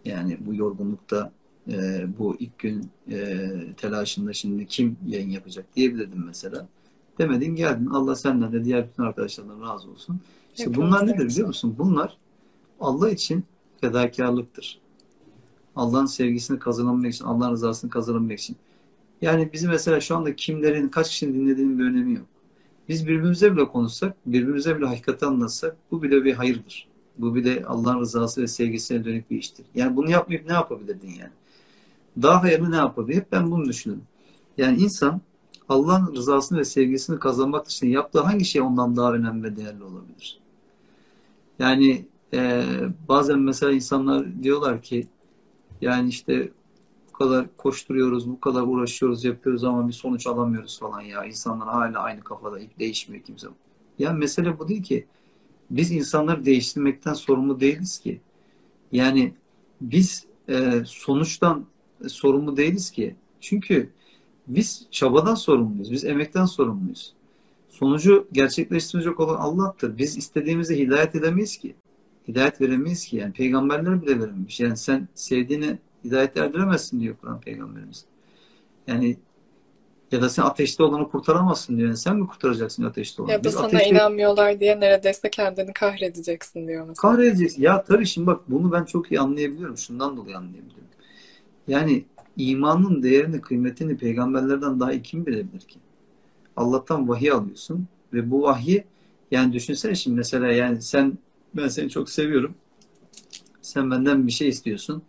Yani 0.05 0.37
bu 0.39 0.55
yorgunlukta 0.55 1.31
e, 1.71 2.07
bu 2.19 2.35
ilk 2.39 2.59
gün 2.59 2.89
e, 3.11 3.49
telaşında 3.77 4.33
şimdi 4.33 4.67
kim 4.67 4.97
yayın 5.07 5.29
yapacak 5.29 5.65
diyebilirdim 5.75 6.23
mesela. 6.25 6.67
Demedin 7.19 7.55
geldin. 7.55 7.85
Allah 7.85 8.15
senden 8.15 8.53
de 8.53 8.65
diğer 8.65 8.87
bütün 8.89 9.03
arkadaşlarından 9.03 9.61
razı 9.61 9.89
olsun. 9.89 10.19
İşte 10.57 10.69
Hep 10.69 10.75
bunlar 10.75 11.07
nedir 11.07 11.27
biliyor 11.27 11.47
musun? 11.47 11.75
Bunlar 11.77 12.17
Allah 12.79 13.09
için 13.09 13.43
fedakarlıktır. 13.81 14.79
Allah'ın 15.75 16.05
sevgisini 16.05 16.59
kazanabilmek 16.59 17.13
için, 17.13 17.25
Allah'ın 17.25 17.51
rızasını 17.51 17.89
kazanabilmek 17.89 18.39
için. 18.39 18.55
Yani 19.21 19.49
bizi 19.53 19.67
mesela 19.67 19.99
şu 19.99 20.17
anda 20.17 20.35
kimlerin, 20.35 20.89
kaç 20.89 21.09
kişinin 21.09 21.33
dinlediğinin 21.33 21.79
bir 21.79 21.83
önemi 21.83 22.13
yok. 22.13 22.25
Biz 22.89 23.07
birbirimize 23.07 23.55
bile 23.55 23.67
konuşsak, 23.67 24.15
birbirimize 24.25 24.77
bile 24.77 24.85
hakikati 24.85 25.25
anlatsak 25.25 25.77
bu 25.91 26.03
bile 26.03 26.23
bir 26.23 26.33
hayırdır. 26.33 26.87
Bu 27.17 27.35
bile 27.35 27.65
Allah'ın 27.65 27.99
rızası 27.99 28.41
ve 28.41 28.47
sevgisine 28.47 29.05
dönük 29.05 29.31
bir 29.31 29.37
iştir. 29.37 29.65
Yani 29.75 29.95
bunu 29.95 30.11
yapmayıp 30.11 30.45
ne 30.45 30.53
yapabilirdin 30.53 31.09
yani? 31.19 31.31
Daha 32.21 32.43
hayırlı 32.43 32.71
ne 32.71 32.75
yapabilir? 32.75 33.17
Hep 33.17 33.31
ben 33.31 33.51
bunu 33.51 33.65
düşünüyorum. 33.65 34.05
Yani 34.57 34.77
insan 34.77 35.21
Allah'ın 35.69 36.15
rızasını 36.15 36.59
ve 36.59 36.65
sevgisini 36.65 37.19
kazanmak 37.19 37.65
dışında 37.65 37.91
yaptığı 37.91 38.19
hangi 38.19 38.45
şey 38.45 38.61
ondan 38.61 38.95
daha 38.95 39.13
önemli 39.13 39.43
ve 39.43 39.55
değerli 39.55 39.83
olabilir? 39.83 40.39
Yani 41.59 42.05
e, 42.33 42.63
bazen 43.07 43.39
mesela 43.39 43.71
insanlar 43.71 44.43
diyorlar 44.43 44.81
ki 44.81 45.07
yani 45.81 46.09
işte 46.09 46.51
bu 47.09 47.11
kadar 47.11 47.45
koşturuyoruz, 47.57 48.29
bu 48.29 48.39
kadar 48.39 48.61
uğraşıyoruz, 48.61 49.23
yapıyoruz 49.23 49.63
ama 49.63 49.87
bir 49.87 49.93
sonuç 49.93 50.27
alamıyoruz 50.27 50.79
falan 50.79 51.01
ya. 51.01 51.25
İnsanlar 51.25 51.67
hala 51.67 51.99
aynı 51.99 52.21
kafada, 52.21 52.57
hiç 52.57 52.69
değişmiyor 52.79 53.23
kimse. 53.23 53.47
Yani 53.99 54.19
mesele 54.19 54.59
bu 54.59 54.67
değil 54.67 54.83
ki. 54.83 55.05
Biz 55.69 55.91
insanları 55.91 56.45
değiştirmekten 56.45 57.13
sorumlu 57.13 57.59
değiliz 57.59 57.99
ki. 57.99 58.21
Yani 58.91 59.33
biz 59.81 60.25
e, 60.49 60.83
sonuçtan 60.85 61.65
sorumlu 62.07 62.57
değiliz 62.57 62.91
ki. 62.91 63.15
Çünkü 63.41 63.89
biz 64.49 64.87
çabadan 64.91 65.35
sorumluyuz. 65.35 65.91
Biz 65.91 66.05
emekten 66.05 66.45
sorumluyuz. 66.45 67.13
Sonucu 67.69 68.27
gerçekleştirecek 68.31 69.19
olan 69.19 69.35
Allah'tır. 69.35 69.97
Biz 69.97 70.17
istediğimizi 70.17 70.79
hidayet 70.79 71.15
edemeyiz 71.15 71.57
ki. 71.57 71.75
Hidayet 72.27 72.61
veremeyiz 72.61 73.05
ki. 73.05 73.17
Yani 73.17 73.33
peygamberler 73.33 74.01
bile 74.01 74.19
verememiş. 74.19 74.59
Yani 74.59 74.77
sen 74.77 75.07
sevdiğini 75.15 75.77
hidayet 76.05 76.37
erdiremezsin 76.37 76.99
diyor 76.99 77.15
Kur'an 77.21 77.41
peygamberimiz. 77.41 78.05
Yani 78.87 79.17
ya 80.11 80.21
da 80.21 80.29
sen 80.29 80.43
ateşte 80.43 80.83
olanı 80.83 81.09
kurtaramazsın 81.09 81.77
diyor. 81.77 81.87
Yani 81.87 81.97
sen 81.97 82.15
mi 82.15 82.27
kurtaracaksın 82.27 82.83
ateşte 82.83 83.21
olanı? 83.21 83.31
Ya 83.31 83.43
da 83.43 83.51
sana 83.51 83.65
ateşte... 83.67 83.89
inanmıyorlar 83.89 84.59
diye 84.59 84.79
neredeyse 84.79 85.29
kendini 85.29 85.73
kahredeceksin 85.73 86.67
diyor 86.67 86.87
mesela. 86.87 87.09
Kahredeceksin. 87.09 87.61
Ya 87.61 87.83
tabii 87.83 88.05
şimdi 88.05 88.27
bak 88.27 88.41
bunu 88.47 88.71
ben 88.71 88.83
çok 88.83 89.11
iyi 89.11 89.19
anlayabiliyorum. 89.19 89.77
Şundan 89.77 90.17
dolayı 90.17 90.37
anlayabiliyorum. 90.37 90.89
Yani 91.67 92.05
imanın 92.39 93.03
değerini, 93.03 93.41
kıymetini 93.41 93.97
peygamberlerden 93.97 94.79
daha 94.79 94.93
iyi 94.93 95.01
kim 95.01 95.25
bilebilir 95.25 95.59
ki? 95.59 95.79
Allah'tan 96.55 97.09
vahiy 97.09 97.31
alıyorsun 97.31 97.87
ve 98.13 98.31
bu 98.31 98.41
vahyi 98.41 98.83
yani 99.31 99.53
düşünsene 99.53 99.95
şimdi 99.95 100.17
mesela 100.17 100.47
yani 100.47 100.81
sen 100.81 101.17
ben 101.55 101.67
seni 101.67 101.89
çok 101.89 102.09
seviyorum. 102.09 102.55
Sen 103.61 103.91
benden 103.91 104.27
bir 104.27 104.31
şey 104.31 104.49
istiyorsun. 104.49 105.03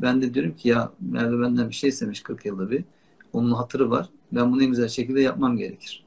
Ben 0.00 0.22
de 0.22 0.34
diyorum 0.34 0.56
ki 0.56 0.68
ya 0.68 0.92
Merve 1.00 1.42
benden 1.42 1.68
bir 1.68 1.74
şey 1.74 1.90
istemiş 1.90 2.20
40 2.20 2.46
yılda 2.46 2.70
bir. 2.70 2.84
Onun 3.32 3.52
hatırı 3.52 3.90
var. 3.90 4.08
Ben 4.32 4.52
bunu 4.52 4.62
en 4.62 4.70
güzel 4.70 4.88
şekilde 4.88 5.20
yapmam 5.20 5.56
gerekir. 5.56 6.04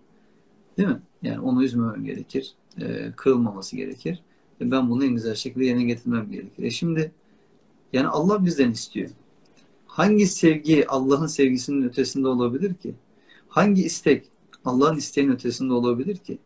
Değil 0.78 0.90
mi? 0.90 1.00
Yani 1.22 1.40
onu 1.40 1.64
üzmemem 1.64 2.06
gerekir. 2.06 2.54
E, 2.82 3.12
kırılmaması 3.16 3.76
gerekir. 3.76 4.20
Ve 4.62 4.72
ben 4.72 4.90
bunu 4.90 5.06
en 5.06 5.14
güzel 5.14 5.36
şekilde 5.36 5.66
yerine 5.66 5.84
getirmem 5.84 6.32
gerekir. 6.32 6.64
E 6.64 6.70
şimdi 6.70 7.12
yani 7.94 8.08
Allah 8.08 8.46
bizden 8.46 8.72
istiyor. 8.72 9.10
Hangi 9.96 10.28
sevgi 10.28 10.88
Allah'ın 10.88 11.28
sevgisinin 11.28 11.88
ötesinde 11.88 12.28
olabilir 12.28 12.74
ki? 12.74 12.96
Hangi 13.48 13.84
istek 13.84 14.26
Allah'ın 14.66 14.98
isteğinin 14.98 15.32
ötesinde 15.32 15.74
olabilir 15.74 16.18
ki? 16.18 16.38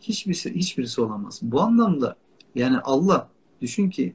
Hiçbirisi, 0.00 0.54
hiçbirisi 0.54 1.00
olamaz. 1.00 1.38
Bu 1.42 1.60
anlamda 1.60 2.16
yani 2.54 2.78
Allah 2.78 3.30
düşün 3.60 3.90
ki 3.90 4.14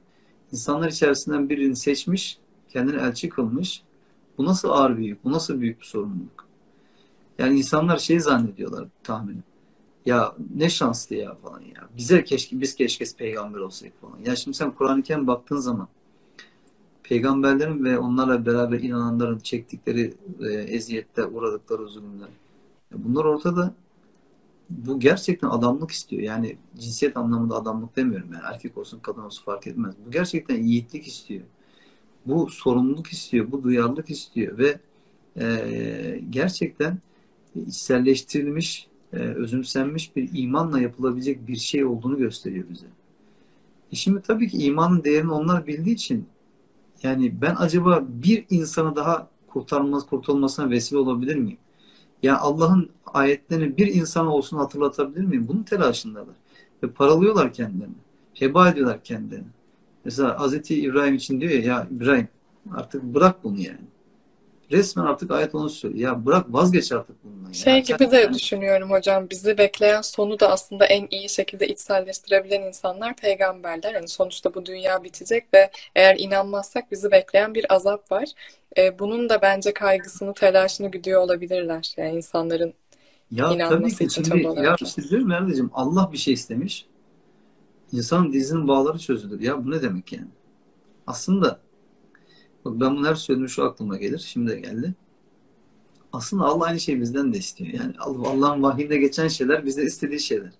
insanlar 0.52 0.88
içerisinden 0.88 1.48
birini 1.48 1.76
seçmiş, 1.76 2.38
kendini 2.68 2.96
elçi 2.96 3.28
kılmış. 3.28 3.82
Bu 4.38 4.44
nasıl 4.44 4.68
ağır 4.68 4.98
bir 4.98 5.04
yük, 5.04 5.24
bu 5.24 5.32
nasıl 5.32 5.60
büyük 5.60 5.80
bir 5.80 5.86
sorumluluk? 5.86 6.46
Yani 7.38 7.58
insanlar 7.58 7.98
şey 7.98 8.20
zannediyorlar 8.20 8.88
tahminim. 9.02 9.44
Ya 10.06 10.36
ne 10.54 10.70
şanslı 10.70 11.16
ya 11.16 11.34
falan 11.34 11.60
ya. 11.60 11.88
Bize 11.96 12.24
keşke, 12.24 12.60
biz 12.60 12.74
keşke 12.74 13.04
peygamber 13.18 13.60
olsaydık 13.60 14.00
falan. 14.00 14.18
Ya 14.24 14.36
şimdi 14.36 14.56
sen 14.56 14.70
Kur'an-ı 14.70 15.02
Kerim 15.02 15.26
baktığın 15.26 15.56
zaman 15.56 15.88
peygamberlerin 17.08 17.84
ve 17.84 17.98
onlarla 17.98 18.46
beraber 18.46 18.80
inananların 18.80 19.38
çektikleri 19.38 20.14
e, 20.40 20.52
eziyette 20.52 21.24
uğradıkları 21.24 21.88
zulümler. 21.88 22.28
Bunlar 22.92 23.24
ortada. 23.24 23.74
Bu 24.70 25.00
gerçekten 25.00 25.48
adamlık 25.48 25.90
istiyor. 25.90 26.22
Yani 26.22 26.56
cinsiyet 26.78 27.16
anlamında 27.16 27.56
adamlık 27.56 27.96
demiyorum. 27.96 28.32
Yani 28.32 28.42
erkek 28.54 28.78
olsun 28.78 28.98
kadın 28.98 29.22
olsun 29.22 29.44
fark 29.44 29.66
etmez. 29.66 29.94
Bu 30.06 30.10
gerçekten 30.10 30.62
yiğitlik 30.62 31.06
istiyor. 31.06 31.42
Bu 32.26 32.50
sorumluluk 32.50 33.06
istiyor. 33.06 33.52
Bu 33.52 33.62
duyarlılık 33.62 34.10
istiyor. 34.10 34.58
Ve 34.58 34.78
e, 35.40 36.20
gerçekten 36.30 36.98
içselleştirilmiş, 37.66 38.88
e, 39.12 39.16
özümsenmiş 39.16 40.16
bir 40.16 40.30
imanla 40.32 40.80
yapılabilecek 40.80 41.48
bir 41.48 41.56
şey 41.56 41.84
olduğunu 41.84 42.18
gösteriyor 42.18 42.64
bize. 42.70 42.86
E 43.92 43.96
şimdi 43.96 44.22
tabii 44.22 44.48
ki 44.48 44.58
imanın 44.58 45.04
değerini 45.04 45.32
onlar 45.32 45.66
bildiği 45.66 45.94
için 45.94 46.26
yani 47.02 47.40
ben 47.40 47.54
acaba 47.58 48.04
bir 48.08 48.44
insanı 48.50 48.96
daha 48.96 49.28
kurtarmaz, 49.46 50.06
kurtulmasına 50.06 50.70
vesile 50.70 50.98
olabilir 50.98 51.36
miyim? 51.36 51.58
Ya 52.22 52.38
Allah'ın 52.38 52.90
ayetlerini 53.06 53.76
bir 53.76 53.86
insan 53.94 54.26
olsun 54.26 54.56
hatırlatabilir 54.56 55.24
miyim? 55.24 55.48
Bunun 55.48 55.62
telaşındalar. 55.62 56.34
Ve 56.82 56.90
paralıyorlar 56.90 57.52
kendilerini. 57.52 57.94
Heba 58.34 58.68
ediyorlar 58.68 59.04
kendilerini. 59.04 59.46
Mesela 60.04 60.40
Hazreti 60.40 60.80
İbrahim 60.80 61.14
için 61.14 61.40
diyor 61.40 61.52
ya, 61.52 61.60
ya 61.60 61.88
İbrahim 61.90 62.28
artık 62.72 63.02
bırak 63.02 63.44
bunu 63.44 63.60
yani. 63.60 63.87
Resmen 64.70 65.04
artık 65.04 65.30
ayet 65.30 65.54
onu 65.54 65.70
söylüyor. 65.70 66.10
Ya 66.10 66.26
bırak 66.26 66.46
vazgeç 66.52 66.92
artık 66.92 67.16
bundan. 67.24 67.52
Şey 67.52 67.72
Ya. 67.72 67.78
gibi 67.78 68.10
de 68.10 68.32
düşünüyorum 68.34 68.90
hocam. 68.90 69.30
Bizi 69.30 69.58
bekleyen 69.58 70.00
sonu 70.00 70.40
da 70.40 70.50
aslında 70.50 70.86
en 70.86 71.06
iyi 71.10 71.28
şekilde 71.28 71.68
içselleştirebilen 71.68 72.62
insanlar 72.62 73.16
peygamberler. 73.16 73.94
Yani 73.94 74.08
sonuçta 74.08 74.54
bu 74.54 74.66
dünya 74.66 75.04
bitecek 75.04 75.54
ve 75.54 75.70
eğer 75.94 76.16
inanmazsak 76.18 76.90
bizi 76.90 77.10
bekleyen 77.10 77.54
bir 77.54 77.74
azap 77.74 78.12
var. 78.12 78.28
Ee, 78.78 78.98
bunun 78.98 79.28
da 79.28 79.42
bence 79.42 79.74
kaygısını, 79.74 80.34
telaşını 80.34 80.90
güdüyor 80.90 81.20
olabilirler. 81.22 81.94
Yani 81.96 82.16
insanların 82.16 82.74
Ya 83.30 83.44
tabii 83.46 83.54
inanması 83.54 83.98
ki 83.98 84.04
için 84.04 84.22
şimdi 84.22 84.60
ya 84.60 84.76
işte 84.82 85.02
diyorum 85.02 85.30
Erdeciğim, 85.30 85.70
Allah 85.74 86.12
bir 86.12 86.18
şey 86.18 86.34
istemiş. 86.34 86.86
İnsanın 87.92 88.32
dizinin 88.32 88.68
bağları 88.68 88.98
çözülür. 88.98 89.40
Ya 89.40 89.64
bu 89.64 89.70
ne 89.70 89.82
demek 89.82 90.12
yani? 90.12 90.28
Aslında 91.06 91.60
bak 92.70 92.80
ben 92.80 92.96
bunu 92.96 93.06
her 93.06 93.14
söylediğimde 93.14 93.52
şu 93.52 93.64
aklıma 93.64 93.96
gelir. 93.96 94.18
Şimdi 94.18 94.50
de 94.50 94.60
geldi. 94.60 94.94
Aslında 96.12 96.44
Allah 96.44 96.64
aynı 96.64 96.80
şeyi 96.80 97.00
bizden 97.00 97.32
de 97.32 97.38
istiyor. 97.38 97.70
Yani 97.72 97.94
Allah- 97.98 98.28
Allah'ın 98.28 98.62
vahyinde 98.62 98.96
geçen 98.96 99.28
şeyler 99.28 99.66
bizde 99.66 99.84
istediği 99.84 100.20
şeyler. 100.20 100.52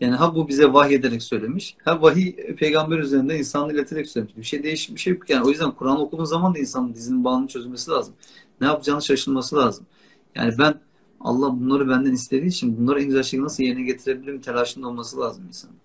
Yani 0.00 0.14
ha 0.16 0.34
bu 0.34 0.48
bize 0.48 0.72
vahyederek 0.72 1.22
söylemiş, 1.22 1.76
ha 1.84 2.02
vahiy 2.02 2.36
peygamber 2.36 2.98
üzerinde 2.98 3.38
insanla 3.38 3.72
ileterek 3.72 4.08
söylemiş. 4.08 4.36
Bir 4.36 4.42
şey 4.42 4.62
değişik 4.62 4.94
bir 4.94 5.00
şey 5.00 5.12
yok. 5.12 5.30
Yani 5.30 5.46
o 5.46 5.50
yüzden 5.50 5.70
Kur'an 5.70 6.00
okuduğun 6.00 6.24
zaman 6.24 6.54
da 6.54 6.58
insanın 6.58 6.94
dizinin 6.94 7.24
bağının 7.24 7.46
çözülmesi 7.46 7.90
lazım. 7.90 8.14
Ne 8.60 8.66
yapacağını 8.66 9.02
şaşırması 9.02 9.56
lazım. 9.56 9.86
Yani 10.34 10.54
ben 10.58 10.80
Allah 11.20 11.60
bunları 11.60 11.88
benden 11.88 12.12
istediği 12.12 12.48
için 12.48 12.78
bunları 12.78 13.00
en 13.00 13.06
güzel 13.06 13.22
şekilde 13.22 13.44
nasıl 13.44 13.62
yerine 13.62 13.82
getirebilirim 13.82 14.40
telaşında 14.40 14.88
olması 14.88 15.20
lazım 15.20 15.44
insanın. 15.48 15.76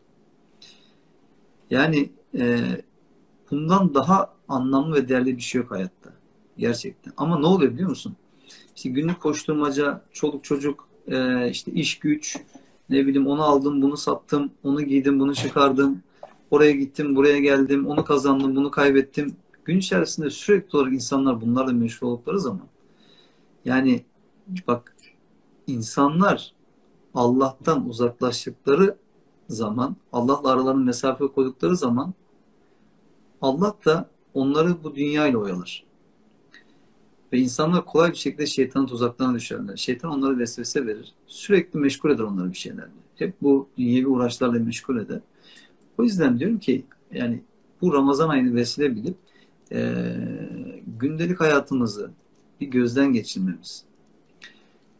Yani 1.69 2.09
e, 2.39 2.59
bundan 3.51 3.93
daha 3.93 4.36
anlamlı 4.49 4.95
ve 4.95 5.09
değerli 5.09 5.37
bir 5.37 5.41
şey 5.41 5.61
yok 5.61 5.71
hayatta. 5.71 6.13
Gerçekten. 6.57 7.13
Ama 7.17 7.39
ne 7.39 7.45
oluyor 7.45 7.73
biliyor 7.73 7.89
musun? 7.89 8.15
İşte 8.75 8.89
günlük 8.89 9.21
koşturmaca, 9.21 10.01
çoluk 10.13 10.43
çocuk, 10.43 10.87
e, 11.07 11.49
işte 11.49 11.71
iş 11.71 11.99
güç, 11.99 12.37
ne 12.89 13.07
bileyim 13.07 13.27
onu 13.27 13.43
aldım, 13.43 13.81
bunu 13.81 13.97
sattım, 13.97 14.51
onu 14.63 14.81
giydim, 14.81 15.19
bunu 15.19 15.35
çıkardım, 15.35 16.01
oraya 16.51 16.71
gittim, 16.71 17.15
buraya 17.15 17.39
geldim, 17.39 17.87
onu 17.87 18.05
kazandım, 18.05 18.55
bunu 18.55 18.71
kaybettim. 18.71 19.35
Gün 19.65 19.79
içerisinde 19.79 20.29
sürekli 20.29 20.77
olarak 20.77 20.93
insanlar 20.93 21.41
bunlarla 21.41 21.73
meşgul 21.73 22.07
oldukları 22.07 22.39
zaman 22.39 22.67
yani 23.65 24.05
bak 24.67 24.95
insanlar 25.67 26.53
Allah'tan 27.15 27.89
uzaklaştıkları 27.89 28.97
zaman, 29.49 29.95
Allah'la 30.13 30.51
aralarına 30.51 30.83
mesafe 30.83 31.27
koydukları 31.27 31.77
zaman 31.77 32.13
Allah 33.41 33.75
da 33.85 34.09
onları 34.37 34.83
bu 34.83 34.95
dünyayla 34.95 35.39
oyalar. 35.39 35.83
Ve 37.33 37.37
insanlar 37.37 37.85
kolay 37.85 38.11
bir 38.11 38.17
şekilde 38.17 38.45
şeytanın 38.45 38.87
tuzaklarına 38.87 39.35
düşerler. 39.35 39.77
Şeytan 39.77 40.11
onlara 40.11 40.37
vesvese 40.37 40.85
verir. 40.85 41.13
Sürekli 41.27 41.79
meşgul 41.79 42.09
eder 42.11 42.23
onları 42.23 42.51
bir 42.51 42.57
şeylerle. 42.57 42.91
Hep 43.15 43.41
bu 43.41 43.69
dünyevi 43.77 44.07
uğraşlarla 44.07 44.59
meşgul 44.59 44.97
eder. 44.97 45.19
O 45.97 46.03
yüzden 46.03 46.39
diyorum 46.39 46.59
ki 46.59 46.85
yani 47.11 47.41
bu 47.81 47.93
Ramazan 47.93 48.29
ayını 48.29 48.55
vesile 48.55 48.95
bilip 48.95 49.15
eee, 49.71 50.49
gündelik 50.99 51.41
hayatımızı 51.41 52.11
bir 52.61 52.67
gözden 52.67 53.13
geçirmemiz. 53.13 53.83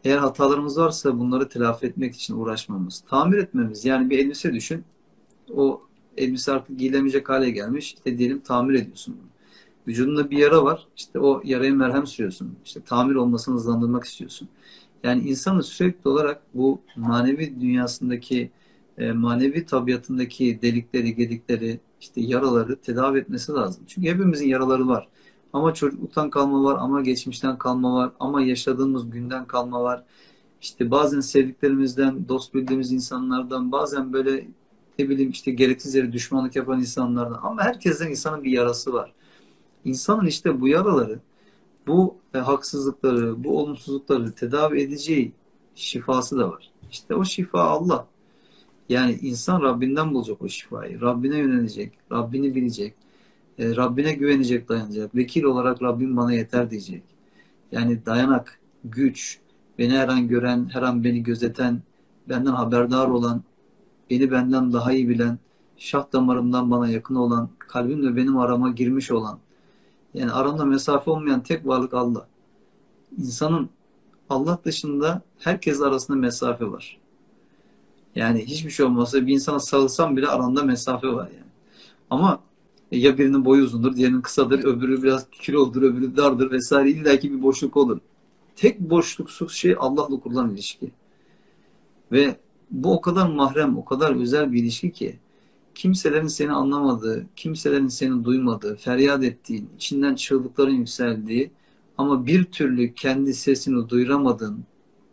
Eğer 0.04 0.18
hatalarımız 0.18 0.78
varsa 0.78 1.18
bunları 1.18 1.48
telafi 1.48 1.86
etmek 1.86 2.14
için 2.14 2.34
uğraşmamız. 2.34 3.04
Tamir 3.08 3.38
etmemiz. 3.38 3.84
Yani 3.84 4.10
bir 4.10 4.18
elbise 4.18 4.54
düşün. 4.54 4.84
O 5.54 5.82
elbise 6.16 6.52
artık 6.52 6.78
giyilemeyecek 6.78 7.28
hale 7.28 7.50
gelmiş. 7.50 7.94
İşte 7.94 8.18
diyelim 8.18 8.40
tamir 8.40 8.74
ediyorsun 8.74 9.16
bunu. 9.20 9.27
Vücudunda 9.88 10.30
bir 10.30 10.38
yara 10.38 10.64
var. 10.64 10.86
İşte 10.96 11.18
o 11.18 11.40
yaraya 11.44 11.74
merhem 11.74 12.06
sürüyorsun. 12.06 12.56
İşte 12.64 12.80
tamir 12.80 13.14
olmasını 13.14 13.54
hızlandırmak 13.54 14.04
istiyorsun. 14.04 14.48
Yani 15.04 15.28
insanın 15.28 15.60
sürekli 15.60 16.10
olarak 16.10 16.42
bu 16.54 16.80
manevi 16.96 17.60
dünyasındaki 17.60 18.50
e, 18.98 19.12
manevi 19.12 19.64
tabiatındaki 19.64 20.58
delikleri, 20.62 21.14
gedikleri, 21.14 21.80
işte 22.00 22.20
yaraları 22.20 22.76
tedavi 22.76 23.18
etmesi 23.18 23.52
lazım. 23.52 23.84
Çünkü 23.86 24.08
hepimizin 24.08 24.48
yaraları 24.48 24.88
var. 24.88 25.08
Ama 25.52 25.74
çocukluktan 25.74 26.30
kalma 26.30 26.64
var, 26.64 26.76
ama 26.80 27.02
geçmişten 27.02 27.58
kalma 27.58 27.94
var, 27.94 28.12
ama 28.20 28.42
yaşadığımız 28.42 29.10
günden 29.10 29.44
kalma 29.46 29.82
var. 29.82 30.04
İşte 30.60 30.90
bazen 30.90 31.20
sevdiklerimizden, 31.20 32.28
dost 32.28 32.54
bildiğimiz 32.54 32.92
insanlardan, 32.92 33.72
bazen 33.72 34.12
böyle 34.12 34.48
ne 34.98 35.08
bileyim 35.08 35.30
işte 35.30 35.50
gereksiz 35.50 35.94
yere 35.94 36.12
düşmanlık 36.12 36.56
yapan 36.56 36.80
insanlardan. 36.80 37.40
Ama 37.42 37.62
herkesten 37.62 38.10
insanın 38.10 38.44
bir 38.44 38.50
yarası 38.50 38.92
var. 38.92 39.12
İnsanın 39.84 40.26
işte 40.26 40.60
bu 40.60 40.68
yaraları, 40.68 41.20
bu 41.86 42.16
e, 42.34 42.38
haksızlıkları, 42.38 43.44
bu 43.44 43.58
olumsuzlukları 43.58 44.32
tedavi 44.32 44.80
edeceği 44.80 45.32
şifası 45.74 46.38
da 46.38 46.50
var. 46.50 46.70
İşte 46.90 47.14
o 47.14 47.24
şifa 47.24 47.60
Allah. 47.60 48.06
Yani 48.88 49.18
insan 49.22 49.62
Rabbinden 49.62 50.14
bulacak 50.14 50.42
o 50.42 50.48
şifayı. 50.48 51.00
Rabbine 51.00 51.38
yönelecek, 51.38 51.92
Rabbini 52.12 52.54
bilecek, 52.54 52.94
e, 53.58 53.76
Rabbine 53.76 54.12
güvenecek, 54.12 54.68
dayanacak. 54.68 55.14
Vekil 55.14 55.42
olarak 55.42 55.82
Rabbim 55.82 56.16
bana 56.16 56.32
yeter 56.32 56.70
diyecek. 56.70 57.02
Yani 57.72 58.06
dayanak, 58.06 58.60
güç, 58.84 59.38
beni 59.78 59.92
her 59.92 60.08
an 60.08 60.28
gören, 60.28 60.68
her 60.72 60.82
an 60.82 61.04
beni 61.04 61.22
gözeten, 61.22 61.82
benden 62.28 62.50
haberdar 62.50 63.08
olan, 63.08 63.42
beni 64.10 64.30
benden 64.30 64.72
daha 64.72 64.92
iyi 64.92 65.08
bilen, 65.08 65.38
şah 65.76 66.12
damarımdan 66.12 66.70
bana 66.70 66.88
yakın 66.88 67.14
olan, 67.14 67.48
kalbimle 67.58 68.16
benim 68.16 68.38
arama 68.38 68.70
girmiş 68.70 69.10
olan, 69.10 69.38
yani 70.18 70.32
aramda 70.32 70.64
mesafe 70.64 71.10
olmayan 71.10 71.42
tek 71.42 71.66
varlık 71.66 71.94
Allah. 71.94 72.28
İnsanın 73.18 73.70
Allah 74.30 74.58
dışında 74.64 75.22
herkes 75.38 75.80
arasında 75.80 76.16
mesafe 76.16 76.70
var. 76.70 76.98
Yani 78.14 78.46
hiçbir 78.46 78.70
şey 78.70 78.86
olmasa 78.86 79.26
bir 79.26 79.34
insana 79.34 79.60
sarılsam 79.60 80.16
bile 80.16 80.26
aranda 80.26 80.62
mesafe 80.62 81.08
var 81.08 81.28
yani. 81.36 81.50
Ama 82.10 82.40
ya 82.90 83.18
birinin 83.18 83.44
boyu 83.44 83.64
uzundur, 83.64 83.96
diğerinin 83.96 84.20
kısadır, 84.20 84.64
öbürü 84.64 85.02
biraz 85.02 85.26
kiloludur, 85.30 85.82
öbürü 85.82 86.16
dardır 86.16 86.50
vesaire 86.50 86.90
illaki 86.90 87.32
bir 87.32 87.42
boşluk 87.42 87.76
olur. 87.76 87.98
Tek 88.56 88.80
boşluksuz 88.80 89.52
şey 89.52 89.76
Allah'la 89.78 90.20
kurulan 90.20 90.50
ilişki. 90.50 90.90
Ve 92.12 92.36
bu 92.70 92.92
o 92.92 93.00
kadar 93.00 93.26
mahrem, 93.26 93.78
o 93.78 93.84
kadar 93.84 94.20
özel 94.20 94.52
bir 94.52 94.62
ilişki 94.62 94.92
ki 94.92 95.18
kimselerin 95.78 96.26
seni 96.26 96.52
anlamadığı, 96.52 97.26
kimselerin 97.36 97.88
seni 97.88 98.24
duymadığı, 98.24 98.76
feryat 98.76 99.24
ettiğin, 99.24 99.70
içinden 99.76 100.14
çığlıkların 100.14 100.74
yükseldiği 100.74 101.50
ama 101.98 102.26
bir 102.26 102.44
türlü 102.44 102.94
kendi 102.94 103.34
sesini 103.34 103.88
duyuramadığın 103.88 104.64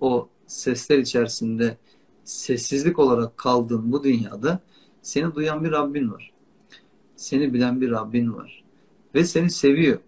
o 0.01 0.29
sesler 0.47 0.97
içerisinde 0.97 1.77
sessizlik 2.23 2.99
olarak 2.99 3.37
kaldığın 3.37 3.91
bu 3.91 4.03
dünyada 4.03 4.59
seni 5.01 5.35
duyan 5.35 5.63
bir 5.63 5.71
Rabbin 5.71 6.11
var. 6.11 6.31
Seni 7.15 7.53
bilen 7.53 7.81
bir 7.81 7.91
Rabbin 7.91 8.33
var. 8.33 8.63
Ve 9.15 9.23
seni 9.23 9.49
seviyor. 9.49 9.99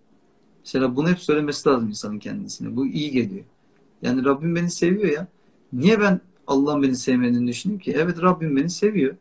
Mesela 0.66 0.96
bunu 0.96 1.10
hep 1.10 1.20
söylemesi 1.20 1.70
lazım 1.70 1.90
insanın 1.90 2.20
kendisine. 2.20 2.76
Bu 2.76 2.88
iyi 2.88 3.12
geliyor. 3.12 3.46
Yani 4.02 4.26
Rabbim 4.26 4.56
beni 4.56 4.72
seviyor 4.72 5.12
ya. 5.12 5.28
Niye 5.74 6.00
ben 6.00 6.22
Allah'ın 6.48 6.84
beni 6.84 6.96
sevmediğini 6.96 7.48
düşünüyorum 7.48 7.84
ki? 7.84 7.96
Evet 7.98 8.22
Rabbim 8.22 8.56
beni 8.56 8.70
seviyor. 8.70 9.16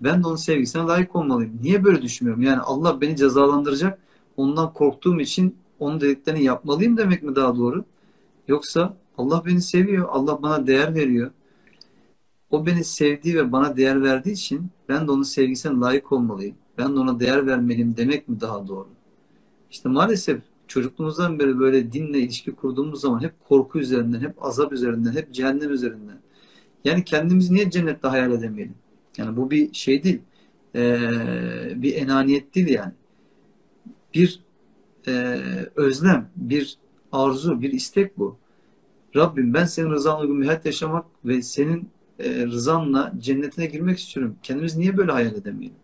Ben 0.00 0.22
de 0.22 0.26
onun 0.26 0.36
sevgisine 0.36 0.82
layık 0.82 1.16
olmalıyım. 1.16 1.58
Niye 1.62 1.84
böyle 1.84 2.02
düşünmüyorum? 2.02 2.42
Yani 2.42 2.60
Allah 2.60 3.00
beni 3.00 3.16
cezalandıracak. 3.16 3.98
Ondan 4.36 4.72
korktuğum 4.72 5.20
için 5.20 5.56
onun 5.78 6.00
dediklerini 6.00 6.44
yapmalıyım 6.44 6.96
demek 6.96 7.22
mi 7.22 7.36
daha 7.36 7.56
doğru? 7.56 7.84
Yoksa 8.48 8.96
Allah 9.18 9.42
beni 9.46 9.62
seviyor. 9.62 10.08
Allah 10.10 10.42
bana 10.42 10.66
değer 10.66 10.94
veriyor. 10.94 11.30
O 12.50 12.66
beni 12.66 12.84
sevdiği 12.84 13.34
ve 13.36 13.52
bana 13.52 13.76
değer 13.76 14.02
verdiği 14.02 14.32
için 14.32 14.70
ben 14.88 15.06
de 15.06 15.10
onun 15.10 15.22
sevgisine 15.22 15.80
layık 15.80 16.12
olmalıyım. 16.12 16.56
Ben 16.78 16.96
de 16.96 17.00
ona 17.00 17.20
değer 17.20 17.46
vermeliyim 17.46 17.96
demek 17.96 18.28
mi 18.28 18.40
daha 18.40 18.68
doğru? 18.68 18.88
İşte 19.70 19.88
maalesef 19.88 20.40
çocukluğumuzdan 20.68 21.38
beri 21.38 21.58
böyle 21.58 21.92
dinle 21.92 22.18
ilişki 22.18 22.52
kurduğumuz 22.54 23.00
zaman 23.00 23.22
hep 23.22 23.32
korku 23.48 23.78
üzerinden, 23.78 24.20
hep 24.20 24.44
azap 24.44 24.72
üzerinden, 24.72 25.12
hep 25.12 25.34
cehennem 25.34 25.72
üzerinden. 25.72 26.18
Yani 26.84 27.04
kendimizi 27.04 27.54
niye 27.54 27.70
cennette 27.70 28.08
hayal 28.08 28.32
edemeyelim? 28.32 28.74
Yani 29.18 29.36
bu 29.36 29.50
bir 29.50 29.74
şey 29.74 30.02
değil. 30.02 30.20
Ee, 30.74 31.72
bir 31.76 31.94
enaniyet 31.94 32.54
değil 32.54 32.68
yani. 32.68 32.92
Bir 34.14 34.40
e, 35.06 35.12
özlem, 35.76 36.30
bir 36.36 36.78
arzu, 37.12 37.62
bir 37.62 37.72
istek 37.72 38.18
bu. 38.18 38.36
Rabbim 39.16 39.54
ben 39.54 39.64
senin 39.64 39.90
rızanla 39.90 40.20
uygun 40.20 40.40
bir 40.40 40.46
hayat 40.46 40.66
yaşamak 40.66 41.06
ve 41.24 41.42
senin 41.42 41.88
e, 42.18 42.46
rızanla 42.46 43.12
cennetine 43.18 43.66
girmek 43.66 43.98
istiyorum. 43.98 44.36
Kendimizi 44.42 44.80
niye 44.80 44.96
böyle 44.96 45.12
hayal 45.12 45.34
edemeyelim? 45.34 45.76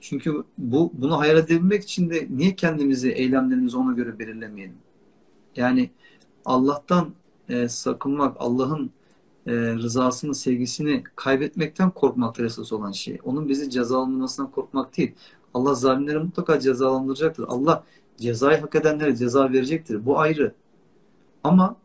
Çünkü 0.00 0.44
bu 0.58 0.92
bunu 0.94 1.18
hayal 1.18 1.36
edebilmek 1.36 1.82
için 1.82 2.10
de 2.10 2.26
niye 2.30 2.54
kendimizi, 2.56 3.10
eylemlerimizi 3.10 3.76
ona 3.76 3.92
göre 3.92 4.18
belirlemeyelim? 4.18 4.76
Yani 5.56 5.90
Allah'tan 6.44 7.10
e, 7.48 7.68
sakınmak, 7.68 8.36
Allah'ın 8.38 8.90
e, 9.46 9.52
rızasını, 9.52 10.34
sevgisini 10.34 11.02
kaybetmekten 11.16 11.90
korkmaktır 11.90 12.44
esas 12.44 12.72
olan 12.72 12.92
şey. 12.92 13.18
Onun 13.24 13.48
bizi 13.48 13.70
cezalandırmasından 13.70 14.50
korkmak 14.50 14.96
değil. 14.96 15.14
Allah 15.54 15.74
zalimleri 15.74 16.18
mutlaka 16.18 16.60
cezalandıracaktır. 16.60 17.44
Allah 17.48 17.84
cezayı 18.18 18.60
hak 18.60 18.74
edenlere 18.74 19.16
ceza 19.16 19.52
verecektir. 19.52 20.06
Bu 20.06 20.18
ayrı. 20.18 20.54
Ama 21.44 21.76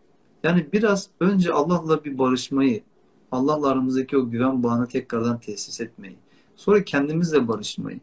yani 0.44 0.68
biraz 0.74 1.10
önce 1.20 1.54
Allah'la 1.54 2.04
bir 2.04 2.18
barışmayı, 2.18 2.84
Allah'la 3.32 3.68
aramızdaki 3.68 4.18
o 4.18 4.30
güven 4.30 4.64
bağını 4.64 4.88
tekrardan 4.88 5.40
tesis 5.40 5.82
etmeyi, 5.82 6.16
sonra 6.56 6.84
kendimizle 6.84 7.48
barışmayı. 7.48 8.00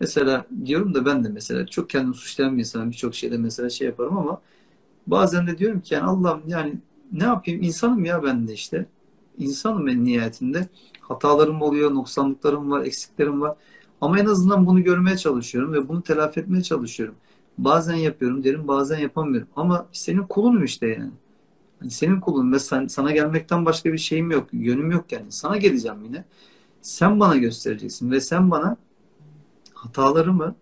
Mesela 0.00 0.46
diyorum 0.64 0.94
da 0.94 1.06
ben 1.06 1.24
de 1.24 1.28
mesela 1.28 1.66
çok 1.66 1.90
kendimi 1.90 2.14
suçlayan 2.14 2.54
bir 2.54 2.60
insanım. 2.60 2.90
Birçok 2.90 3.14
şeyde 3.14 3.38
mesela 3.38 3.70
şey 3.70 3.86
yaparım 3.86 4.18
ama 4.18 4.40
bazen 5.06 5.46
de 5.46 5.58
diyorum 5.58 5.80
ki 5.80 5.94
yani 5.94 6.04
Allah'ım 6.04 6.42
yani 6.46 6.78
ne 7.12 7.24
yapayım? 7.24 7.62
İnsanım 7.62 8.04
ya 8.04 8.22
ben 8.22 8.48
de 8.48 8.52
işte. 8.52 8.86
İnsanım 9.38 9.88
en 9.88 10.04
nihayetinde. 10.04 10.68
Hatalarım 11.00 11.62
oluyor, 11.62 11.94
noksanlıklarım 11.94 12.70
var, 12.70 12.84
eksiklerim 12.84 13.40
var. 13.40 13.56
Ama 14.00 14.18
en 14.18 14.26
azından 14.26 14.66
bunu 14.66 14.84
görmeye 14.84 15.16
çalışıyorum 15.16 15.72
ve 15.72 15.88
bunu 15.88 16.02
telafi 16.02 16.40
etmeye 16.40 16.62
çalışıyorum. 16.62 17.14
Bazen 17.58 17.94
yapıyorum 17.94 18.44
derim, 18.44 18.68
bazen 18.68 18.98
yapamıyorum. 18.98 19.48
Ama 19.56 19.86
senin 19.92 20.22
kulunum 20.22 20.64
işte 20.64 20.86
yani. 20.86 21.10
yani 21.80 21.90
senin 21.90 22.20
kulun 22.20 22.52
ve 22.52 22.58
sen, 22.58 22.86
sana 22.86 23.12
gelmekten 23.12 23.66
başka 23.66 23.92
bir 23.92 23.98
şeyim 23.98 24.30
yok, 24.30 24.48
yönüm 24.52 24.90
yok 24.90 25.12
yani. 25.12 25.32
Sana 25.32 25.56
geleceğim 25.56 26.04
yine. 26.04 26.24
Sen 26.82 27.20
bana 27.20 27.36
göstereceksin 27.36 28.10
ve 28.10 28.20
sen 28.20 28.50
bana 28.50 28.76
hatalarımı 29.74 30.54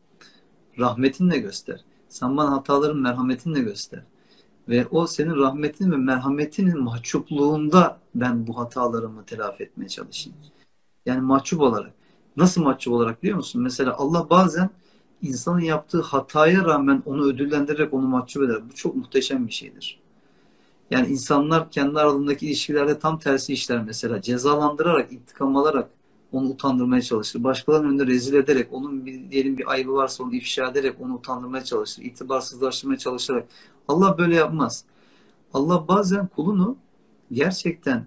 rahmetinle 0.78 1.38
göster. 1.38 1.84
Sen 2.08 2.36
bana 2.36 2.52
hatalarımı 2.52 3.00
merhametinle 3.00 3.60
göster. 3.60 4.02
Ve 4.68 4.86
o 4.90 5.06
senin 5.06 5.36
rahmetin 5.36 5.92
ve 5.92 5.96
merhametinin 5.96 6.82
mahcupluğunda 6.82 7.98
ben 8.14 8.46
bu 8.46 8.58
hatalarımı 8.58 9.24
telafi 9.24 9.62
etmeye 9.62 9.88
çalışayım. 9.88 10.38
Yani 11.06 11.20
mahcup 11.20 11.60
olarak. 11.60 11.92
Nasıl 12.36 12.62
mahcup 12.62 12.92
olarak 12.92 13.22
biliyor 13.22 13.36
musun? 13.36 13.62
Mesela 13.62 13.94
Allah 13.96 14.30
bazen 14.30 14.70
insanın 15.22 15.60
yaptığı 15.60 16.02
hataya 16.02 16.64
rağmen 16.64 17.02
onu 17.06 17.24
ödüllendirerek 17.24 17.94
onu 17.94 18.08
mahcup 18.08 18.42
eder. 18.42 18.70
Bu 18.70 18.74
çok 18.74 18.96
muhteşem 18.96 19.46
bir 19.46 19.52
şeydir. 19.52 20.00
Yani 20.90 21.06
insanlar 21.06 21.70
kendi 21.70 21.98
aralarındaki 21.98 22.46
ilişkilerde 22.46 22.98
tam 22.98 23.18
tersi 23.18 23.52
işler 23.52 23.82
mesela. 23.82 24.22
Cezalandırarak, 24.22 25.12
intikam 25.12 25.56
alarak 25.56 25.90
onu 26.32 26.48
utandırmaya 26.48 27.02
çalışır. 27.02 27.44
Başkalarının 27.44 27.88
önünde 27.88 28.06
rezil 28.06 28.34
ederek, 28.34 28.68
onun 28.72 29.06
bir, 29.06 29.30
diyelim 29.30 29.58
bir 29.58 29.72
ayıbı 29.72 29.92
varsa 29.92 30.24
onu 30.24 30.34
ifşa 30.34 30.70
ederek 30.70 31.00
onu 31.00 31.14
utandırmaya 31.14 31.64
çalışır. 31.64 32.02
İtibarsızlaştırmaya 32.02 32.98
çalışarak. 32.98 33.48
Allah 33.88 34.18
böyle 34.18 34.34
yapmaz. 34.34 34.84
Allah 35.54 35.88
bazen 35.88 36.26
kulunu 36.26 36.76
gerçekten 37.32 38.06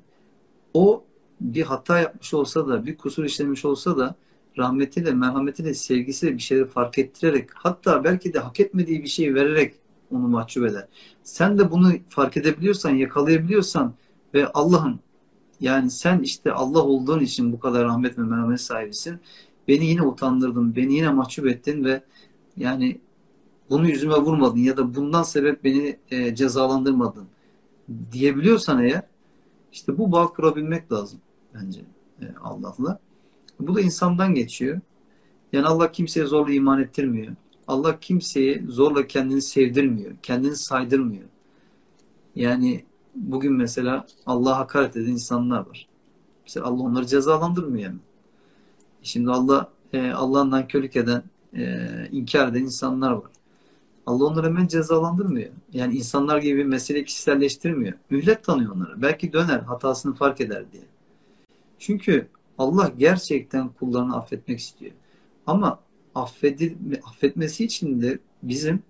o 0.74 1.04
bir 1.42 1.64
hata 1.64 2.00
yapmış 2.00 2.34
olsa 2.34 2.68
da, 2.68 2.86
bir 2.86 2.98
kusur 2.98 3.24
işlemiş 3.24 3.66
olsa 3.66 3.98
da 3.98 4.16
rahmetiyle, 4.58 5.12
merhametiyle, 5.12 5.74
sevgisiyle 5.74 6.34
bir 6.34 6.42
şeyleri 6.42 6.68
fark 6.68 6.98
ettirerek, 6.98 7.50
hatta 7.54 8.04
belki 8.04 8.34
de 8.34 8.40
hak 8.40 8.60
etmediği 8.60 9.04
bir 9.04 9.08
şeyi 9.08 9.36
vererek 9.36 9.76
onu 10.12 10.28
mahcup 10.28 10.66
eder. 10.66 10.88
Sen 11.24 11.58
de 11.60 11.72
bunu 11.72 11.92
fark 12.10 12.38
edebiliyorsan, 12.38 12.90
yakalayabiliyorsan 12.90 13.94
ve 14.34 14.48
Allah'ın 14.48 15.00
yani 15.62 15.92
sen 15.92 16.20
işte 16.20 16.52
Allah 16.52 16.84
olduğun 16.84 17.20
için 17.20 17.54
bu 17.54 17.60
kadar 17.60 17.86
rahmet 17.86 18.18
ve 18.18 18.22
merhamet 18.22 18.62
sahibisin. 18.62 19.20
Beni 19.68 19.86
yine 19.86 20.02
utandırdın, 20.02 20.76
beni 20.76 20.94
yine 20.94 21.10
mahcup 21.10 21.48
ettin 21.48 21.84
ve 21.84 22.04
yani 22.58 23.00
bunu 23.70 23.90
yüzüme 23.90 24.16
vurmadın 24.16 24.60
ya 24.60 24.78
da 24.78 24.96
bundan 24.96 25.24
sebep 25.24 25.64
beni 25.64 25.98
e, 26.12 26.36
cezalandırmadın 26.36 27.28
diyebiliyorsan 28.12 28.84
eğer 28.84 29.04
işte 29.74 29.98
bu 29.98 30.12
bağ 30.12 30.28
kurabilmek 30.28 30.92
lazım 30.92 31.20
bence 31.54 31.82
e, 32.22 32.26
Allah'la. 32.44 33.00
Bu 33.60 33.76
da 33.76 33.82
insandan 33.82 34.34
geçiyor. 34.36 34.80
Yani 35.54 35.66
Allah 35.66 35.92
kimseye 35.92 36.26
zorla 36.26 36.54
iman 36.54 36.82
ettirmiyor. 36.82 37.36
Allah 37.68 38.00
kimseye 38.00 38.64
zorla 38.68 39.08
kendini 39.08 39.42
sevdirmiyor. 39.42 40.12
Kendini 40.24 40.56
saydırmıyor. 40.56 41.26
Yani 42.36 42.86
bugün 43.16 43.54
mesela 43.54 44.06
Allah'a 44.26 44.58
hakaret 44.58 44.96
eden 44.96 45.12
insanlar 45.12 45.60
var. 45.60 45.88
Mesela 46.44 46.66
Allah 46.66 46.84
onları 46.84 47.06
cezalandırmıyor 47.06 47.90
yani. 47.90 48.00
Şimdi 49.04 49.32
Allah 49.32 49.72
e, 49.94 50.12
Allah'ın 50.12 50.52
nankörlük 50.52 50.96
eden, 50.96 51.24
e, 51.56 51.88
inkar 52.12 52.48
eden 52.48 52.62
insanlar 52.62 53.12
var. 53.12 53.32
Allah 54.06 54.26
onları 54.26 54.48
hemen 54.48 54.68
cezalandırmıyor. 54.68 55.50
Yani 55.74 55.96
insanlar 55.96 56.38
gibi 56.38 56.64
mesele 56.66 57.04
kişiselleştirmiyor. 57.04 57.94
Mühlet 58.10 58.44
tanıyor 58.44 58.76
onlara. 58.76 59.02
Belki 59.02 59.34
döner, 59.34 59.60
hatasını 59.60 60.14
fark 60.14 60.42
eder 60.42 60.72
diye. 60.72 60.84
Çünkü 61.80 62.28
Allah 62.58 62.92
gerçekten 62.98 63.70
kullarını 63.70 64.18
affetmek 64.18 64.60
istiyor. 64.60 64.92
Ama 65.48 65.80
affedil, 66.16 66.76
affetmesi 67.04 67.66
için 67.66 68.02
de 68.02 68.20
bizim 68.44 68.84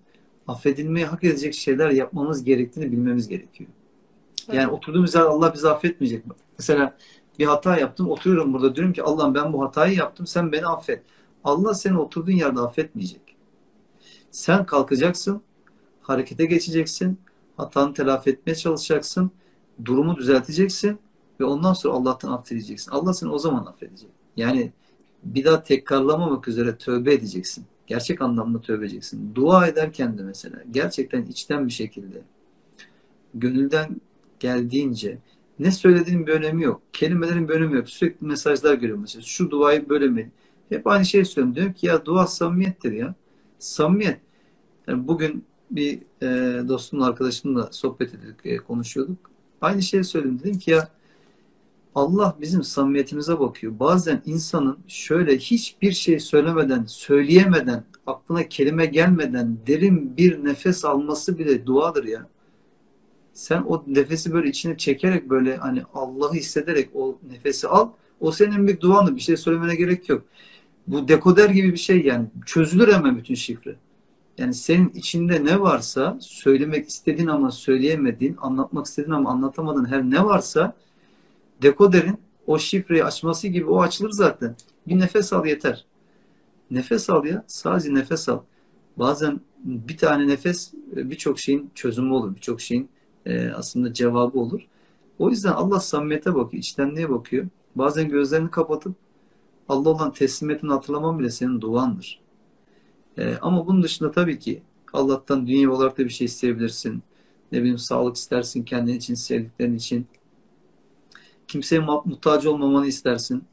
affedilmeyi 0.48 1.06
hak 1.06 1.24
edecek 1.24 1.54
şeyler 1.54 1.90
yapmamız 1.90 2.44
gerektiğini 2.44 2.92
bilmemiz 2.92 3.28
gerekiyor. 3.28 3.70
Yani 4.52 4.68
oturduğumuz 4.68 5.14
yer 5.14 5.20
Allah 5.20 5.54
bizi 5.54 5.68
affetmeyecek. 5.68 6.24
Mesela 6.58 6.96
bir 7.38 7.46
hata 7.46 7.78
yaptım, 7.78 8.10
oturuyorum 8.10 8.54
burada 8.54 8.76
diyorum 8.76 8.92
ki 8.92 9.02
Allah'ım 9.02 9.34
ben 9.34 9.52
bu 9.52 9.62
hatayı 9.62 9.96
yaptım, 9.96 10.26
sen 10.26 10.52
beni 10.52 10.66
affet. 10.66 11.02
Allah 11.44 11.74
seni 11.74 11.98
oturduğun 11.98 12.32
yerde 12.32 12.60
affetmeyecek. 12.60 13.36
Sen 14.30 14.66
kalkacaksın, 14.66 15.42
harekete 16.00 16.44
geçeceksin, 16.44 17.18
hatanı 17.56 17.94
telafi 17.94 18.30
etmeye 18.30 18.54
çalışacaksın, 18.54 19.30
durumu 19.84 20.16
düzelteceksin 20.16 20.98
ve 21.40 21.44
ondan 21.44 21.72
sonra 21.72 21.94
Allah'tan 21.94 22.32
affedeceksin. 22.32 22.90
Allah 22.90 23.14
seni 23.14 23.30
o 23.30 23.38
zaman 23.38 23.66
affedecek. 23.66 24.10
Yani 24.36 24.72
bir 25.22 25.44
daha 25.44 25.62
tekrarlamamak 25.62 26.48
üzere 26.48 26.76
tövbe 26.76 27.14
edeceksin. 27.14 27.64
Gerçek 27.86 28.22
anlamda 28.22 28.60
tövbe 28.60 28.84
edeceksin. 28.84 29.34
Dua 29.34 29.66
ederken 29.66 30.18
de 30.18 30.22
mesela 30.22 30.62
gerçekten 30.70 31.22
içten 31.22 31.66
bir 31.66 31.72
şekilde 31.72 32.22
gönülden 33.34 34.00
geldiğince 34.42 35.18
ne 35.58 35.70
söylediğin 35.70 36.26
bir 36.26 36.32
önemi 36.32 36.62
yok. 36.62 36.82
Kelimelerin 36.92 37.48
bir 37.48 37.54
önemi 37.54 37.76
yok. 37.76 37.88
Sürekli 37.90 38.26
mesajlar 38.26 38.74
görüyorum 38.74 39.00
mesela. 39.00 39.22
Şu 39.22 39.50
duayı 39.50 39.88
böyle 39.88 40.08
mi? 40.08 40.30
Hep 40.68 40.86
aynı 40.86 41.04
şeyi 41.04 41.24
söylüyorum. 41.24 41.54
Diyorum 41.54 41.72
ki 41.72 41.86
ya 41.86 42.04
dua 42.04 42.26
samimiyettir 42.26 42.92
ya. 42.92 43.14
Samimiyet. 43.58 44.20
Yani 44.88 45.08
bugün 45.08 45.44
bir 45.70 45.98
e, 46.22 46.28
dostumla 46.68 47.06
arkadaşımla 47.06 47.68
sohbet 47.72 48.14
ediyorduk, 48.14 48.46
e, 48.46 48.56
konuşuyorduk. 48.56 49.30
Aynı 49.60 49.82
şeyi 49.82 50.04
söyledim. 50.04 50.38
Dedim 50.38 50.58
ki 50.58 50.70
ya 50.70 50.88
Allah 51.94 52.36
bizim 52.40 52.62
samimiyetimize 52.62 53.40
bakıyor. 53.40 53.78
Bazen 53.78 54.22
insanın 54.26 54.78
şöyle 54.88 55.38
hiçbir 55.38 55.92
şey 55.92 56.20
söylemeden, 56.20 56.84
söyleyemeden, 56.84 57.84
aklına 58.06 58.48
kelime 58.48 58.86
gelmeden 58.86 59.56
derin 59.66 60.16
bir 60.16 60.44
nefes 60.44 60.84
alması 60.84 61.38
bile 61.38 61.66
duadır 61.66 62.04
ya. 62.04 62.28
Sen 63.34 63.62
o 63.62 63.84
nefesi 63.86 64.32
böyle 64.32 64.48
içine 64.48 64.76
çekerek 64.76 65.30
böyle 65.30 65.56
hani 65.56 65.82
Allah'ı 65.94 66.32
hissederek 66.34 66.88
o 66.94 67.18
nefesi 67.30 67.68
al. 67.68 67.90
O 68.20 68.32
senin 68.32 68.68
bir 68.68 68.80
duanı. 68.80 69.16
Bir 69.16 69.20
şey 69.20 69.36
söylemene 69.36 69.74
gerek 69.74 70.08
yok. 70.08 70.24
Bu 70.86 71.08
dekoder 71.08 71.50
gibi 71.50 71.72
bir 71.72 71.78
şey 71.78 72.00
yani. 72.00 72.26
Çözülür 72.46 72.92
hemen 72.92 73.16
bütün 73.16 73.34
şifre. 73.34 73.76
Yani 74.38 74.54
senin 74.54 74.88
içinde 74.88 75.44
ne 75.44 75.60
varsa 75.60 76.18
söylemek 76.20 76.88
istediğin 76.88 77.28
ama 77.28 77.50
söyleyemediğin, 77.50 78.36
anlatmak 78.40 78.86
istediğin 78.86 79.14
ama 79.14 79.30
anlatamadığın 79.30 79.84
her 79.84 80.02
ne 80.02 80.24
varsa 80.24 80.76
dekoderin 81.62 82.18
o 82.46 82.58
şifreyi 82.58 83.04
açması 83.04 83.48
gibi 83.48 83.66
o 83.66 83.80
açılır 83.82 84.10
zaten. 84.10 84.56
Bir 84.88 84.98
nefes 84.98 85.32
al 85.32 85.46
yeter. 85.46 85.84
Nefes 86.70 87.10
al 87.10 87.24
ya. 87.24 87.44
Sadece 87.46 87.94
nefes 87.94 88.28
al. 88.28 88.40
Bazen 88.96 89.40
bir 89.64 89.96
tane 89.96 90.28
nefes 90.28 90.72
birçok 90.92 91.38
şeyin 91.38 91.70
çözümü 91.74 92.12
olur. 92.12 92.34
Birçok 92.36 92.60
şeyin 92.60 92.88
e, 93.26 93.50
aslında 93.50 93.92
cevabı 93.92 94.38
olur. 94.38 94.60
O 95.18 95.30
yüzden 95.30 95.52
Allah 95.52 95.80
samimiyete 95.80 96.34
bakıyor, 96.34 96.62
içtenliğe 96.62 97.10
bakıyor. 97.10 97.46
Bazen 97.76 98.08
gözlerini 98.08 98.50
kapatıp 98.50 98.94
Allah 99.68 99.88
olan 99.88 100.12
teslimiyetini 100.12 100.70
hatırlaman 100.70 101.18
bile 101.18 101.30
senin 101.30 101.60
duandır. 101.60 102.20
E, 103.18 103.36
ama 103.36 103.66
bunun 103.66 103.82
dışında 103.82 104.10
tabii 104.10 104.38
ki 104.38 104.62
Allah'tan 104.92 105.46
dünya 105.46 105.70
olarak 105.70 105.98
da 105.98 106.04
bir 106.04 106.10
şey 106.10 106.24
isteyebilirsin. 106.24 107.02
Ne 107.52 107.58
bileyim 107.58 107.78
sağlık 107.78 108.16
istersin 108.16 108.62
kendin 108.62 108.94
için, 108.94 109.14
sevdiklerin 109.14 109.76
için. 109.76 110.06
Kimseye 111.48 111.80
muhtaç 111.80 112.46
olmamanı 112.46 112.86
istersin. 112.86 113.44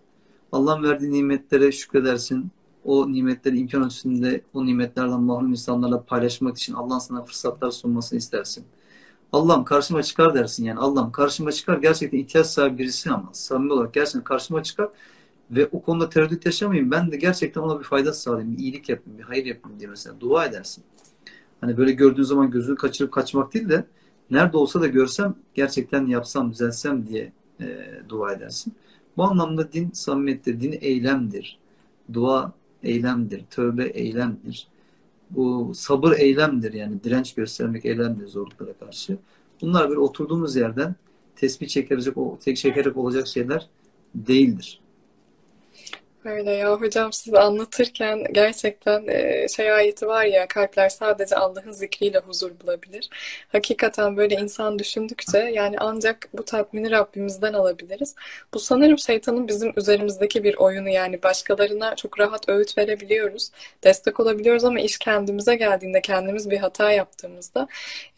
Allah'ın 0.52 0.84
verdiği 0.84 1.12
nimetlere 1.12 1.72
şükredersin. 1.72 2.52
O 2.86 3.12
nimetleri 3.12 3.58
imkan 3.58 3.84
ölçüsünde 3.84 4.42
o 4.54 4.66
nimetlerden 4.66 5.22
mahrum 5.22 5.52
insanlarla 5.52 6.04
paylaşmak 6.04 6.58
için 6.58 6.74
Allah'ın 6.74 7.00
sana 7.00 7.24
fırsatlar 7.24 7.72
sunmasını 7.72 8.20
istersin. 8.20 8.66
Allah'ım 9.34 9.66
karşıma 9.66 10.04
çıkar 10.04 10.36
dersin 10.36 10.66
yani. 10.66 10.80
Allah'ım 10.80 11.12
karşıma 11.12 11.52
çıkar 11.52 11.78
gerçekten 11.78 12.18
ihtiyaç 12.18 12.48
sahibi 12.48 12.78
birisi 12.78 13.12
ama 13.12 13.30
samimi 13.34 13.74
olarak 13.74 13.94
gerçekten 13.94 14.24
karşıma 14.24 14.64
çıkar 14.64 14.90
ve 15.52 15.70
o 15.72 15.82
konuda 15.82 16.10
tereddüt 16.10 16.46
yaşamayayım. 16.46 16.92
Ben 16.92 17.12
de 17.12 17.18
gerçekten 17.18 17.62
ona 17.62 17.80
bir 17.80 17.84
fayda 17.84 18.14
sağlayayım, 18.14 18.58
bir 18.58 18.58
iyilik 18.58 18.90
yapayım, 18.90 19.20
bir 19.20 19.24
hayır 19.24 19.46
yapayım 19.46 19.80
diye 19.80 19.90
mesela 19.90 20.20
dua 20.20 20.46
edersin. 20.46 20.84
Hani 21.62 21.78
böyle 21.78 21.92
gördüğün 21.92 22.24
zaman 22.24 22.52
gözünü 22.52 22.76
kaçırıp 22.76 23.12
kaçmak 23.12 23.54
değil 23.54 23.70
de 23.70 23.86
nerede 24.32 24.58
olsa 24.58 24.82
da 24.82 24.88
görsem 24.88 25.36
gerçekten 25.54 26.06
yapsam, 26.06 26.52
düzelsem 26.52 27.08
diye 27.08 27.32
e, 27.62 27.88
dua 28.10 28.34
edersin. 28.34 28.74
Bu 29.18 29.24
anlamda 29.24 29.72
din 29.72 29.92
samimiyettir, 29.94 30.62
din 30.62 30.78
eylemdir. 30.82 31.60
Dua 32.14 32.54
eylemdir. 32.84 33.44
Tövbe 33.50 33.86
eylemdir. 33.86 34.68
Bu 35.30 35.72
sabır 35.76 36.12
eylemdir 36.20 36.74
yani 36.74 37.04
direnç 37.04 37.36
göstermek 37.36 37.86
eylemdir 37.86 38.28
zorluklara 38.28 38.74
karşı. 38.74 39.18
Bunlar 39.62 39.90
böyle 39.90 40.00
oturduğumuz 40.00 40.56
yerden 40.56 40.96
tespih 41.36 41.68
çekerek, 41.68 42.16
tek 42.42 42.58
çekerek 42.58 42.98
olacak 42.98 43.28
şeyler 43.28 43.68
değildir. 44.16 44.80
Öyle 46.26 46.52
ya 46.52 46.74
hocam 46.76 47.14
siz 47.14 47.34
anlatırken 47.34 48.24
gerçekten 48.32 49.08
e, 49.08 49.48
şey 49.48 49.72
ayeti 49.72 50.08
var 50.08 50.26
ya 50.26 50.48
kalpler 50.48 50.90
sadece 50.90 51.36
Allah'ın 51.36 51.72
zikriyle 51.72 52.20
huzur 52.20 52.52
bulabilir. 52.64 53.10
Hakikaten 53.52 54.18
böyle 54.18 54.36
insan 54.36 54.80
düşündükçe 54.80 55.38
yani 55.38 55.76
ancak 55.80 56.30
bu 56.34 56.46
tatmini 56.46 56.92
Rabbimizden 56.92 57.54
alabiliriz. 57.54 58.16
Bu 58.54 58.60
sanırım 58.60 58.98
şeytanın 58.98 59.48
bizim 59.48 59.74
üzerimizdeki 59.78 60.44
bir 60.44 60.56
oyunu 60.56 60.90
yani 60.90 61.24
başkalarına 61.24 61.96
çok 61.96 62.20
rahat 62.20 62.50
öğüt 62.50 62.78
verebiliyoruz, 62.78 63.52
destek 63.84 64.20
olabiliyoruz 64.20 64.64
ama 64.64 64.80
iş 64.80 64.98
kendimize 64.98 65.56
geldiğinde 65.56 66.02
kendimiz 66.02 66.50
bir 66.50 66.58
hata 66.58 66.92
yaptığımızda 66.92 67.68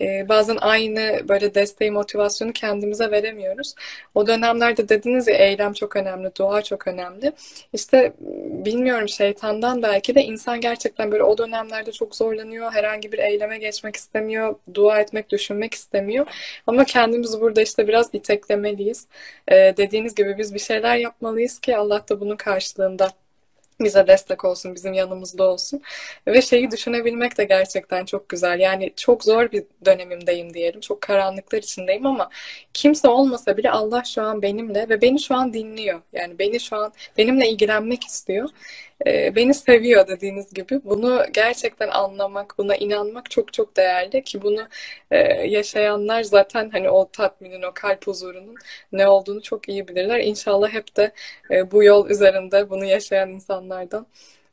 e, 0.02 0.30
bazen 0.30 0.58
aynı 0.62 1.30
böyle 1.30 1.56
desteği 1.56 1.91
motivasyonu 1.91 2.54
kendimize 2.54 3.12
veremiyoruz. 3.12 3.76
O 4.16 4.28
dönemlerde 4.28 4.89
dediniz 4.89 5.28
ya 5.28 5.36
eylem 5.36 5.74
çok 5.74 5.95
önemli, 5.95 6.32
dua 6.39 6.62
çok 6.62 6.88
önemli. 6.88 7.34
İşte 7.74 7.90
işte 7.91 8.13
bilmiyorum 8.65 9.09
şeytandan 9.09 9.81
belki 9.81 10.15
de 10.15 10.23
insan 10.23 10.61
gerçekten 10.61 11.11
böyle 11.11 11.23
o 11.23 11.37
dönemlerde 11.37 11.91
çok 11.91 12.15
zorlanıyor. 12.15 12.71
Herhangi 12.71 13.11
bir 13.11 13.19
eyleme 13.19 13.57
geçmek 13.57 13.95
istemiyor. 13.95 14.55
Dua 14.73 14.99
etmek, 14.99 15.29
düşünmek 15.29 15.73
istemiyor. 15.73 16.25
Ama 16.67 16.85
kendimizi 16.85 17.41
burada 17.41 17.61
işte 17.61 17.87
biraz 17.87 18.09
iteklemeliyiz. 18.13 19.07
Ee, 19.47 19.73
dediğiniz 19.77 20.15
gibi 20.15 20.37
biz 20.37 20.53
bir 20.53 20.59
şeyler 20.59 20.95
yapmalıyız 20.95 21.59
ki 21.59 21.77
Allah 21.77 22.03
da 22.09 22.19
bunun 22.19 22.35
karşılığında 22.35 23.11
bize 23.84 24.07
destek 24.07 24.45
olsun, 24.45 24.75
bizim 24.75 24.93
yanımızda 24.93 25.43
olsun. 25.43 25.82
Ve 26.27 26.41
şeyi 26.41 26.71
düşünebilmek 26.71 27.38
de 27.38 27.43
gerçekten 27.43 28.05
çok 28.05 28.29
güzel. 28.29 28.59
Yani 28.59 28.93
çok 28.95 29.23
zor 29.23 29.51
bir 29.51 29.63
dönemimdeyim 29.86 30.53
diyelim. 30.53 30.79
Çok 30.82 31.01
karanlıklar 31.01 31.57
içindeyim 31.57 32.05
ama 32.05 32.29
kimse 32.73 33.07
olmasa 33.07 33.57
bile 33.57 33.71
Allah 33.71 34.03
şu 34.03 34.21
an 34.21 34.41
benimle 34.41 34.89
ve 34.89 35.01
beni 35.01 35.19
şu 35.19 35.36
an 35.36 35.53
dinliyor. 35.53 36.01
Yani 36.13 36.39
beni 36.39 36.59
şu 36.59 36.75
an 36.75 36.93
benimle 37.17 37.49
ilgilenmek 37.49 38.03
istiyor. 38.03 38.49
Ee, 39.08 39.36
beni 39.36 39.54
seviyor 39.54 40.08
dediğiniz 40.08 40.54
gibi. 40.54 40.82
Bunu 40.86 41.22
gerçekten 41.34 41.88
anlamak, 41.88 42.56
buna 42.58 42.76
inanmak 42.76 43.32
çok 43.32 43.54
çok 43.54 43.78
değerli 43.78 44.24
ki 44.24 44.41
bunu 44.41 44.62
e, 45.12 45.18
yaşayanlar 45.47 46.24
zaten 46.24 46.70
hani 46.70 46.89
o 46.89 47.10
tatminin, 47.12 47.62
o 47.62 47.72
kalp 47.74 48.08
huzurunun 48.08 48.56
ne 48.91 49.08
olduğunu 49.08 49.41
çok 49.41 49.70
iyi 49.70 49.88
bilirler. 49.88 50.20
İnşallah 50.20 50.70
hep 50.70 50.97
de 50.97 51.14
e, 51.52 51.72
bu 51.72 51.84
yol 51.84 52.10
üzerinde 52.10 52.70
bunu 52.70 52.86
yaşayan 52.86 53.30
insanlardan 53.30 54.06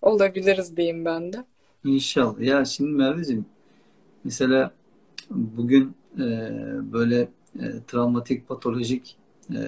olabiliriz 0.03 0.77
diyeyim 0.77 1.05
ben 1.05 1.33
de. 1.33 1.45
İnşallah. 1.85 2.41
Ya 2.41 2.65
şimdi 2.65 2.91
Merveciğim 2.91 3.47
mesela 4.25 4.71
bugün 5.31 5.97
e, 6.15 6.27
böyle 6.93 7.29
e, 7.61 7.65
travmatik, 7.87 8.49
patolojik 8.49 9.17
e, 9.51 9.61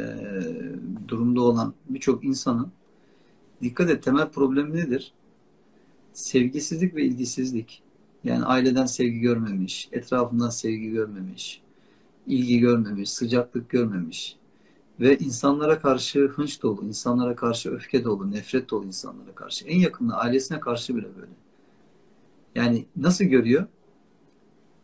durumda 1.08 1.40
olan 1.40 1.74
birçok 1.88 2.24
insanın 2.24 2.72
dikkat 3.62 3.90
et 3.90 4.02
temel 4.02 4.28
problemi 4.28 4.76
nedir? 4.76 5.12
Sevgisizlik 6.12 6.94
ve 6.94 7.04
ilgisizlik. 7.04 7.82
Yani 8.24 8.44
aileden 8.44 8.86
sevgi 8.86 9.20
görmemiş, 9.20 9.88
etrafından 9.92 10.50
sevgi 10.50 10.90
görmemiş, 10.90 11.62
ilgi 12.26 12.58
görmemiş, 12.58 13.10
sıcaklık 13.10 13.68
görmemiş 13.68 14.36
ve 15.00 15.18
insanlara 15.18 15.78
karşı 15.78 16.28
hınç 16.28 16.62
dolu, 16.62 16.84
insanlara 16.84 17.36
karşı 17.36 17.70
öfke 17.70 18.04
dolu, 18.04 18.32
nefret 18.32 18.70
dolu 18.70 18.84
insanlara 18.84 19.34
karşı. 19.34 19.66
En 19.66 19.78
yakında 19.78 20.16
ailesine 20.16 20.60
karşı 20.60 20.96
bile 20.96 21.16
böyle. 21.16 21.32
Yani 22.54 22.86
nasıl 22.96 23.24
görüyor? 23.24 23.66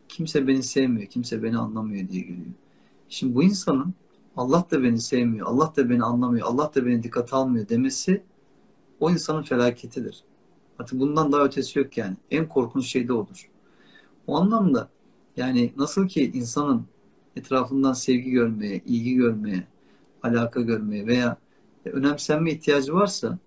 Kimse 0.09 0.47
beni 0.47 0.63
sevmiyor, 0.63 1.07
kimse 1.07 1.43
beni 1.43 1.57
anlamıyor 1.57 2.09
diye 2.09 2.21
görüyor. 2.21 2.45
Şimdi 3.09 3.35
bu 3.35 3.43
insanın 3.43 3.93
Allah 4.37 4.67
da 4.71 4.83
beni 4.83 5.01
sevmiyor, 5.01 5.47
Allah 5.47 5.73
da 5.77 5.89
beni 5.89 6.03
anlamıyor, 6.03 6.47
Allah 6.47 6.71
da 6.75 6.85
beni 6.85 7.03
dikkat 7.03 7.33
almıyor 7.33 7.69
demesi 7.69 8.23
o 8.99 9.11
insanın 9.11 9.43
felaketidir. 9.43 10.23
Artık 10.79 10.99
bundan 10.99 11.31
daha 11.31 11.43
ötesi 11.43 11.79
yok 11.79 11.97
yani. 11.97 12.17
En 12.31 12.47
korkunç 12.49 12.85
şey 12.85 13.07
de 13.07 13.13
odur. 13.13 13.49
O 14.27 14.37
anlamda 14.37 14.89
yani 15.37 15.73
nasıl 15.77 16.07
ki 16.07 16.31
insanın 16.33 16.85
etrafından 17.35 17.93
sevgi 17.93 18.31
görmeye, 18.31 18.81
ilgi 18.85 19.15
görmeye, 19.15 19.63
alaka 20.23 20.61
görmeye 20.61 21.07
veya 21.07 21.37
önemsenme 21.85 22.51
ihtiyacı 22.51 22.93
varsa 22.93 23.37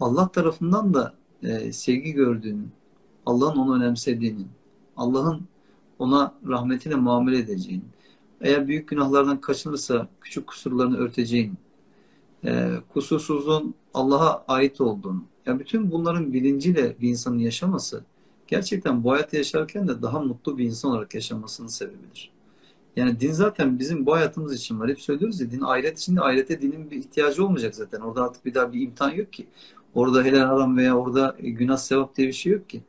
Allah 0.00 0.28
tarafından 0.28 0.94
da 0.94 1.14
e, 1.42 1.72
sevgi 1.72 2.12
gördüğünü, 2.12 2.64
Allah'ın 3.26 3.56
onu 3.56 3.76
önemsediğini, 3.76 4.46
Allah'ın 4.96 5.42
ona 5.98 6.34
rahmetiyle 6.48 6.96
muamele 6.96 7.38
edeceğini, 7.38 7.84
eğer 8.40 8.68
büyük 8.68 8.88
günahlardan 8.88 9.40
kaçınırsa 9.40 10.08
küçük 10.20 10.46
kusurlarını 10.46 10.96
örteceğini, 10.96 11.54
e, 12.44 12.70
kusursuzluğun 12.92 13.74
Allah'a 13.94 14.44
ait 14.48 14.80
olduğunu, 14.80 15.24
yani 15.46 15.60
bütün 15.60 15.90
bunların 15.90 16.32
bilinciyle 16.32 16.96
bir 17.00 17.08
insanın 17.08 17.38
yaşaması 17.38 18.04
gerçekten 18.46 19.04
bu 19.04 19.12
hayatı 19.12 19.36
yaşarken 19.36 19.88
de 19.88 20.02
daha 20.02 20.20
mutlu 20.20 20.58
bir 20.58 20.64
insan 20.64 20.90
olarak 20.90 21.14
yaşamasının 21.14 21.68
sebebidir. 21.68 22.30
Yani 22.96 23.20
din 23.20 23.32
zaten 23.32 23.78
bizim 23.78 24.06
bu 24.06 24.14
hayatımız 24.14 24.54
için 24.54 24.80
var. 24.80 24.88
Hep 24.88 25.00
söylüyoruz 25.00 25.40
ya 25.40 25.50
din 25.50 25.60
ahiret 25.60 25.98
için 25.98 26.16
de 26.16 26.20
ahirete 26.20 26.62
dinin 26.62 26.90
bir 26.90 26.96
ihtiyacı 26.96 27.44
olmayacak 27.44 27.74
zaten. 27.74 28.00
Orada 28.00 28.24
artık 28.24 28.44
bir 28.44 28.54
daha 28.54 28.72
bir 28.72 28.80
imtihan 28.80 29.10
yok 29.10 29.32
ki. 29.32 29.46
Orada 29.94 30.24
helal 30.24 30.46
haram 30.46 30.76
veya 30.76 30.96
orada 30.96 31.36
günah 31.38 31.76
sevap 31.76 32.16
diye 32.16 32.28
bir 32.28 32.32
şey 32.32 32.52
yok 32.52 32.68
ki. 32.68 32.82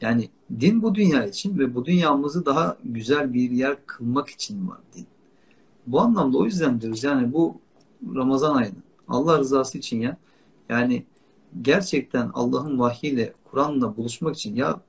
Yani 0.00 0.28
din 0.60 0.82
bu 0.82 0.94
dünya 0.94 1.26
için 1.26 1.58
ve 1.58 1.74
bu 1.74 1.84
dünyamızı 1.84 2.46
daha 2.46 2.76
güzel 2.84 3.34
bir 3.34 3.50
yer 3.50 3.76
kılmak 3.86 4.28
için 4.28 4.68
var 4.68 4.78
din. 4.96 5.06
Bu 5.86 6.00
anlamda 6.00 6.38
o 6.38 6.44
yüzden 6.44 6.80
diyoruz 6.80 7.04
yani 7.04 7.32
bu 7.32 7.60
Ramazan 8.14 8.54
ayını 8.54 8.83
Allah 9.08 9.38
rızası 9.38 9.78
için 9.78 10.00
ya 10.00 10.16
yani 10.68 11.04
gerçekten 11.62 12.30
Allah'ın 12.34 12.78
vahyiyle 12.78 13.32
Kur'an'la 13.44 13.96
buluşmak 13.96 14.36
için 14.36 14.56
ya 14.56 14.80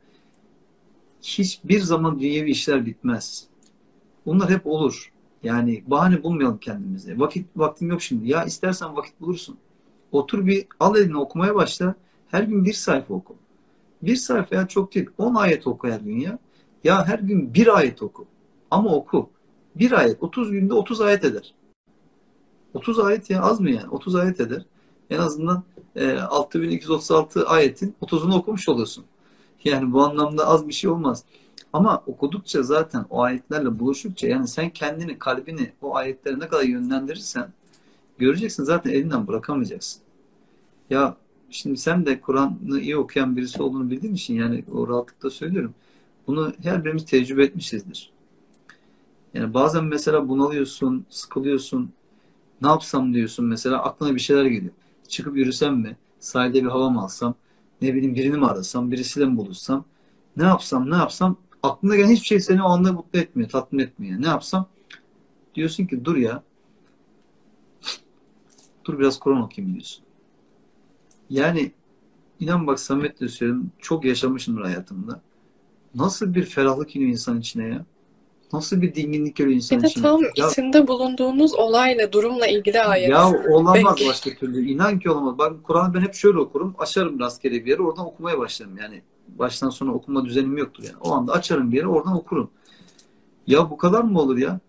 hiçbir 1.21 1.81
zaman 1.81 2.19
dünyevi 2.19 2.51
işler 2.51 2.85
bitmez. 2.85 3.47
Bunlar 4.25 4.49
hep 4.49 4.67
olur. 4.67 5.11
Yani 5.43 5.83
bahane 5.87 6.23
bulmayalım 6.23 6.57
kendimize. 6.57 7.19
Vakit 7.19 7.45
vaktim 7.55 7.89
yok 7.89 8.01
şimdi. 8.01 8.29
Ya 8.29 8.45
istersen 8.45 8.95
vakit 8.95 9.21
bulursun. 9.21 9.57
Otur 10.11 10.45
bir 10.45 10.67
al 10.79 10.97
eline 10.97 11.17
okumaya 11.17 11.55
başla. 11.55 11.95
Her 12.27 12.43
gün 12.43 12.65
bir 12.65 12.73
sayfa 12.73 13.13
oku. 13.13 13.35
Bir 14.01 14.15
sayfa 14.15 14.55
ya 14.55 14.67
çok 14.67 14.95
değil. 14.95 15.09
On 15.17 15.35
ayet 15.35 15.67
oku 15.67 15.87
her 15.87 15.99
gün 15.99 16.19
ya. 16.19 16.39
Ya 16.83 17.07
her 17.07 17.19
gün 17.19 17.53
bir 17.53 17.77
ayet 17.77 18.01
oku. 18.01 18.25
Ama 18.71 18.95
oku. 18.95 19.29
Bir 19.75 19.91
ayet. 19.91 20.23
30 20.23 20.51
günde 20.51 20.73
30 20.73 21.01
ayet 21.01 21.23
eder. 21.23 21.53
30 22.75 22.99
ayet 22.99 23.29
ya 23.29 23.41
az 23.41 23.59
mı 23.59 23.69
yani? 23.69 23.89
30 23.89 24.15
ayet 24.15 24.41
eder. 24.41 24.65
En 25.09 25.19
azından 25.19 25.63
e, 25.95 26.17
6236 26.17 27.47
ayetin 27.47 27.95
30'unu 28.01 28.35
okumuş 28.35 28.69
oluyorsun. 28.69 29.05
Yani 29.63 29.93
bu 29.93 30.03
anlamda 30.03 30.47
az 30.47 30.67
bir 30.67 30.73
şey 30.73 30.89
olmaz. 30.89 31.23
Ama 31.73 32.03
okudukça 32.07 32.63
zaten 32.63 33.05
o 33.09 33.21
ayetlerle 33.21 33.79
buluştukça 33.79 34.27
yani 34.27 34.47
sen 34.47 34.69
kendini, 34.69 35.19
kalbini 35.19 35.71
o 35.81 35.95
ayetlere 35.95 36.39
ne 36.39 36.47
kadar 36.47 36.63
yönlendirirsen 36.63 37.49
göreceksin 38.17 38.63
zaten 38.63 38.91
elinden 38.91 39.27
bırakamayacaksın. 39.27 40.01
Ya 40.89 41.15
şimdi 41.49 41.77
sen 41.77 42.05
de 42.05 42.21
Kur'an'ı 42.21 42.79
iyi 42.79 42.97
okuyan 42.97 43.37
birisi 43.37 43.63
olduğunu 43.63 43.91
bildiğin 43.91 44.13
için 44.13 44.35
yani 44.35 44.63
o 44.73 44.87
rahatlıkla 44.87 45.29
söylüyorum. 45.29 45.73
Bunu 46.27 46.53
her 46.63 46.85
birimiz 46.85 47.05
tecrübe 47.05 47.43
etmişizdir. 47.43 48.11
Yani 49.33 49.53
bazen 49.53 49.83
mesela 49.83 50.29
bunalıyorsun, 50.29 51.05
sıkılıyorsun, 51.09 51.91
ne 52.61 52.67
yapsam 52.67 53.13
diyorsun 53.13 53.45
mesela 53.45 53.83
aklına 53.83 54.15
bir 54.15 54.19
şeyler 54.19 54.45
geliyor. 54.45 54.73
Çıkıp 55.07 55.37
yürüsem 55.37 55.75
mi? 55.77 55.97
Sahilde 56.19 56.63
bir 56.63 56.69
hava 56.69 56.89
mı 56.89 57.01
alsam? 57.01 57.35
Ne 57.81 57.93
bileyim 57.93 58.15
birini 58.15 58.37
mi 58.37 58.45
arasam? 58.45 58.91
Birisiyle 58.91 59.25
mi 59.25 59.37
buluşsam? 59.37 59.85
Ne 60.37 60.43
yapsam? 60.43 60.91
Ne 60.91 60.95
yapsam? 60.95 61.37
Aklına 61.63 61.95
gelen 61.95 62.09
hiçbir 62.09 62.27
şey 62.27 62.39
seni 62.39 62.63
o 62.63 62.65
anda 62.65 62.93
mutlu 62.93 63.19
etmiyor, 63.19 63.49
tatmin 63.49 63.79
etmiyor. 63.79 64.21
Ne 64.21 64.27
yapsam? 64.27 64.67
Diyorsun 65.55 65.85
ki 65.85 66.05
dur 66.05 66.15
ya. 66.15 66.43
Dur 68.85 68.99
biraz 68.99 69.19
Kur'an 69.19 69.41
okuyayım 69.41 69.73
diyorsun. 69.75 70.05
Yani 71.29 71.71
inan 72.39 72.67
bak 72.67 72.79
samimiyetle 72.79 73.27
söylüyorum 73.27 73.71
çok 73.79 74.05
yaşamışımdır 74.05 74.61
hayatımda. 74.61 75.21
Nasıl 75.95 76.33
bir 76.35 76.45
ferahlık 76.45 76.95
iniyor 76.95 77.11
insan 77.11 77.39
içine 77.39 77.67
ya. 77.67 77.85
Nasıl 78.55 78.81
bir 78.81 78.95
dinginlik 78.95 79.35
görüyor 79.35 79.55
insan 79.55 79.77
Bir 79.77 79.83
de 79.83 79.87
için? 79.87 80.01
tam 80.01 80.21
Ya, 80.35 80.47
içinde 80.49 80.87
bulunduğunuz 80.87 81.55
olayla, 81.55 82.11
durumla 82.11 82.47
ilgili 82.47 82.81
ayet. 82.81 83.09
ya 83.09 83.31
olamaz 83.49 83.95
Peki. 83.97 84.09
başka 84.09 84.29
türlü. 84.29 84.69
İnan 84.69 84.99
ki 84.99 85.09
olamaz. 85.09 85.37
Bak 85.37 85.63
Kur'an'ı 85.63 85.93
ben 85.93 86.01
hep 86.01 86.13
şöyle 86.13 86.37
okurum. 86.39 86.75
Açarım 86.79 87.19
rastgele 87.19 87.65
bir 87.65 87.69
yere. 87.71 87.81
Oradan 87.81 88.05
okumaya 88.05 88.39
başlarım. 88.39 88.77
Yani 88.77 89.01
baştan 89.27 89.69
sona 89.69 89.93
okuma 89.93 90.25
düzenim 90.25 90.57
yoktur 90.57 90.83
yani. 90.83 90.95
O 91.01 91.11
anda 91.11 91.33
açarım 91.33 91.71
bir 91.71 91.77
yere 91.77 91.87
oradan 91.87 92.13
okurum. 92.15 92.51
Ya 93.47 93.69
bu 93.69 93.77
kadar 93.77 94.01
mı 94.01 94.21
olur 94.21 94.37
ya? 94.37 94.59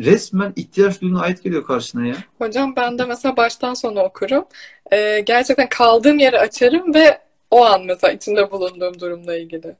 resmen 0.00 0.52
ihtiyaç 0.56 1.00
duyduğun 1.00 1.14
ayet 1.18 1.42
geliyor 1.42 1.64
karşına 1.64 2.06
ya. 2.06 2.16
Hocam 2.38 2.76
ben 2.76 2.98
de 2.98 3.04
mesela 3.04 3.36
baştan 3.36 3.74
sona 3.74 4.04
okurum. 4.04 4.44
Ee, 4.92 5.20
gerçekten 5.26 5.68
kaldığım 5.68 6.18
yeri 6.18 6.38
açarım 6.38 6.94
ve 6.94 7.20
o 7.50 7.64
an 7.64 7.84
mesela 7.84 8.12
içinde 8.12 8.50
bulunduğum 8.50 9.00
durumla 9.00 9.36
ilgili. 9.36 9.76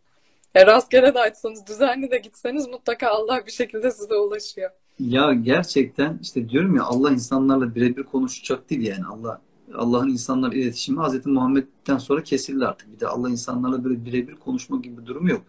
Ya 0.54 0.66
rastgele 0.66 1.14
de 1.14 1.20
açsanız, 1.20 1.66
düzenli 1.66 2.10
de 2.10 2.18
gitseniz 2.18 2.68
mutlaka 2.68 3.08
Allah 3.08 3.46
bir 3.46 3.52
şekilde 3.52 3.90
size 3.90 4.14
ulaşıyor. 4.14 4.70
Ya 4.98 5.32
gerçekten 5.32 6.18
işte 6.22 6.48
diyorum 6.48 6.76
ya 6.76 6.84
Allah 6.84 7.10
insanlarla 7.12 7.74
birebir 7.74 8.02
konuşacak 8.02 8.70
değil 8.70 8.86
yani 8.86 9.06
Allah 9.06 9.40
Allah'ın 9.74 10.08
insanlarla 10.08 10.54
iletişimi 10.54 11.02
Hz. 11.02 11.26
Muhammed'den 11.26 11.98
sonra 11.98 12.22
kesildi 12.22 12.66
artık. 12.66 12.92
Bir 12.92 13.00
de 13.00 13.06
Allah 13.08 13.30
insanlarla 13.30 13.84
böyle 13.84 14.04
birebir 14.04 14.36
konuşma 14.36 14.76
gibi 14.78 15.02
bir 15.02 15.06
durum 15.06 15.28
yok. 15.28 15.42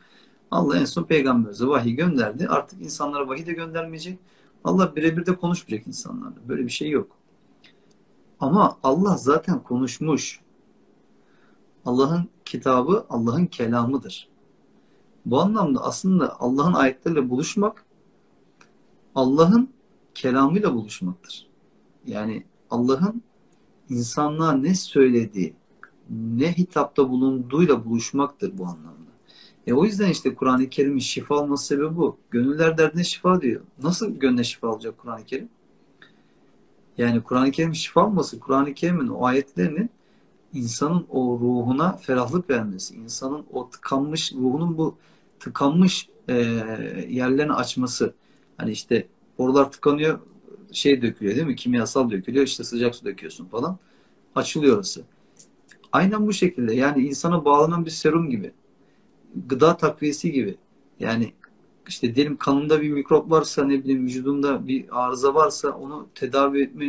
Allah 0.52 0.78
en 0.78 0.86
son 0.86 1.04
peygamberimize 1.04 1.68
vahiy 1.68 1.94
gönderdi. 1.94 2.48
Artık 2.48 2.82
insanlara 2.82 3.28
vahiy 3.28 3.46
de 3.46 3.54
göndermeyecek. 3.54 4.20
Allah 4.64 4.96
birebir 4.96 5.26
de 5.26 5.36
konuşmayacak 5.36 5.88
insanlarla. 5.88 6.36
Böyle 6.50 6.64
bir 6.64 6.70
şey 6.70 6.90
yok. 6.90 7.18
Ama 8.40 8.80
Allah 8.84 9.18
zaten 9.18 9.64
konuşmuş. 9.64 10.42
Allah'ın 11.86 12.30
kitabı 12.46 13.06
Allah'ın 13.10 13.46
kelamıdır. 13.46 14.29
Bu 15.26 15.42
anlamda 15.42 15.84
aslında 15.84 16.40
Allah'ın 16.40 16.74
ayetleriyle 16.74 17.30
buluşmak 17.30 17.86
Allah'ın 19.16 19.70
kelamıyla 20.14 20.74
buluşmaktır. 20.74 21.48
Yani 22.06 22.44
Allah'ın 22.70 23.24
insanlığa 23.90 24.52
ne 24.52 24.76
söylediği, 24.76 25.54
ne 26.10 26.54
hitapta 26.54 27.10
bulunduğuyla 27.10 27.86
buluşmaktır 27.86 28.58
bu 28.58 28.66
anlamda. 28.66 29.10
E 29.68 29.74
o 29.74 29.86
yüzden 29.86 30.10
işte 30.10 30.36
Kur'an-ı 30.36 30.70
Kerim'in 30.70 31.00
şifa 31.00 31.36
olması 31.36 31.66
sebebi 31.66 31.98
bu. 31.98 32.18
Gönüller 32.32 32.78
derdine 32.78 33.04
şifa 33.04 33.42
diyor. 33.42 33.62
Nasıl 33.84 34.16
gönle 34.16 34.44
şifa 34.44 34.68
olacak 34.68 34.98
Kur'an-ı 34.98 35.26
Kerim? 35.26 35.50
Yani 36.98 37.24
Kur'an-ı 37.24 37.52
Kerim 37.52 37.76
şifa 37.76 38.06
olması, 38.06 38.40
Kur'an-ı 38.40 38.74
Kerim'in 38.74 39.08
o 39.08 39.26
ayetlerinin 39.26 39.90
insanın 40.54 41.06
o 41.10 41.40
ruhuna 41.40 41.98
ferahlık 41.98 42.50
vermesi, 42.50 42.96
insanın 42.96 43.46
o 43.52 43.70
tıkanmış, 43.70 44.34
ruhunun 44.34 44.78
bu 44.78 44.98
tıkanmış 45.40 46.10
e, 46.28 46.34
yerlerini 47.10 47.54
açması. 47.54 48.14
Hani 48.58 48.72
işte 48.72 49.08
oralar 49.38 49.72
tıkanıyor, 49.72 50.20
şey 50.72 51.02
dökülüyor 51.02 51.36
değil 51.36 51.48
mi? 51.48 51.56
Kimyasal 51.56 52.10
dökülüyor, 52.10 52.46
işte 52.46 52.64
sıcak 52.64 52.96
su 52.96 53.06
döküyorsun 53.06 53.46
falan. 53.46 53.78
Açılıyor 54.36 54.76
orası. 54.76 55.04
Aynen 55.92 56.28
bu 56.28 56.34
şekilde. 56.34 56.76
Yani 56.76 57.08
insana 57.08 57.46
bağlanan 57.46 57.86
bir 57.86 57.92
serum 57.92 58.30
gibi. 58.30 58.52
Gıda 59.48 59.78
takviyesi 59.78 60.32
gibi. 60.32 60.58
Yani 61.00 61.34
işte 61.88 62.16
diyelim 62.16 62.38
kanımda 62.38 62.82
bir 62.82 62.92
mikrop 62.92 63.32
varsa 63.32 63.66
ne 63.66 63.84
bileyim 63.84 64.06
vücudumda 64.06 64.68
bir 64.68 64.86
arıza 64.92 65.36
varsa 65.36 65.70
onu 65.70 66.08
tedavi 66.16 66.62
etme 66.62 66.86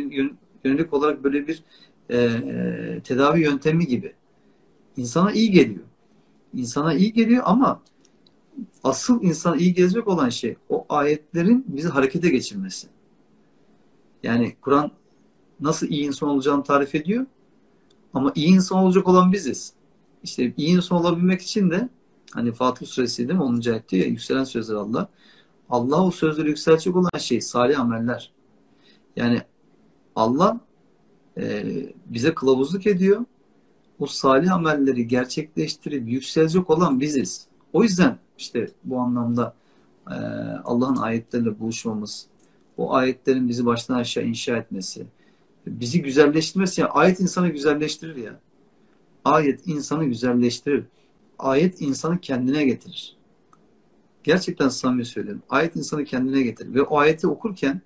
yönelik 0.63 0.93
olarak 0.93 1.23
böyle 1.23 1.47
bir 1.47 1.63
e, 2.11 3.01
tedavi 3.03 3.41
yöntemi 3.41 3.87
gibi. 3.87 4.13
İnsana 4.97 5.31
iyi 5.31 5.51
geliyor. 5.51 5.85
İnsana 6.53 6.93
iyi 6.93 7.13
geliyor 7.13 7.43
ama 7.45 7.81
asıl 8.83 9.23
insana 9.23 9.55
iyi 9.55 9.73
gelecek 9.73 10.07
olan 10.07 10.29
şey 10.29 10.55
o 10.69 10.85
ayetlerin 10.89 11.65
bizi 11.67 11.87
harekete 11.87 12.29
geçirmesi. 12.29 12.87
Yani 14.23 14.55
Kur'an 14.61 14.91
nasıl 15.59 15.87
iyi 15.87 16.05
insan 16.05 16.29
olacağını 16.29 16.63
tarif 16.63 16.95
ediyor. 16.95 17.25
Ama 18.13 18.31
iyi 18.35 18.47
insan 18.47 18.77
olacak 18.77 19.07
olan 19.07 19.31
biziz. 19.31 19.73
İşte 20.23 20.53
iyi 20.57 20.75
insan 20.75 20.97
olabilmek 20.97 21.41
için 21.41 21.69
de 21.69 21.89
hani 22.31 22.51
Fatih 22.51 22.87
Suresi 22.87 23.27
değil 23.27 23.39
mi? 23.39 23.43
10. 23.45 23.61
ayette 23.71 23.97
ya 23.97 24.05
yükselen 24.05 24.43
sözler 24.43 24.75
Allah. 24.75 25.09
Allah 25.69 26.05
o 26.05 26.11
sözleri 26.11 26.47
yükseltecek 26.47 26.95
olan 26.95 27.17
şey 27.19 27.41
salih 27.41 27.79
ameller. 27.79 28.31
Yani 29.15 29.41
Allah 30.15 30.59
e, 31.37 31.65
bize 32.05 32.33
kılavuzluk 32.33 32.87
ediyor. 32.87 33.25
O 33.99 34.05
salih 34.05 34.53
amelleri 34.53 35.07
gerçekleştirip 35.07 36.09
yükselecek 36.09 36.69
olan 36.69 36.99
biziz. 36.99 37.47
O 37.73 37.83
yüzden 37.83 38.17
işte 38.37 38.71
bu 38.83 38.99
anlamda 38.99 39.55
e, 40.07 40.15
Allah'ın 40.63 40.95
ayetleriyle 40.95 41.59
buluşmamız, 41.59 42.27
o 42.77 42.93
ayetlerin 42.93 43.49
bizi 43.49 43.65
baştan 43.65 43.95
aşağı 43.95 44.23
inşa 44.23 44.57
etmesi, 44.57 45.05
bizi 45.67 46.01
güzelleştirmesi. 46.01 46.81
Yani 46.81 46.91
ayet 46.91 47.19
insanı 47.19 47.49
güzelleştirir 47.49 48.15
ya. 48.15 48.39
Ayet 49.25 49.67
insanı 49.67 50.05
güzelleştirir. 50.05 50.83
Ayet 51.39 51.81
insanı 51.81 52.19
kendine 52.19 52.65
getirir. 52.65 53.17
Gerçekten 54.23 54.69
samimi 54.69 55.05
söylüyorum. 55.05 55.43
Ayet 55.49 55.75
insanı 55.75 56.05
kendine 56.05 56.41
getirir. 56.41 56.73
Ve 56.73 56.81
o 56.81 56.97
ayeti 56.97 57.27
okurken 57.27 57.81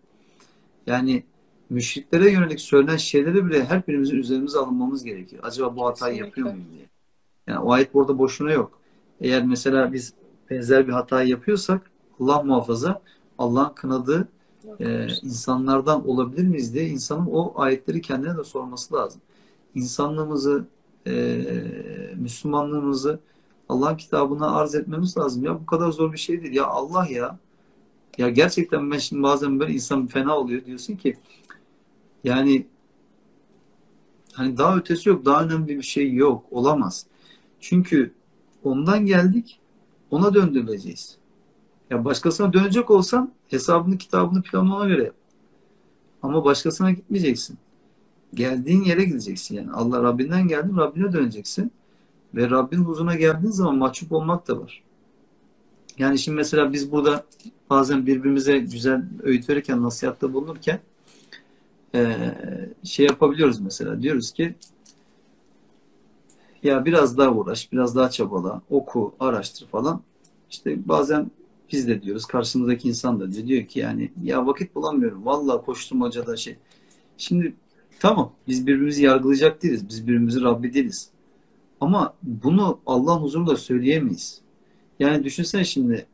yani 0.88 1.24
müşriklere 1.70 2.32
yönelik 2.32 2.62
söylenen 2.62 2.98
şeyleri 2.98 3.46
bile 3.46 3.66
her 3.66 3.88
birimizin 3.88 4.18
üzerimize 4.18 4.60
alınmamız 4.60 5.04
gerekiyor. 5.04 5.44
Acaba 5.46 5.76
bu 5.76 5.86
hatayı 5.86 6.14
Kesinlikle. 6.14 6.42
yapıyor 6.42 6.56
muyum 6.56 6.72
diye. 6.72 6.86
Yani 7.48 7.60
o 7.60 7.72
ayet 7.72 7.94
burada 7.94 8.18
boşuna 8.20 8.52
yok. 8.52 8.80
Eğer 9.22 9.44
mesela 9.46 9.94
biz 9.94 10.14
benzer 10.50 10.88
bir 10.88 10.94
hatayı 10.94 11.30
yapıyorsak 11.30 11.92
Allah 12.20 12.44
muhafaza 12.44 13.02
Allah'ın 13.38 13.74
kınadığı 13.74 14.28
e, 14.80 15.08
insanlardan 15.24 16.08
olabilir 16.08 16.44
miyiz 16.44 16.74
diye 16.74 16.86
insanın 16.88 17.26
o 17.32 17.54
ayetleri 17.56 18.02
kendine 18.02 18.38
de 18.38 18.44
sorması 18.44 18.94
lazım. 18.94 19.22
İnsanlığımızı, 19.76 20.66
e, 21.08 21.46
Müslümanlığımızı 22.16 23.20
Allah'ın 23.70 23.98
kitabına 23.98 24.56
arz 24.56 24.76
etmemiz 24.76 25.18
lazım. 25.18 25.44
Ya 25.44 25.60
bu 25.62 25.66
kadar 25.66 25.92
zor 25.92 26.14
bir 26.14 26.18
şey 26.18 26.44
değil. 26.44 26.54
Ya 26.54 26.66
Allah 26.66 27.08
ya. 27.10 27.40
Ya 28.18 28.30
gerçekten 28.30 28.92
ben 28.92 28.98
şimdi 28.98 29.24
bazen 29.24 29.60
böyle 29.60 29.74
insan 29.74 30.08
fena 30.08 30.38
oluyor. 30.38 30.66
Diyorsun 30.66 30.96
ki 30.96 31.18
yani 32.24 32.68
hani 34.34 34.58
daha 34.58 34.78
ötesi 34.78 35.10
yok. 35.10 35.26
Daha 35.26 35.44
önemli 35.44 35.78
bir 35.78 35.84
şey 35.84 36.14
yok. 36.14 36.46
Olamaz. 36.52 37.06
Çünkü 37.60 38.14
ondan 38.64 39.06
geldik. 39.06 39.60
Ona 40.12 40.34
döndürüleceğiz. 40.34 41.18
Ya 41.90 42.06
başkasına 42.06 42.54
dönecek 42.54 42.92
olsan 42.92 43.34
hesabını, 43.48 43.98
kitabını, 43.98 44.42
planını 44.42 44.76
ona 44.76 44.88
göre 44.88 45.04
yap. 45.04 45.16
Ama 46.24 46.46
başkasına 46.46 46.92
gitmeyeceksin. 46.92 47.58
Geldiğin 48.34 48.84
yere 48.84 49.04
gideceksin 49.04 49.56
yani. 49.56 49.72
Allah 49.72 50.04
Rabbinden 50.04 50.48
geldin, 50.48 50.78
Rabbine 50.78 51.14
döneceksin. 51.14 51.72
Ve 52.36 52.50
Rabbin 52.50 52.78
huzuruna 52.78 53.16
geldiğin 53.16 53.52
zaman 53.52 53.76
mahcup 53.78 54.12
olmak 54.12 54.48
da 54.48 54.62
var. 54.62 54.84
Yani 55.98 56.20
şimdi 56.20 56.36
mesela 56.36 56.74
biz 56.74 56.92
burada 56.92 57.26
bazen 57.70 58.06
birbirimize 58.06 58.58
güzel 58.58 59.04
öğüt 59.24 59.50
verirken, 59.50 59.84
nasihatta 59.84 60.34
bulunurken 60.34 60.80
şey 62.84 63.06
yapabiliyoruz 63.06 63.60
mesela. 63.60 64.02
Diyoruz 64.02 64.32
ki 64.32 64.56
ya 66.64 66.86
biraz 66.86 67.18
daha 67.18 67.32
uğraş, 67.32 67.72
biraz 67.72 67.96
daha 67.96 68.10
çabala, 68.10 68.62
oku, 68.70 69.16
araştır 69.20 69.68
falan. 69.68 70.02
İşte 70.50 70.88
bazen 70.88 71.32
biz 71.72 71.88
de 71.88 72.02
diyoruz, 72.02 72.26
karşımızdaki 72.26 72.88
insan 72.88 73.20
da 73.20 73.32
diyor, 73.32 73.48
diyor 73.48 73.66
ki 73.66 73.80
yani 73.80 74.12
ya 74.24 74.48
vakit 74.48 74.76
bulamıyorum. 74.76 75.26
Vallahi 75.26 75.66
koşturmacada 75.66 76.38
şey. 76.38 76.56
Şimdi 77.18 77.54
tamam 78.00 78.32
biz 78.48 78.68
birbirimizi 78.68 79.04
yargılayacak 79.04 79.64
değiliz. 79.64 79.90
Biz 79.90 80.08
birbirimizi 80.08 80.42
Rabbi 80.42 80.74
değiliz. 80.74 81.10
Ama 81.82 82.14
bunu 82.24 82.80
Allah'ın 82.86 83.22
huzurunda 83.22 83.56
söyleyemeyiz. 83.58 84.42
Yani 85.00 85.24
düşünsene 85.24 85.64
şimdi 85.64 86.06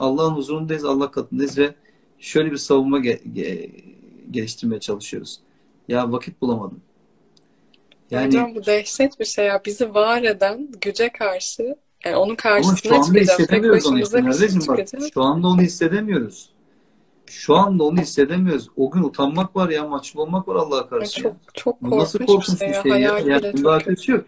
Allah'ın 0.00 0.30
huzurundayız, 0.30 0.84
Allah 0.84 1.10
katındayız 1.10 1.58
ve 1.58 1.74
şöyle 2.18 2.52
bir 2.52 2.56
savunma 2.56 2.98
ge- 2.98 3.22
ge- 3.22 3.70
geliştirmeye 4.30 4.80
çalışıyoruz. 4.80 5.40
Ya 5.88 6.12
vakit 6.12 6.40
bulamadım. 6.42 6.80
Yani, 8.10 8.26
Hocam 8.26 8.54
bu 8.54 8.66
dehşet 8.66 9.20
bir 9.20 9.24
şey 9.24 9.46
ya. 9.46 9.62
Bizi 9.64 9.94
var 9.94 10.22
eden 10.22 10.68
güce 10.80 11.10
karşı 11.12 11.76
yani 12.04 12.16
onun 12.16 12.34
karşısına 12.34 12.70
Ama 12.70 12.76
şu 12.76 12.94
anda 12.94 13.06
çıkacağız. 13.06 13.38
Hissedemiyoruz 13.38 13.86
onu 13.86 14.00
işte. 14.00 14.24
bak. 14.68 15.10
Şu 15.14 15.22
anda 15.22 15.48
onu 15.48 15.60
hissedemiyoruz. 15.60 16.50
Şu 17.26 17.56
anda 17.56 17.84
onu 17.84 18.00
hissedemiyoruz. 18.00 18.68
O 18.76 18.90
gün 18.90 19.02
utanmak 19.02 19.56
var 19.56 19.68
ya, 19.68 19.88
mahcup 19.88 20.18
olmak 20.18 20.48
var 20.48 20.54
Allah'a 20.54 20.88
karşı. 20.88 21.22
çok 21.22 21.36
çok 21.54 21.82
nasıl 21.82 22.18
korkunç 22.18 22.48
bir 22.52 22.58
şey 22.58 22.68
ya. 22.68 22.82
şey 22.82 22.92
ya? 22.92 23.14
Hayal 23.14 23.26
Yani 23.26 23.54
bile 23.54 23.94
çok 23.94 24.08
yok. 24.08 24.24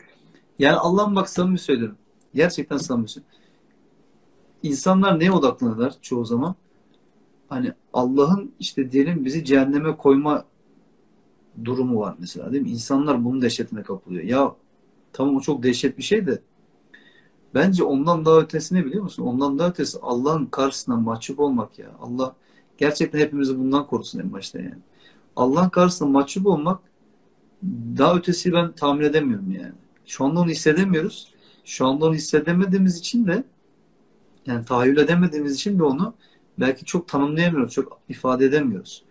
Yani 0.59 0.77
Allah'ın 0.77 1.17
bak 1.17 1.29
samimi 1.29 1.59
söylüyorum. 1.59 1.97
Gerçekten 2.35 2.77
samimi 2.77 3.09
söylüyorum. 3.09 3.39
İnsanlar 4.63 5.21
neye 5.21 5.33
odaklanırlar 5.33 5.95
çoğu 6.03 6.25
zaman? 6.25 6.55
Hani 7.49 7.73
Allah'ın 7.93 8.53
işte 8.61 8.93
diyelim 8.93 9.25
bizi 9.25 9.45
cehenneme 9.45 9.97
koyma 9.97 10.45
durumu 11.65 12.01
var 12.01 12.17
mesela 12.19 12.53
değil 12.53 12.63
mi? 12.63 12.71
İnsanlar 12.71 13.25
bunun 13.25 13.43
dehşetine 13.43 13.83
kapılıyor. 13.83 14.25
Ya 14.25 14.57
tamam 15.13 15.37
o 15.37 15.41
çok 15.41 15.63
dehşet 15.63 15.99
bir 15.99 16.03
şey 16.03 16.27
de 16.27 16.43
bence 17.55 17.85
ondan 17.85 18.25
daha 18.25 18.41
ötesi 18.41 18.75
ne 18.75 18.85
biliyor 18.85 19.03
musun? 19.03 19.23
Ondan 19.23 19.59
daha 19.59 19.69
ötesi 19.69 19.99
Allah'ın 20.03 20.47
karşısına 20.47 20.97
mahcup 20.97 21.41
olmak 21.41 21.79
ya. 21.79 21.91
Allah 22.01 22.37
gerçekten 22.79 23.19
hepimizi 23.19 23.59
bundan 23.59 23.87
korusun 23.87 24.19
en 24.21 24.33
başta 24.33 24.59
yani. 24.59 24.79
Allah'ın 25.37 25.69
karşısına 25.69 26.09
mahcup 26.09 26.47
olmak 26.47 26.81
daha 27.99 28.15
ötesi 28.15 28.53
ben 28.53 28.73
tahmin 28.73 29.05
edemiyorum 29.05 29.51
yani. 29.51 29.73
Şu 30.07 30.25
anda 30.25 30.41
onu 30.41 30.51
hissedemiyoruz. 30.51 31.33
Şu 31.65 31.87
anda 31.87 32.07
onu 32.07 32.15
hissedemediğimiz 32.15 32.99
için 32.99 33.27
de 33.27 33.45
yani 34.47 34.65
tahayyül 34.65 34.97
edemediğimiz 34.97 35.55
için 35.55 35.79
de 35.79 35.83
onu 35.83 36.15
belki 36.61 36.85
çok 36.85 37.09
tanımlayamıyoruz, 37.09 37.73
çok 37.73 38.01
ifade 38.09 38.45
edemiyoruz. 38.45 39.05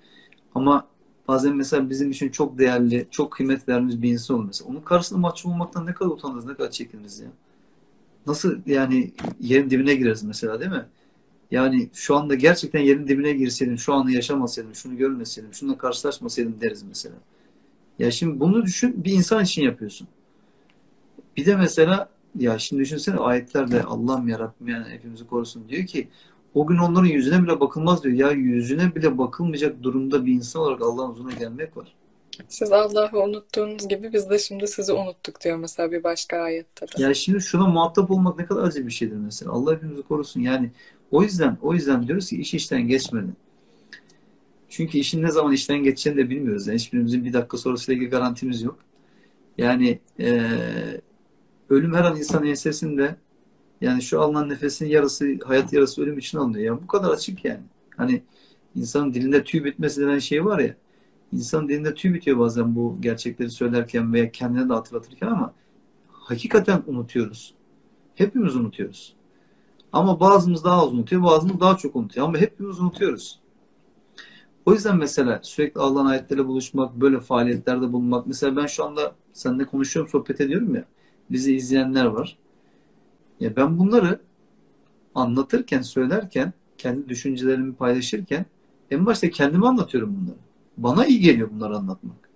Ama 0.56 0.88
bazen 1.28 1.56
mesela 1.56 1.90
bizim 1.90 2.12
için 2.12 2.30
çok 2.30 2.58
değerli, 2.58 3.08
çok 3.12 3.32
kıymet 3.32 3.70
verdiğimiz 3.70 4.02
bir 4.02 4.12
insan 4.12 4.38
olur 4.38 4.46
mesela. 4.46 4.70
Onun 4.70 4.82
karşısında 4.82 5.20
mahcup 5.20 5.46
olmaktan 5.46 5.86
ne 5.86 5.94
kadar 5.94 6.10
utanırız, 6.10 6.46
ne 6.46 6.56
kadar 6.56 6.72
çekiniriz 6.72 7.20
ya. 7.20 7.28
Nasıl 8.28 8.60
yani 8.66 9.12
yerin 9.40 9.70
dibine 9.70 9.96
gireriz 9.96 10.24
mesela 10.24 10.60
değil 10.60 10.72
mi? 10.72 10.86
Yani 11.52 11.90
şu 11.94 12.16
anda 12.16 12.36
gerçekten 12.36 12.80
yerin 12.80 13.08
dibine 13.08 13.34
girseydim, 13.34 13.78
şu 13.78 13.94
anı 13.94 14.12
yaşamasaydım, 14.12 14.76
şunu 14.76 14.98
görmeseydim, 14.98 15.54
şununla 15.54 15.78
karşılaşmasaydım 15.78 16.62
deriz 16.62 16.84
mesela. 16.84 17.16
Ya 18.00 18.12
şimdi 18.12 18.40
bunu 18.40 18.66
düşün, 18.66 19.04
bir 19.04 19.12
insan 19.12 19.44
için 19.44 19.62
yapıyorsun. 19.62 20.08
Bir 21.38 21.46
de 21.46 21.56
mesela 21.56 22.10
ya 22.40 22.60
şimdi 22.60 22.82
düşünsene 22.82 23.18
ayetlerde 23.18 23.84
Allah'ım 23.84 24.28
yarabbim 24.28 24.68
yani 24.68 24.90
hepimizi 24.90 25.28
korusun 25.28 25.70
diyor 25.70 25.86
ki 25.86 26.08
o 26.54 26.68
gün 26.68 26.78
onların 26.78 27.08
yüzüne 27.08 27.44
bile 27.44 27.60
bakılmaz 27.60 28.04
diyor. 28.04 28.16
Ya 28.16 28.32
yüzüne 28.32 28.96
bile 28.96 29.18
bakılmayacak 29.18 29.84
durumda 29.84 30.26
bir 30.26 30.34
insan 30.34 30.62
olarak 30.62 30.82
Allah'ın 30.82 31.10
huzuruna 31.10 31.32
gelmek 31.32 31.78
var. 31.78 31.96
Siz 32.48 32.72
Allah'ı 32.72 33.24
unuttuğunuz 33.24 33.88
gibi 33.88 34.14
biz 34.14 34.30
de 34.30 34.40
şimdi 34.40 34.68
sizi 34.68 34.94
unuttuk 34.94 35.42
diyor 35.42 35.58
mesela 35.58 35.92
bir 35.92 36.04
başka 36.04 36.38
ayette 36.38 36.88
de. 36.88 37.04
Ya 37.04 37.14
şimdi 37.14 37.42
şuna 37.42 37.68
muhatap 37.68 38.12
olmak 38.12 38.40
ne 38.40 38.46
kadar 38.46 38.64
acı 38.64 38.88
bir 38.88 38.92
şeydir 38.92 39.16
mesela. 39.16 39.52
Allah 39.52 39.76
hepimizi 39.76 40.02
korusun. 40.02 40.42
Yani 40.42 40.72
o 41.12 41.24
yüzden 41.24 41.58
o 41.62 41.74
yüzden 41.74 42.08
diyoruz 42.08 42.30
ki 42.30 42.42
iş 42.42 42.54
işten 42.54 42.88
geçmedi. 42.88 43.32
Çünkü 44.70 44.98
işin 44.98 45.24
ne 45.24 45.32
zaman 45.32 45.54
işten 45.54 45.84
geçeceğini 45.84 46.20
de 46.20 46.30
bilmiyoruz. 46.30 46.68
Yani 46.68 46.80
hiçbirimizin 46.80 47.26
bir 47.26 47.34
dakika 47.34 47.58
sonrasıyla 47.58 47.98
ilgili 47.98 48.10
garantimiz 48.10 48.62
yok. 48.62 48.80
Yani 49.58 50.00
e, 50.20 50.50
ölüm 51.72 51.94
her 51.94 52.04
an 52.04 52.18
insan 52.18 52.46
ensesinde 52.46 53.16
yani 53.82 54.02
şu 54.02 54.22
alınan 54.22 54.50
nefesin 54.50 54.86
yarısı, 54.86 55.38
hayat 55.46 55.74
yarısı 55.74 56.02
ölüm 56.02 56.18
için 56.18 56.38
alınıyor. 56.38 56.66
Yani 56.66 56.84
bu 56.84 56.88
kadar 56.88 57.10
açık 57.10 57.46
yani. 57.46 57.62
Hani 57.98 58.24
insanın 58.76 59.14
dilinde 59.14 59.44
tüy 59.44 59.64
bitmesi 59.64 60.02
denen 60.02 60.20
şey 60.20 60.46
var 60.46 60.60
ya. 60.60 60.76
İnsanın 61.34 61.70
dilinde 61.70 61.94
tüy 61.94 62.14
bitiyor 62.14 62.40
bazen 62.40 62.76
bu 62.76 62.98
gerçekleri 63.02 63.50
söylerken 63.50 64.14
veya 64.14 64.32
kendine 64.32 64.70
de 64.70 64.74
hatırlatırken 64.74 65.28
ama 65.28 65.54
hakikaten 66.10 66.84
unutuyoruz. 66.88 67.54
Hepimiz 68.16 68.56
unutuyoruz. 68.56 69.16
Ama 69.94 70.20
bazımız 70.20 70.64
daha 70.64 70.84
az 70.84 70.94
unutuyor, 70.94 71.24
bazımız 71.24 71.60
daha 71.60 71.78
çok 71.78 71.96
unutuyor. 71.96 72.28
Ama 72.28 72.38
hepimiz 72.38 72.80
unutuyoruz. 72.80 73.40
O 74.66 74.74
yüzden 74.74 74.98
mesela 74.98 75.40
sürekli 75.44 75.82
Allah'ın 75.82 76.06
ayetlerle 76.06 76.48
buluşmak, 76.48 76.96
böyle 76.96 77.20
faaliyetlerde 77.20 77.94
bulunmak. 77.94 78.28
Mesela 78.28 78.56
ben 78.56 78.66
şu 78.66 78.86
anda 78.86 79.16
seninle 79.34 79.66
konuşuyorum, 79.66 80.12
sohbet 80.12 80.42
ediyorum 80.42 80.76
ya. 80.76 80.86
Bizi 81.32 81.56
izleyenler 81.56 82.06
var. 82.06 82.38
Ya 83.40 83.56
ben 83.56 83.80
bunları 83.80 84.20
anlatırken, 85.16 85.82
söylerken, 85.82 86.54
kendi 86.78 87.10
düşüncelerimi 87.10 87.76
paylaşırken 87.76 88.46
en 88.92 89.06
başta 89.06 89.30
kendime 89.30 89.68
anlatıyorum 89.68 90.18
bunları. 90.22 90.38
Bana 90.78 91.06
iyi 91.06 91.20
geliyor 91.20 91.50
bunları 91.52 91.78
anlatmak. 91.78 92.30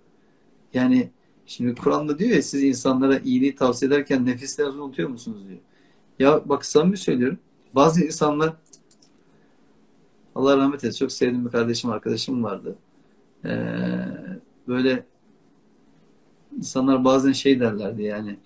Yani 0.74 1.10
şimdi 1.46 1.74
Kur'an'da 1.74 2.18
diyor 2.18 2.30
ya 2.30 2.42
siz 2.42 2.62
insanlara 2.62 3.18
iyiliği 3.18 3.54
tavsiye 3.54 3.88
ederken 3.88 4.26
nefislerinizi 4.26 4.80
unutuyor 4.80 5.08
musunuz 5.08 5.48
diyor. 5.48 5.60
Ya 6.18 6.42
bak 6.48 6.66
samimi 6.66 6.96
söylüyorum. 6.96 7.38
Bazı 7.74 8.04
insanlar 8.04 8.52
Allah 10.34 10.56
rahmet 10.56 10.84
eylesin. 10.84 10.98
Çok 10.98 11.12
sevdiğim 11.12 11.46
bir 11.46 11.50
kardeşim, 11.50 11.90
arkadaşım 11.90 12.44
vardı. 12.44 12.76
Ee, 13.44 13.50
böyle 14.68 15.04
insanlar 16.56 17.04
bazen 17.04 17.32
şey 17.32 17.60
derlerdi 17.60 18.02
yani 18.02 18.36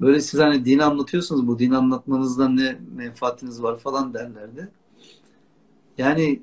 böyle 0.00 0.20
siz 0.20 0.40
hani 0.40 0.64
dini 0.64 0.84
anlatıyorsunuz 0.84 1.46
bu 1.46 1.58
dini 1.58 1.76
anlatmanızdan 1.76 2.56
ne 2.56 2.78
menfaatiniz 2.96 3.62
var 3.62 3.78
falan 3.78 4.14
derlerdi. 4.14 4.68
Yani 5.98 6.42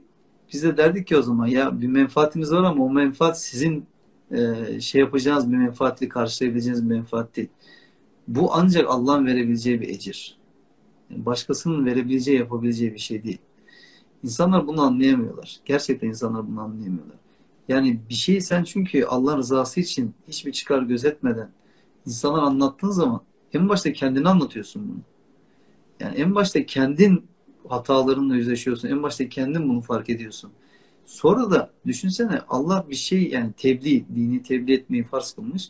biz 0.54 0.64
de 0.64 0.78
derdik 0.78 1.08
ki 1.08 1.18
o 1.18 1.22
zaman 1.22 1.48
ya 1.48 1.82
bir 1.82 1.88
menfaatimiz 1.88 2.52
var 2.52 2.64
ama 2.64 2.84
o 2.84 2.90
menfaat 2.90 3.42
sizin 3.42 3.86
e, 4.32 4.80
şey 4.82 5.02
yapacağınız 5.02 5.52
bir 5.52 5.58
menfaatli 5.58 6.10
karşılayabileceğiniz 6.10 6.90
bir 6.90 6.96
menfaat 6.96 7.36
değil. 7.36 7.50
Bu 8.28 8.54
ancak 8.54 8.86
Allah'ın 8.90 9.26
verebileceği 9.26 9.82
bir 9.82 9.90
ecir. 9.90 10.38
Yani 11.10 11.26
başkasının 11.26 11.86
verebileceği, 11.86 12.40
yapabileceği 12.40 12.94
bir 12.94 13.00
şey 13.00 13.24
değil. 13.24 13.38
İnsanlar 14.24 14.68
bunu 14.68 14.82
anlayamıyorlar. 14.82 15.60
Gerçekten 15.66 16.08
insanlar 16.08 16.48
bunu 16.48 16.62
anlayamıyorlar. 16.62 17.18
Yani 17.68 18.00
bir 18.10 18.14
şeyi 18.14 18.42
sen 18.42 18.64
çünkü 18.64 19.04
Allah 19.06 19.38
rızası 19.38 19.80
için 19.80 20.14
hiçbir 20.28 20.52
çıkar 20.52 20.82
gözetmeden 20.82 21.50
insanlar 22.06 22.44
anlattığın 22.44 22.90
zaman 22.90 23.22
en 23.54 23.70
başta 23.70 23.94
kendini 23.94 24.30
anlatıyorsun 24.30 24.90
bunu. 24.90 25.02
Yani 26.00 26.16
en 26.16 26.36
başta 26.36 26.66
kendin 26.66 27.28
hatalarınla 27.70 28.36
yüzleşiyorsun. 28.36 28.88
En 28.88 29.04
başta 29.04 29.30
kendin 29.30 29.70
bunu 29.70 29.82
fark 29.82 30.10
ediyorsun. 30.10 30.52
Sonra 31.06 31.52
da 31.52 31.72
düşünsene 31.86 32.42
Allah 32.50 32.86
bir 32.90 32.96
şey 32.96 33.30
yani 33.30 33.54
tebliğ, 33.54 34.06
dini 34.16 34.44
tebliğ 34.44 34.74
etmeyi 34.74 35.04
farz 35.04 35.34
kılmış. 35.34 35.70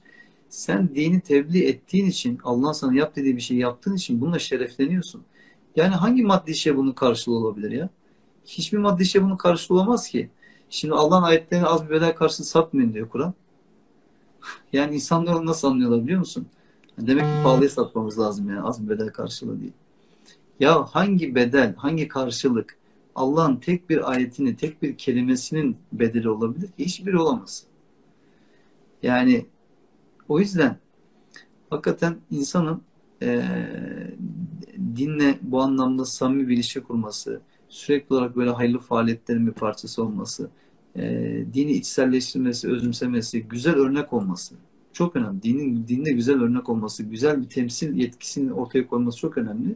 Sen 0.49 0.95
dini 0.95 1.21
tebliğ 1.21 1.65
ettiğin 1.65 2.05
için, 2.05 2.39
Allah'ın 2.43 2.71
sana 2.71 2.95
yap 2.95 3.15
dediği 3.15 3.35
bir 3.35 3.41
şey 3.41 3.57
yaptığın 3.57 3.95
için 3.95 4.21
bununla 4.21 4.39
şerefleniyorsun. 4.39 5.23
Yani 5.75 5.95
hangi 5.95 6.23
maddi 6.23 6.55
şey 6.55 6.77
bunun 6.77 6.91
karşılığı 6.91 7.35
olabilir 7.35 7.71
ya? 7.71 7.89
Hiçbir 8.45 8.77
maddi 8.77 9.05
şey 9.05 9.23
bunun 9.23 9.37
karşılığı 9.37 9.77
olamaz 9.77 10.07
ki. 10.07 10.29
Şimdi 10.69 10.93
Allah'ın 10.93 11.23
ayetlerini 11.23 11.65
az 11.65 11.85
bir 11.85 11.89
bedel 11.89 12.15
karşılığı 12.15 12.45
satmayın 12.45 12.93
diyor 12.93 13.09
Kur'an. 13.09 13.33
Yani 14.73 14.95
insanlar 14.95 15.45
nasıl 15.45 15.67
anlıyorlar 15.67 16.03
biliyor 16.03 16.19
musun? 16.19 16.47
Demek 16.97 17.23
ki 17.23 17.43
pahalıya 17.43 17.69
satmamız 17.69 18.19
lazım 18.19 18.49
yani 18.49 18.61
az 18.61 18.89
bedel 18.89 19.09
karşılığı 19.09 19.61
değil. 19.61 19.73
Ya 20.59 20.85
hangi 20.85 21.35
bedel, 21.35 21.75
hangi 21.75 22.07
karşılık 22.07 22.77
Allah'ın 23.15 23.55
tek 23.55 23.89
bir 23.89 24.11
ayetini, 24.11 24.55
tek 24.55 24.81
bir 24.81 24.97
kelimesinin 24.97 25.77
bedeli 25.91 26.29
olabilir 26.29 26.67
ki? 26.67 26.85
Hiçbiri 26.85 27.17
olamaz. 27.17 27.63
Yani 29.03 29.45
o 30.29 30.39
yüzden 30.39 30.77
hakikaten 31.69 32.15
insanın 32.31 32.81
e, 33.21 33.43
dinle 34.95 35.39
bu 35.41 35.61
anlamda 35.61 36.05
samimi 36.05 36.47
bir 36.47 36.53
ilişki 36.53 36.81
kurması, 36.81 37.41
sürekli 37.69 38.13
olarak 38.15 38.35
böyle 38.35 38.49
hayırlı 38.49 38.79
faaliyetlerin 38.79 39.47
bir 39.47 39.51
parçası 39.51 40.03
olması, 40.03 40.49
e, 40.95 41.01
dini 41.53 41.71
içselleştirmesi, 41.71 42.69
özümsemesi, 42.69 43.43
güzel 43.43 43.75
örnek 43.75 44.13
olması 44.13 44.55
çok 44.93 45.15
önemli. 45.15 45.43
Dinin 45.43 45.87
dinde 45.87 46.11
güzel 46.11 46.41
örnek 46.41 46.69
olması, 46.69 47.03
güzel 47.03 47.41
bir 47.41 47.49
temsil 47.49 47.95
yetkisini 47.95 48.53
ortaya 48.53 48.87
koyması 48.87 49.17
çok 49.17 49.37
önemli. 49.37 49.75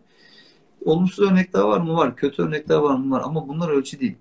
Olumsuz 0.85 1.31
örnekler 1.31 1.61
var 1.61 1.79
mı? 1.79 1.93
Var. 1.93 2.15
Kötü 2.15 2.41
örnekler 2.41 2.75
var 2.75 2.95
mı? 2.95 3.11
Var. 3.11 3.21
Ama 3.25 3.47
bunlar 3.47 3.69
ölçü 3.69 3.99
değil. 3.99 4.15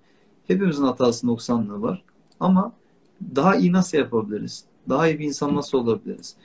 Hepimizin 0.47 0.83
hatası 0.83 1.27
noksanlığı 1.27 1.83
var. 1.83 2.03
Ama 2.41 2.73
daha 3.37 3.57
iyi 3.57 3.73
nasıl 3.73 3.99
yapabiliriz? 3.99 4.65
Daha 4.89 5.09
iyi 5.09 5.19
bir 5.19 5.25
insan 5.25 5.57
nasıl 5.57 5.79
olabiliriz? 5.79 6.37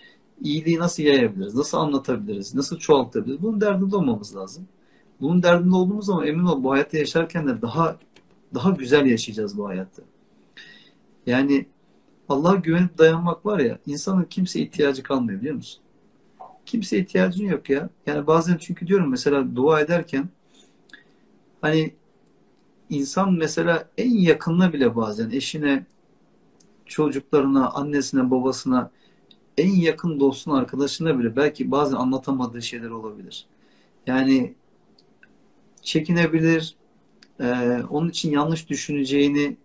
İyiliği 0.41 0.79
nasıl 0.79 1.03
yayabiliriz? 1.03 1.55
Nasıl 1.55 1.77
anlatabiliriz? 1.77 2.55
Nasıl 2.55 2.77
çoğaltabiliriz? 2.77 3.41
Bunun 3.41 3.61
derdinde 3.61 3.95
olmamız 3.95 4.35
lazım. 4.35 4.67
Bunun 5.21 5.43
derdinde 5.43 5.75
olduğumuz 5.75 6.05
zaman 6.05 6.27
emin 6.27 6.45
ol 6.45 6.63
bu 6.63 6.71
hayatta 6.71 6.97
yaşarken 6.97 7.47
de 7.47 7.61
daha 7.61 7.97
daha 8.53 8.69
güzel 8.69 9.05
yaşayacağız 9.05 9.57
bu 9.57 9.67
hayatta. 9.67 10.03
Yani 11.25 11.65
Allah'a 12.31 12.55
güvenip 12.55 12.97
dayanmak 12.97 13.45
var 13.45 13.59
ya 13.59 13.79
insanın 13.85 14.23
kimse 14.23 14.59
ihtiyacı 14.59 15.03
kalmıyor 15.03 15.39
biliyor 15.39 15.55
musun? 15.55 15.83
Kimse 16.65 16.97
ihtiyacın 16.99 17.45
yok 17.45 17.69
ya. 17.69 17.89
Yani 18.05 18.27
bazen 18.27 18.57
çünkü 18.57 18.87
diyorum 18.87 19.09
mesela 19.09 19.55
dua 19.55 19.81
ederken 19.81 20.29
hani 21.61 21.93
insan 22.89 23.33
mesela 23.33 23.89
en 23.97 24.11
yakınına 24.11 24.73
bile 24.73 24.95
bazen 24.95 25.29
eşine, 25.29 25.85
çocuklarına, 26.85 27.69
annesine, 27.69 28.31
babasına 28.31 28.91
en 29.57 29.75
yakın 29.75 30.19
dostuna, 30.19 30.57
arkadaşına 30.57 31.19
bile 31.19 31.35
belki 31.35 31.71
bazen 31.71 31.95
anlatamadığı 31.95 32.61
şeyler 32.61 32.89
olabilir. 32.89 33.45
Yani 34.07 34.53
çekinebilir, 35.81 36.75
e, 37.39 37.79
onun 37.89 38.09
için 38.09 38.31
yanlış 38.31 38.69
düşüneceğini 38.69 39.57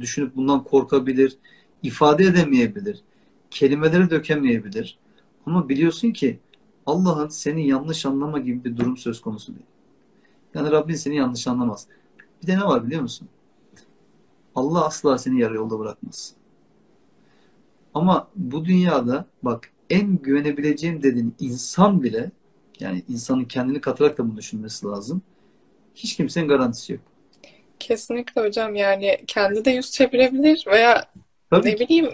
düşünüp 0.00 0.36
bundan 0.36 0.64
korkabilir, 0.64 1.36
ifade 1.82 2.24
edemeyebilir, 2.24 3.02
kelimeleri 3.50 4.10
dökemeyebilir. 4.10 4.98
Ama 5.46 5.68
biliyorsun 5.68 6.10
ki 6.10 6.38
Allah'ın 6.86 7.28
seni 7.28 7.68
yanlış 7.68 8.06
anlama 8.06 8.38
gibi 8.38 8.64
bir 8.64 8.76
durum 8.76 8.96
söz 8.96 9.20
konusu 9.20 9.54
değil. 9.54 9.66
Yani 10.54 10.70
Rabbin 10.70 10.94
seni 10.94 11.16
yanlış 11.16 11.46
anlamaz. 11.46 11.86
Bir 12.42 12.46
de 12.46 12.56
ne 12.56 12.64
var 12.64 12.86
biliyor 12.86 13.02
musun? 13.02 13.28
Allah 14.54 14.86
asla 14.86 15.18
seni 15.18 15.40
yarı 15.40 15.54
yolda 15.54 15.78
bırakmaz. 15.78 16.34
Ama 17.94 18.28
bu 18.36 18.64
dünyada 18.64 19.26
bak 19.42 19.70
en 19.90 20.16
güvenebileceğim 20.16 21.02
dediğin 21.02 21.34
insan 21.40 22.02
bile 22.02 22.30
yani 22.80 23.02
insanın 23.08 23.44
kendini 23.44 23.80
katarak 23.80 24.18
da 24.18 24.28
bunu 24.28 24.36
düşünmesi 24.36 24.86
lazım. 24.86 25.22
Hiç 25.94 26.16
kimsenin 26.16 26.48
garantisi 26.48 26.92
yok. 26.92 27.02
Kesinlikle 27.78 28.40
hocam 28.40 28.74
yani 28.74 29.18
kendi 29.26 29.64
de 29.64 29.70
yüz 29.70 29.90
çevirebilir 29.90 30.64
veya 30.66 31.10
Tabii 31.50 31.68
ne 31.68 31.76
ki. 31.76 31.84
bileyim 31.84 32.10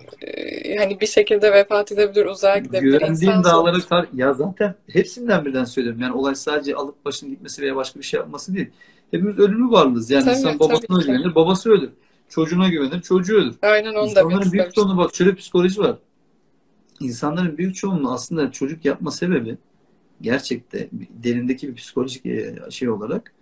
hani 0.78 1.01
bir 1.01 1.07
şekilde 1.07 1.53
vefat 1.53 1.93
edebilir, 1.93 2.26
uzağa 2.26 2.59
gidebilir. 2.59 2.93
Güvendiğin 2.93 3.32
İnsan 3.32 3.45
dağlara 3.45 3.78
tar 3.78 4.09
ya 4.14 4.35
zaten 4.35 4.74
hepsinden 4.87 5.45
birden 5.45 5.64
söylüyorum. 5.64 6.01
Yani 6.01 6.12
olay 6.12 6.35
sadece 6.35 6.74
alıp 6.74 7.05
başını 7.05 7.30
gitmesi 7.30 7.62
veya 7.62 7.76
başka 7.76 8.01
bir 8.01 8.05
şey 8.05 8.20
yapması 8.20 8.55
değil. 8.55 8.70
Hepimiz 9.11 9.39
ölümlü 9.39 9.70
varlığız. 9.70 10.11
Yani 10.11 10.24
Tabii, 10.24 10.37
insan 10.37 10.59
babasına 10.59 11.03
güvenir, 11.03 11.35
babası 11.35 11.70
ölür. 11.70 11.91
Çocuğuna 12.28 12.68
güvenir, 12.68 13.03
çocuğu 13.03 13.35
ölür. 13.37 13.55
Aynen 13.62 13.95
onu 13.95 13.95
demek 13.95 14.11
İnsanların 14.11 14.30
büyük 14.30 14.45
istemiştim. 14.47 14.72
çoğunluğu 14.82 14.97
bak 14.99 15.14
şöyle 15.14 15.35
psikoloji 15.35 15.80
var. 15.80 15.97
İnsanların 17.01 17.59
büyük 17.59 17.74
çoğunluğu 17.74 18.12
aslında 18.12 18.53
çocuk 18.53 18.85
yapma 18.85 19.11
sebebi 19.11 19.57
gerçekte 20.20 20.89
derindeki 20.93 21.68
bir 21.68 21.74
psikolojik 21.74 22.26
e, 22.26 22.57
şey 22.70 22.91
olarak 22.91 23.32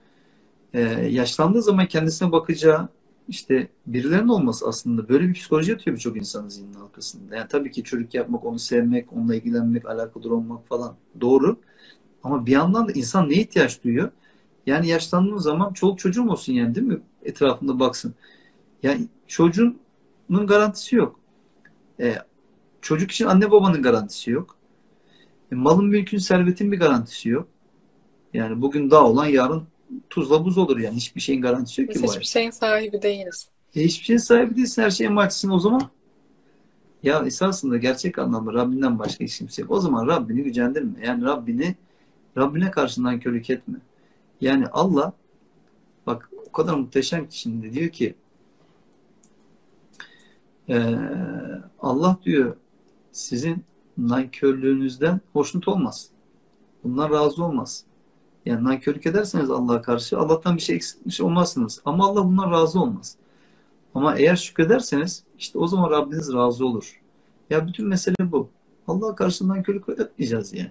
e, 0.74 0.80
yaşlandığı 1.10 1.62
zaman 1.62 1.86
kendisine 1.86 2.32
bakacağı 2.32 2.88
işte 3.28 3.68
birilerinin 3.86 4.28
olması 4.28 4.68
aslında 4.68 5.08
böyle 5.08 5.28
bir 5.28 5.34
psikoloji 5.34 5.70
yatıyor 5.70 5.96
birçok 5.96 6.16
insanın 6.16 6.48
zihninin 6.48 6.80
arkasında. 6.80 7.36
Yani 7.36 7.48
tabii 7.48 7.70
ki 7.70 7.84
çocuk 7.84 8.14
yapmak, 8.14 8.44
onu 8.44 8.58
sevmek, 8.58 9.12
onunla 9.12 9.34
ilgilenmek, 9.34 9.86
alakadar 9.86 10.30
olmak 10.30 10.66
falan 10.68 10.96
doğru. 11.20 11.56
Ama 12.24 12.46
bir 12.46 12.52
yandan 12.52 12.88
da 12.88 12.92
insan 12.92 13.30
neye 13.30 13.40
ihtiyaç 13.40 13.84
duyuyor? 13.84 14.10
Yani 14.66 14.88
yaşlandığın 14.88 15.38
zaman 15.38 15.72
çoluk 15.72 15.98
çocuğum 15.98 16.30
olsun 16.30 16.52
yani 16.52 16.74
değil 16.74 16.86
mi? 16.86 17.00
Etrafında 17.22 17.80
baksın. 17.80 18.14
Yani 18.82 19.08
çocuğunun 19.26 20.46
garantisi 20.46 20.96
yok. 20.96 21.20
E, 22.00 22.16
çocuk 22.80 23.10
için 23.10 23.26
anne 23.26 23.50
babanın 23.50 23.82
garantisi 23.82 24.30
yok. 24.30 24.56
E, 25.52 25.54
malın, 25.54 25.86
mülkün, 25.86 26.18
servetin 26.18 26.72
bir 26.72 26.78
garantisi 26.78 27.28
yok. 27.28 27.48
Yani 28.34 28.62
bugün 28.62 28.90
dağ 28.90 29.04
olan 29.04 29.26
yarın 29.26 29.62
tuzla 30.10 30.44
buz 30.44 30.58
olur 30.58 30.78
yani. 30.78 30.96
Hiçbir 30.96 31.20
şeyin 31.20 31.42
garantisi 31.42 31.80
yok 31.80 31.90
Biz 31.90 32.00
ki 32.00 32.08
hiçbir 32.08 32.24
şeyin 32.24 32.50
sahibi 32.50 33.02
değiliz. 33.02 33.48
E, 33.76 33.84
hiçbir 33.84 34.04
şeyin 34.04 34.18
sahibi 34.18 34.56
değilsin. 34.56 34.82
Her 34.82 34.90
şeyin 34.90 35.10
emaçsın 35.10 35.50
o 35.50 35.58
zaman. 35.58 35.82
Ya 37.02 37.22
esasında 37.26 37.76
gerçek 37.76 38.18
anlamda 38.18 38.52
Rabbinden 38.52 38.98
başka 38.98 39.24
hiç 39.24 39.38
kimse 39.38 39.62
yok. 39.62 39.70
O 39.70 39.80
zaman 39.80 40.06
Rabbini 40.06 40.42
gücendirme. 40.42 41.06
Yani 41.06 41.24
Rabbini 41.24 41.74
Rabbine 42.36 42.70
karşından 42.70 43.20
körük 43.20 43.50
etme. 43.50 43.78
Yani 44.40 44.66
Allah 44.66 45.12
bak 46.06 46.30
o 46.48 46.52
kadar 46.52 46.74
muhteşem 46.74 47.28
ki 47.28 47.38
şimdi 47.38 47.72
diyor 47.72 47.90
ki 47.90 48.14
eee, 50.68 50.98
Allah 51.80 52.16
diyor 52.24 52.56
sizin 53.12 53.64
nankörlüğünüzden 53.98 55.20
hoşnut 55.32 55.68
olmaz. 55.68 56.08
Bundan 56.84 57.10
razı 57.10 57.44
olmaz. 57.44 57.84
Yani 58.46 58.64
nankörlük 58.64 59.06
ederseniz 59.06 59.50
Allah'a 59.50 59.82
karşı 59.82 60.18
Allah'tan 60.18 60.56
bir 60.56 60.62
şey 60.62 60.76
eksiltmiş 60.76 61.20
olmazsınız. 61.20 61.80
Ama 61.84 62.06
Allah 62.06 62.24
bundan 62.24 62.50
razı 62.50 62.80
olmaz. 62.80 63.16
Ama 63.94 64.16
eğer 64.16 64.36
şükrederseniz 64.36 65.24
işte 65.38 65.58
o 65.58 65.66
zaman 65.66 65.90
Rabbiniz 65.90 66.32
razı 66.32 66.66
olur. 66.66 67.00
Ya 67.50 67.66
bütün 67.66 67.88
mesele 67.88 68.32
bu. 68.32 68.48
Allah'a 68.86 69.14
karşı 69.14 69.48
nankörlük 69.48 69.88
etmeyeceğiz 69.88 70.52
yani. 70.52 70.70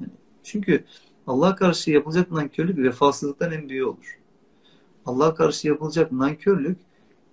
Yani 0.00 0.10
Çünkü 0.42 0.84
Allah'a 1.26 1.56
karşı 1.56 1.90
yapılacak 1.90 2.30
nankörlük 2.30 2.78
vefasızlıktan 2.78 3.52
en 3.52 3.68
büyüğü 3.68 3.84
olur. 3.84 4.18
Allah'a 5.06 5.34
karşı 5.34 5.68
yapılacak 5.68 6.12
nankörlük 6.12 6.78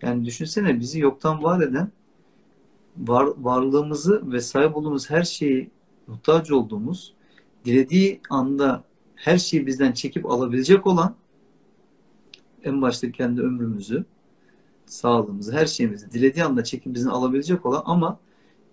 yani 0.02 0.26
düşünsene 0.26 0.80
bizi 0.80 1.00
yoktan 1.00 1.44
var 1.44 1.62
eden 1.62 1.92
var, 2.98 3.28
varlığımızı 3.38 4.32
ve 4.32 4.42
sahip 4.42 4.78
olduğumuz 4.78 5.10
her 5.10 5.24
şeyi 5.24 5.70
muhtaç 6.08 6.52
olduğumuz 6.52 7.14
dilediği 7.66 8.22
anda 8.30 8.84
her 9.20 9.38
şeyi 9.38 9.68
bizden 9.68 9.92
çekip 9.92 10.26
alabilecek 10.26 10.88
olan 10.88 11.16
en 12.64 12.82
başta 12.82 13.12
kendi 13.12 13.42
ömrümüzü 13.42 14.06
sağlığımızı, 14.86 15.54
her 15.54 15.66
şeyimizi 15.66 16.12
dilediği 16.12 16.44
anda 16.44 16.64
çekip 16.64 16.94
bizden 16.94 17.10
alabilecek 17.10 17.66
olan 17.66 17.84
ama 17.86 18.20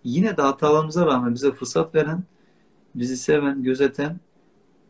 yine 0.04 0.36
de 0.36 0.42
hatalarımıza 0.42 1.06
rağmen 1.06 1.34
bize 1.34 1.52
fırsat 1.52 1.94
veren, 1.94 2.24
bizi 2.94 3.16
seven, 3.16 3.62
gözeten, 3.62 4.20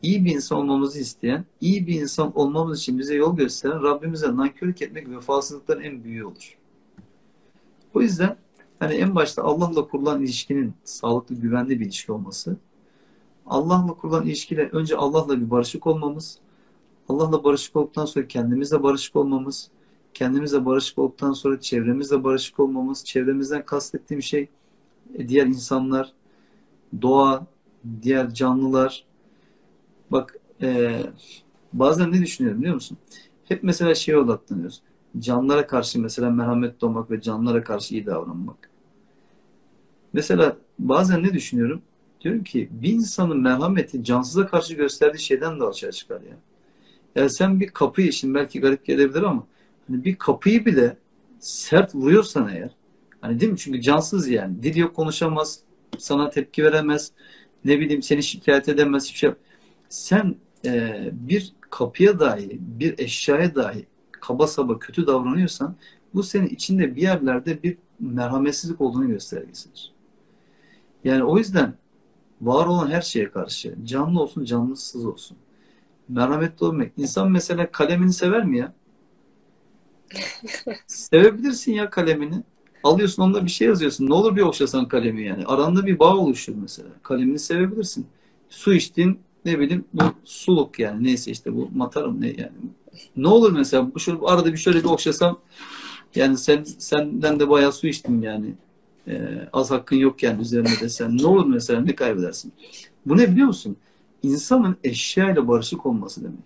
iyi 0.02 0.24
bir 0.24 0.34
insan 0.34 0.58
olmamızı 0.58 1.00
isteyen, 1.00 1.44
iyi 1.60 1.86
bir 1.86 2.00
insan 2.00 2.38
olmamız 2.38 2.78
için 2.78 2.98
bize 2.98 3.14
yol 3.14 3.36
gösteren 3.36 3.82
Rabbimize 3.82 4.36
nankörlük 4.36 4.82
etmek 4.82 5.08
vefasızlıkların 5.10 5.82
en 5.82 6.04
büyüğü 6.04 6.24
olur. 6.24 6.58
O 7.94 8.02
yüzden 8.02 8.36
hani 8.78 8.94
en 8.94 9.14
başta 9.14 9.42
Allah'la 9.42 9.88
kurulan 9.88 10.22
ilişkinin 10.22 10.74
sağlıklı, 10.84 11.34
güvenli 11.34 11.80
bir 11.80 11.84
ilişki 11.84 12.12
olması, 12.12 12.56
Allah'la 13.46 13.94
kurulan 13.94 14.26
ilişkiyle 14.26 14.68
önce 14.72 14.96
Allah'la 14.96 15.40
bir 15.40 15.50
barışık 15.50 15.86
olmamız, 15.86 16.38
Allah'la 17.08 17.44
barışık 17.44 17.76
olduktan 17.76 18.04
sonra 18.04 18.28
kendimizle 18.28 18.82
barışık 18.82 19.16
olmamız, 19.16 19.70
kendimizle 20.14 20.66
barışık 20.66 20.98
olduktan 20.98 21.32
sonra 21.32 21.60
çevremizle 21.60 22.24
barışık 22.24 22.60
olmamız, 22.60 23.04
çevremizden 23.04 23.64
kastettiğim 23.64 24.22
şey 24.22 24.48
e, 25.14 25.28
diğer 25.28 25.46
insanlar, 25.46 26.12
doğa, 27.02 27.46
diğer 28.02 28.34
canlılar. 28.34 29.04
Bak 30.10 30.38
e, 30.62 31.00
bazen 31.72 32.12
ne 32.12 32.22
düşünüyorum 32.22 32.60
biliyor 32.60 32.74
musun? 32.74 32.98
Hep 33.44 33.62
mesela 33.62 33.94
şeye 33.94 34.18
odaklanıyoruz. 34.18 34.82
Canlılara 35.18 35.66
karşı 35.66 36.00
mesela 36.00 36.30
merhametli 36.30 36.86
olmak 36.86 37.10
ve 37.10 37.20
canlılara 37.20 37.64
karşı 37.64 37.94
iyi 37.94 38.06
davranmak. 38.06 38.70
Mesela 40.12 40.56
bazen 40.78 41.22
ne 41.22 41.32
düşünüyorum? 41.32 41.82
Diyorum 42.26 42.44
ki 42.44 42.68
bir 42.70 42.92
insanın 42.92 43.40
merhameti 43.40 44.04
cansıza 44.04 44.46
karşı 44.46 44.74
gösterdiği 44.74 45.18
şeyden 45.18 45.60
de 45.60 45.64
açığa 45.64 45.92
çıkar 45.92 46.20
ya. 46.20 46.36
Yani 47.16 47.30
sen 47.30 47.60
bir 47.60 47.68
kapıyı, 47.68 48.12
şimdi 48.12 48.34
belki 48.34 48.60
garip 48.60 48.86
gelebilir 48.86 49.22
ama 49.22 49.46
hani 49.88 50.04
bir 50.04 50.16
kapıyı 50.16 50.66
bile 50.66 50.96
sert 51.40 51.94
vuruyorsan 51.94 52.48
eğer, 52.48 52.70
hani 53.20 53.40
değil 53.40 53.52
mi? 53.52 53.58
Çünkü 53.58 53.80
cansız 53.80 54.28
yani. 54.28 54.62
Dil 54.62 54.76
yok 54.76 54.96
konuşamaz, 54.96 55.60
sana 55.98 56.30
tepki 56.30 56.64
veremez, 56.64 57.12
ne 57.64 57.80
bileyim 57.80 58.02
seni 58.02 58.22
şikayet 58.22 58.68
edemez, 58.68 59.04
hiçbir 59.04 59.18
şey. 59.18 59.30
Sen 59.88 60.34
e, 60.64 61.02
bir 61.12 61.52
kapıya 61.70 62.20
dahi, 62.20 62.58
bir 62.60 62.98
eşyaya 62.98 63.54
dahi 63.54 63.86
kaba 64.10 64.46
saba 64.46 64.78
kötü 64.78 65.06
davranıyorsan 65.06 65.76
bu 66.14 66.22
senin 66.22 66.46
içinde 66.46 66.96
bir 66.96 67.02
yerlerde 67.02 67.62
bir 67.62 67.78
merhametsizlik 68.00 68.80
olduğunu 68.80 69.08
göstergesidir. 69.08 69.92
Yani 71.04 71.24
o 71.24 71.38
yüzden 71.38 71.74
var 72.40 72.66
olan 72.66 72.90
her 72.90 73.02
şeye 73.02 73.30
karşı, 73.30 73.74
canlı 73.84 74.20
olsun 74.20 74.44
canlısız 74.44 75.06
olsun, 75.06 75.36
merhametli 76.08 76.66
olmak. 76.66 76.92
İnsan 76.96 77.30
mesela 77.30 77.70
kalemini 77.70 78.12
sever 78.12 78.44
mi 78.44 78.58
ya? 78.58 78.72
Sevebilirsin 80.86 81.72
ya 81.72 81.90
kalemini. 81.90 82.42
Alıyorsun 82.84 83.22
onunla 83.22 83.44
bir 83.44 83.50
şey 83.50 83.68
yazıyorsun. 83.68 84.08
Ne 84.08 84.14
olur 84.14 84.36
bir 84.36 84.42
okşasan 84.42 84.88
kalemi 84.88 85.22
yani. 85.22 85.46
Aranda 85.46 85.86
bir 85.86 85.98
bağ 85.98 86.16
oluşur 86.16 86.54
mesela. 86.62 86.88
Kalemini 87.02 87.38
sevebilirsin. 87.38 88.06
Su 88.48 88.74
içtin 88.74 89.20
ne 89.44 89.58
bileyim 89.58 89.84
bu 89.94 90.02
suluk 90.24 90.78
yani 90.78 91.04
neyse 91.04 91.30
işte 91.30 91.54
bu 91.54 91.70
matarım 91.74 92.20
ne 92.20 92.26
yani. 92.26 92.52
Ne 93.16 93.28
olur 93.28 93.52
mesela 93.52 93.94
bu 93.94 94.00
şöyle 94.00 94.18
arada 94.26 94.52
bir 94.52 94.58
şöyle 94.58 94.78
bir 94.78 94.84
okşasam 94.84 95.38
yani 96.14 96.38
sen 96.38 96.64
senden 96.64 97.40
de 97.40 97.48
bayağı 97.48 97.72
su 97.72 97.86
içtim 97.86 98.22
yani. 98.22 98.54
Ee, 99.08 99.48
az 99.52 99.70
hakkın 99.70 99.96
yok 99.96 100.22
yani 100.22 100.42
üzerine 100.42 100.80
desen. 100.80 101.18
Ne 101.18 101.26
olur 101.26 101.46
mesela 101.46 101.80
ne 101.80 101.94
kaybedersin? 101.94 102.52
Bu 103.06 103.16
ne 103.16 103.30
biliyor 103.30 103.46
musun? 103.46 103.76
İnsanın 104.22 104.76
eşyayla 104.84 105.48
barışık 105.48 105.86
olması 105.86 106.24
demek. 106.24 106.38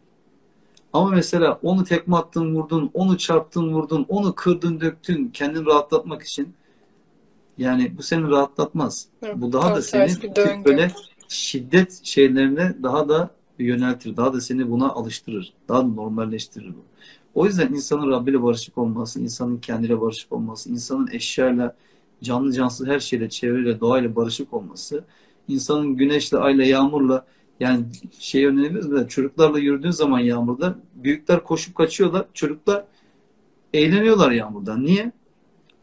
Ama 0.92 1.10
mesela 1.10 1.58
onu 1.62 1.84
tekme 1.84 2.16
attın 2.16 2.54
vurdun, 2.54 2.90
onu 2.94 3.18
çarptın 3.18 3.72
vurdun, 3.72 4.06
onu 4.08 4.34
kırdın 4.34 4.80
döktün 4.80 5.28
kendini 5.28 5.66
rahatlatmak 5.66 6.22
için 6.22 6.54
yani 7.58 7.92
bu 7.98 8.02
seni 8.02 8.28
rahatlatmaz. 8.30 9.06
Evet, 9.22 9.34
Bu 9.36 9.52
daha 9.52 9.76
da 9.76 9.82
seni 9.82 10.34
böyle 10.64 10.92
şiddet 11.28 12.00
şeylerine 12.04 12.74
daha 12.82 13.08
da 13.08 13.30
yöneltir. 13.58 14.16
Daha 14.16 14.32
da 14.32 14.40
seni 14.40 14.70
buna 14.70 14.88
alıştırır. 14.90 15.52
Daha 15.68 15.78
da 15.78 15.86
normalleştirir 15.86 16.68
bu. 16.68 16.84
O 17.34 17.46
yüzden 17.46 17.68
insanın 17.68 18.10
Rabbi 18.10 18.30
ile 18.30 18.42
barışık 18.42 18.78
olması, 18.78 19.20
insanın 19.20 19.58
kendiyle 19.58 20.00
barışık 20.00 20.32
olması, 20.32 20.70
insanın 20.70 21.08
eşyayla, 21.12 21.76
canlı 22.22 22.52
cansız 22.52 22.86
her 22.86 23.00
şeyle, 23.00 23.28
çevreyle, 23.28 23.80
doğayla 23.80 24.16
barışık 24.16 24.54
olması, 24.54 25.04
insanın 25.48 25.96
güneşle, 25.96 26.38
ayla, 26.38 26.64
yağmurla 26.64 27.26
yani 27.60 27.84
şey 28.18 28.46
önemli 28.46 28.70
mi? 28.70 29.08
Çocuklarla 29.08 29.58
yürüdüğün 29.58 29.90
zaman 29.90 30.18
yağmurda 30.18 30.78
büyükler 30.94 31.44
koşup 31.44 31.74
kaçıyorlar. 31.74 32.26
Çocuklar 32.34 32.84
eğleniyorlar 33.74 34.30
yağmurdan. 34.30 34.84
Niye? 34.84 35.12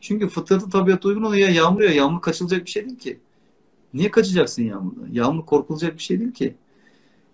Çünkü 0.01 0.27
fıtratı 0.27 0.69
tabiata 0.69 1.09
uygun 1.09 1.23
oluyor. 1.23 1.49
Ya 1.49 1.55
yağmur 1.55 1.81
ya 1.81 1.91
yağmur 1.91 2.21
kaçılacak 2.21 2.65
bir 2.65 2.69
şey 2.69 2.85
değil 2.85 2.99
ki. 2.99 3.19
Niye 3.93 4.11
kaçacaksın 4.11 4.63
yağmurdan? 4.63 5.07
Yağmur 5.11 5.45
korkulacak 5.45 5.93
bir 5.97 6.03
şey 6.03 6.19
değil 6.19 6.33
ki. 6.33 6.55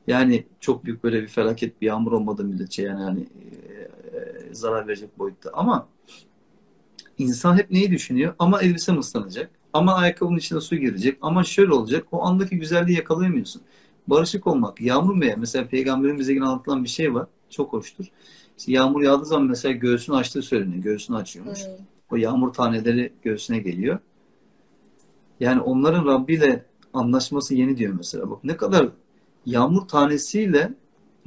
Yani 0.07 0.43
çok 0.59 0.85
büyük 0.85 1.03
böyle 1.03 1.21
bir 1.21 1.27
felaket 1.27 1.81
bir 1.81 1.88
yağmur 1.88 2.11
olmadığı 2.11 2.43
müddetçe 2.43 2.84
yani 2.84 3.03
hani 3.03 3.21
e, 3.21 4.53
zarar 4.53 4.88
verecek 4.88 5.19
boyutta. 5.19 5.49
Ama 5.53 5.88
insan 7.18 7.57
hep 7.57 7.72
neyi 7.72 7.91
düşünüyor? 7.91 8.34
Ama 8.40 8.61
elbisem 8.61 8.99
ıslanacak. 8.99 9.52
Ama 9.73 9.95
ayakkabının 9.95 10.38
içine 10.38 10.61
su 10.61 10.76
girecek. 10.76 11.18
Ama 11.22 11.44
şöyle 11.44 11.73
olacak. 11.73 12.07
O 12.11 12.23
andaki 12.23 12.60
güzelliği 12.60 12.98
yakalayamıyorsun. 12.98 13.61
Barışık 14.07 14.48
olmak. 14.48 14.81
Yağmur 14.81 15.14
mu 15.14 15.26
ya? 15.26 15.35
Mesela 15.38 15.68
peygamberimize 15.68 16.34
yine 16.34 16.45
anlatılan 16.45 16.84
bir 16.84 16.90
şey 16.90 17.14
var. 17.14 17.27
Çok 17.49 17.73
hoştur. 17.73 18.06
İşte 18.57 18.72
yağmur 18.72 19.02
yağdığı 19.02 19.26
zaman 19.26 19.48
mesela 19.48 19.72
göğsünü 19.72 20.15
açtığı 20.15 20.41
söyleniyor. 20.41 20.84
Göğsünü 20.84 21.18
açıyormuş. 21.18 21.65
Hmm. 21.65 21.85
O 22.11 22.15
yağmur 22.15 22.53
taneleri 22.53 23.14
göğsüne 23.23 23.60
geliyor. 23.60 23.99
Yani 25.40 25.61
onların 25.61 26.06
Rabbi 26.06 26.34
ile 26.34 26.65
anlaşması 26.94 27.56
yeni 27.56 27.77
diyor 27.77 27.94
mesela. 27.98 28.30
Bak 28.31 28.44
ne 28.44 28.57
kadar 28.57 28.90
yağmur 29.45 29.88
tanesiyle 29.88 30.73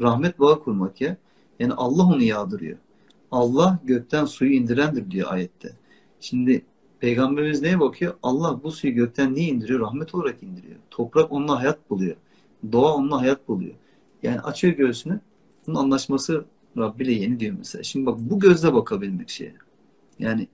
rahmet 0.01 0.41
bağı 0.41 0.63
kurmak 0.63 1.01
ya. 1.01 1.17
Yani 1.59 1.73
Allah 1.73 2.03
onu 2.03 2.23
yağdırıyor. 2.23 2.79
Allah 3.31 3.79
gökten 3.85 4.25
suyu 4.25 4.53
indirendir 4.53 5.11
diyor 5.11 5.33
ayette. 5.33 5.73
Şimdi 6.21 6.65
Peygamberimiz 7.01 7.63
neye 7.63 7.81
bakıyor? 7.81 8.15
Allah 8.23 8.61
bu 8.63 8.71
suyu 8.71 8.95
gökten 8.95 9.35
niye 9.35 9.49
indiriyor? 9.49 9.81
Rahmet 9.81 10.15
olarak 10.15 10.43
indiriyor. 10.43 10.77
Toprak 10.91 11.33
onunla 11.33 11.61
hayat 11.61 11.91
buluyor. 11.91 12.17
Doğa 12.73 12.95
onunla 12.95 13.21
hayat 13.21 13.49
buluyor. 13.49 13.75
Yani 14.23 14.41
açıyor 14.41 14.75
göğsünü. 14.75 15.21
Bunun 15.67 15.79
anlaşması 15.79 16.45
Rabbi 16.79 17.03
ile 17.03 17.13
yeni 17.13 17.41
diyor 17.41 17.55
mesela. 17.59 17.83
Şimdi 17.83 18.07
bak 18.07 18.17
bu 18.19 18.41
gözle 18.41 18.75
bakabilmek 18.75 19.31
şeye. 19.31 19.55
Yani 20.19 20.49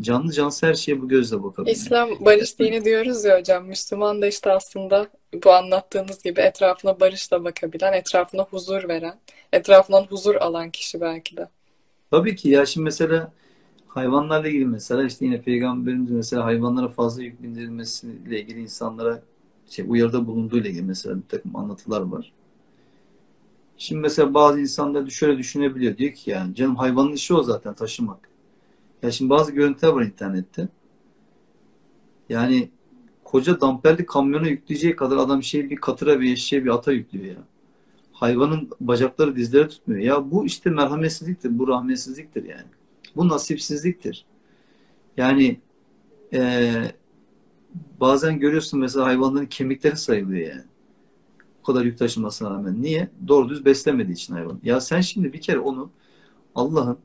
canlı 0.00 0.32
cansız 0.32 0.62
her 0.62 0.74
şeye 0.74 1.02
bu 1.02 1.08
gözle 1.08 1.42
bakabilmek. 1.42 1.76
İslam 1.76 2.08
barış 2.20 2.58
dini 2.58 2.84
diyoruz 2.84 3.24
ya 3.24 3.38
hocam. 3.38 3.66
Müslüman 3.66 4.22
da 4.22 4.26
işte 4.26 4.52
aslında 4.52 5.06
bu 5.44 5.52
anlattığınız 5.52 6.22
gibi 6.22 6.40
etrafına 6.40 7.00
barışla 7.00 7.44
bakabilen, 7.44 7.92
etrafına 7.92 8.42
huzur 8.42 8.88
veren, 8.88 9.20
etrafından 9.52 10.02
huzur 10.04 10.34
alan 10.34 10.70
kişi 10.70 11.00
belki 11.00 11.36
de. 11.36 11.48
Tabii 12.10 12.36
ki 12.36 12.48
ya 12.48 12.66
şimdi 12.66 12.84
mesela 12.84 13.32
hayvanlarla 13.86 14.48
ilgili 14.48 14.66
mesela 14.66 15.04
işte 15.04 15.24
yine 15.26 15.42
peygamberimiz 15.42 16.10
mesela 16.10 16.44
hayvanlara 16.44 16.88
fazla 16.88 17.22
yük 17.22 17.42
bindirilmesiyle 17.42 18.40
ilgili 18.42 18.60
insanlara 18.62 19.22
şey 19.70 19.84
uyarıda 19.88 20.26
bulunduğu 20.26 20.58
ilgili 20.58 20.82
mesela 20.82 21.16
bir 21.16 21.28
takım 21.28 21.56
anlatılar 21.56 22.00
var. 22.00 22.32
Şimdi 23.78 24.00
mesela 24.00 24.34
bazı 24.34 24.60
insanlar 24.60 25.10
şöyle 25.10 25.38
düşünebiliyor. 25.38 25.96
Diyor 25.98 26.12
ki 26.12 26.30
yani 26.30 26.54
canım 26.54 26.76
hayvanın 26.76 27.12
işi 27.12 27.34
o 27.34 27.42
zaten 27.42 27.74
taşımak. 27.74 28.28
Ya 29.02 29.10
şimdi 29.12 29.30
bazı 29.30 29.52
görüntüler 29.52 29.92
var 29.92 30.02
internette. 30.02 30.68
Yani 32.28 32.70
koca 33.24 33.60
damperli 33.60 34.06
kamyona 34.06 34.48
yükleyeceği 34.48 34.96
kadar 34.96 35.16
adam 35.16 35.42
şey 35.42 35.70
bir 35.70 35.76
katıra 35.76 36.20
bir 36.20 36.32
eşeğe 36.32 36.64
bir 36.64 36.70
ata 36.70 36.92
yüklüyor 36.92 37.26
ya. 37.26 37.42
Hayvanın 38.16 38.70
bacakları 38.80 39.36
dizleri 39.36 39.68
tutmuyor. 39.68 40.00
Ya 40.00 40.30
bu 40.30 40.46
işte 40.46 40.70
merhametsizliktir. 40.70 41.58
Bu 41.58 41.68
rahmetsizliktir 41.68 42.44
yani. 42.44 42.66
Bu 43.16 43.28
nasipsizliktir. 43.28 44.24
Yani 45.16 45.60
eee 46.32 46.92
bazen 48.00 48.38
görüyorsun 48.38 48.80
mesela 48.80 49.06
hayvanların 49.06 49.46
kemikleri 49.46 49.96
sayılıyor 49.96 50.48
yani. 50.48 50.64
O 51.62 51.66
kadar 51.66 51.84
yük 51.84 51.98
taşımasına 51.98 52.50
rağmen. 52.50 52.82
Niye? 52.82 53.08
Doğru 53.28 53.48
düz 53.48 53.64
beslemediği 53.64 54.14
için 54.14 54.34
hayvan. 54.34 54.60
Ya 54.62 54.80
sen 54.80 55.00
şimdi 55.00 55.32
bir 55.32 55.40
kere 55.40 55.58
onu 55.58 55.90
Allah'ın 56.54 56.98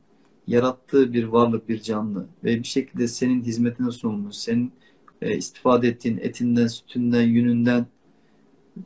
yarattığı 0.48 1.14
bir 1.14 1.24
varlık, 1.24 1.70
bir 1.70 1.82
canlı 1.82 2.26
ve 2.44 2.60
bir 2.60 2.64
şekilde 2.64 3.08
senin 3.08 3.44
hizmetine 3.44 3.92
sunulmuş, 3.92 4.36
senin 4.36 4.72
e, 5.22 5.38
istifade 5.38 5.88
ettiğin 5.88 6.18
etinden, 6.18 6.68
sütünden, 6.68 7.24
yününden, 7.24 7.86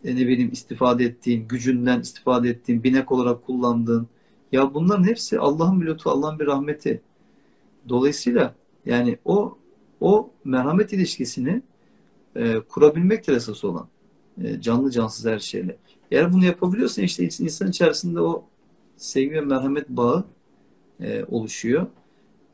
ne 0.03 0.27
bileyim 0.27 0.51
istifade 0.51 1.05
ettiğin, 1.05 1.47
gücünden 1.47 2.01
istifade 2.01 2.49
ettiğin, 2.49 2.83
binek 2.83 3.11
olarak 3.11 3.45
kullandığın. 3.45 4.07
Ya 4.51 4.73
bunların 4.73 5.03
hepsi 5.03 5.39
Allah'ın 5.39 5.81
bir 5.81 5.85
lütfu, 5.85 6.09
Allah'ın 6.09 6.39
bir 6.39 6.45
rahmeti. 6.45 7.01
Dolayısıyla 7.89 8.55
yani 8.85 9.17
o 9.25 9.57
o 10.01 10.31
merhamet 10.43 10.93
ilişkisini 10.93 11.61
e, 12.35 12.59
kurabilmektir 12.59 13.33
esas 13.33 13.63
olan. 13.63 13.87
E, 14.43 14.61
canlı 14.61 14.91
cansız 14.91 15.25
her 15.25 15.39
şeyle. 15.39 15.77
Eğer 16.11 16.33
bunu 16.33 16.45
yapabiliyorsan 16.45 17.03
işte 17.03 17.23
insan 17.23 17.69
içerisinde 17.69 18.21
o 18.21 18.45
sevgi 18.97 19.31
ve 19.31 19.41
merhamet 19.41 19.89
bağı 19.89 20.23
e, 20.99 21.23
oluşuyor. 21.23 21.87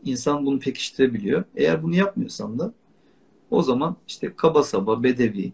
İnsan 0.03 0.45
bunu 0.45 0.59
pekiştirebiliyor. 0.59 1.43
Eğer 1.55 1.83
bunu 1.83 1.95
yapmıyorsan 1.95 2.59
da 2.59 2.73
o 3.51 3.61
zaman 3.61 3.95
işte 4.07 4.33
kaba 4.35 4.63
saba, 4.63 5.03
bedevi, 5.03 5.53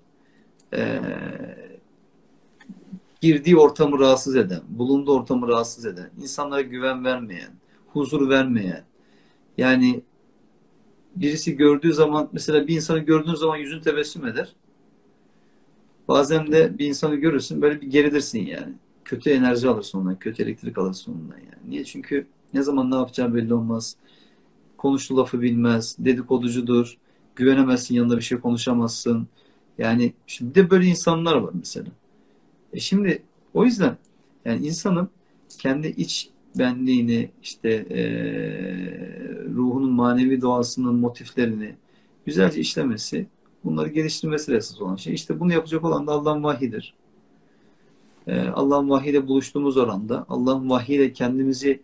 e, 0.73 1.01
girdiği 3.21 3.57
ortamı 3.57 3.99
rahatsız 3.99 4.35
eden, 4.35 4.61
bulunduğu 4.69 5.13
ortamı 5.13 5.47
rahatsız 5.47 5.85
eden, 5.85 6.09
insanlara 6.21 6.61
güven 6.61 7.05
vermeyen, 7.05 7.51
huzur 7.87 8.29
vermeyen, 8.29 8.83
yani 9.57 10.01
birisi 11.15 11.55
gördüğü 11.55 11.93
zaman 11.93 12.29
mesela 12.31 12.67
bir 12.67 12.75
insanı 12.75 12.99
gördüğün 12.99 13.35
zaman 13.35 13.57
yüzün 13.57 13.81
tebessüm 13.81 14.25
eder. 14.25 14.55
Bazen 16.07 16.51
de 16.51 16.79
bir 16.79 16.87
insanı 16.87 17.15
görürsün 17.15 17.61
böyle 17.61 17.81
bir 17.81 17.87
gerilirsin 17.87 18.45
yani. 18.45 18.73
Kötü 19.05 19.29
enerji 19.29 19.67
alırsın 19.69 19.99
ondan, 19.99 20.19
kötü 20.19 20.43
elektrik 20.43 20.77
alırsın 20.77 21.13
ondan 21.13 21.37
yani. 21.37 21.69
Niye? 21.69 21.83
Çünkü 21.83 22.27
ne 22.53 22.61
zaman 22.61 22.91
ne 22.91 22.95
yapacağı 22.95 23.35
belli 23.35 23.53
olmaz. 23.53 23.95
Konuştu 24.77 25.17
lafı 25.17 25.41
bilmez, 25.41 25.95
dedikoducudur, 25.99 26.97
güvenemezsin 27.35 27.95
yanında 27.95 28.17
bir 28.17 28.21
şey 28.21 28.39
konuşamazsın. 28.39 29.27
Yani 29.77 30.13
şimdi 30.27 30.55
de 30.55 30.69
böyle 30.69 30.85
insanlar 30.85 31.35
var 31.35 31.51
mesela. 31.53 31.87
E 32.73 32.79
şimdi 32.79 33.23
o 33.53 33.65
yüzden 33.65 33.97
yani 34.45 34.67
insanın 34.67 35.09
kendi 35.57 35.87
iç 35.87 36.29
benliğini, 36.55 37.29
işte 37.43 37.69
e, 37.69 38.01
ruhunun 39.55 39.91
manevi 39.91 40.41
doğasının 40.41 40.95
motiflerini 40.95 41.75
güzelce 42.25 42.59
işlemesi, 42.59 43.27
bunları 43.63 43.89
geliştirmesi 43.89 44.55
esas 44.55 44.81
olan 44.81 44.95
şey. 44.95 45.13
İşte 45.13 45.39
bunu 45.39 45.53
yapacak 45.53 45.85
olan 45.85 46.07
da 46.07 46.11
Allah'ın 46.11 46.43
vahidir. 46.43 46.93
E, 48.27 48.41
Allah'ın 48.41 48.89
vahiyle 48.89 49.27
buluştuğumuz 49.27 49.77
oranda, 49.77 50.25
Allah'ın 50.29 50.69
vahiyle 50.69 51.13
kendimizi 51.13 51.81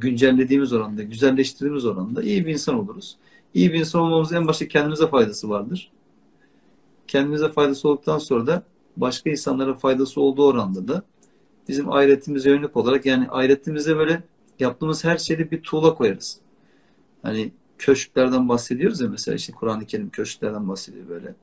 güncellediğimiz 0.00 0.72
oranda, 0.72 1.02
güzelleştirdiğimiz 1.02 1.86
oranda 1.86 2.22
iyi 2.22 2.46
bir 2.46 2.52
insan 2.52 2.74
oluruz. 2.74 3.16
İyi 3.54 3.72
bir 3.72 3.78
insan 3.78 4.02
olmamızın 4.02 4.36
en 4.36 4.48
başta 4.48 4.68
kendimize 4.68 5.06
faydası 5.06 5.48
vardır. 5.48 5.90
Kendimize 7.06 7.48
faydası 7.48 7.88
olduktan 7.88 8.18
sonra 8.18 8.46
da 8.46 8.62
başka 9.00 9.30
insanlara 9.30 9.74
faydası 9.74 10.20
olduğu 10.20 10.46
oranda 10.46 10.88
da 10.88 11.02
bizim 11.68 11.92
ahiretimize 11.92 12.50
yönelik 12.50 12.76
olarak 12.76 13.06
yani 13.06 13.26
ahiretimize 13.30 13.96
böyle 13.96 14.22
yaptığımız 14.58 15.04
her 15.04 15.18
şeyde 15.18 15.50
bir 15.50 15.62
tuğla 15.62 15.94
koyarız. 15.94 16.40
Hani 17.22 17.52
köşklerden 17.78 18.48
bahsediyoruz 18.48 19.00
ya 19.00 19.08
mesela 19.08 19.34
işte 19.34 19.52
Kur'an-ı 19.52 19.86
Kerim 19.86 20.10
köşklerden 20.10 20.68
bahsediyor 20.68 21.08
böyle. 21.08 21.34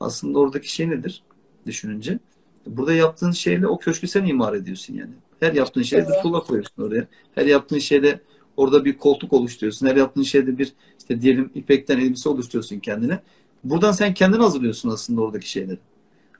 Aslında 0.00 0.38
oradaki 0.38 0.72
şey 0.72 0.90
nedir 0.90 1.22
düşününce? 1.66 2.18
Burada 2.66 2.92
yaptığın 2.92 3.30
şeyle 3.30 3.66
o 3.66 3.78
köşkü 3.78 4.08
sen 4.08 4.26
imar 4.26 4.54
ediyorsun 4.54 4.94
yani. 4.94 5.12
Her 5.40 5.52
yaptığın 5.52 5.82
şeyde 5.82 6.08
bir 6.08 6.22
tuğla 6.22 6.40
koyuyorsun 6.40 6.82
oraya. 6.82 7.06
Her 7.34 7.46
yaptığın 7.46 7.78
şeyde 7.78 8.20
orada 8.56 8.84
bir 8.84 8.98
koltuk 8.98 9.32
oluşturuyorsun. 9.32 9.86
Her 9.86 9.96
yaptığın 9.96 10.22
şeyde 10.22 10.58
bir 10.58 10.72
işte 10.98 11.20
diyelim 11.20 11.50
ipekten 11.54 11.98
elbise 11.98 12.28
oluşturuyorsun 12.28 12.78
kendine. 12.78 13.20
Buradan 13.64 13.92
sen 13.92 14.14
kendin 14.14 14.38
hazırlıyorsun 14.38 14.88
aslında 14.90 15.20
oradaki 15.20 15.50
şeyleri. 15.50 15.78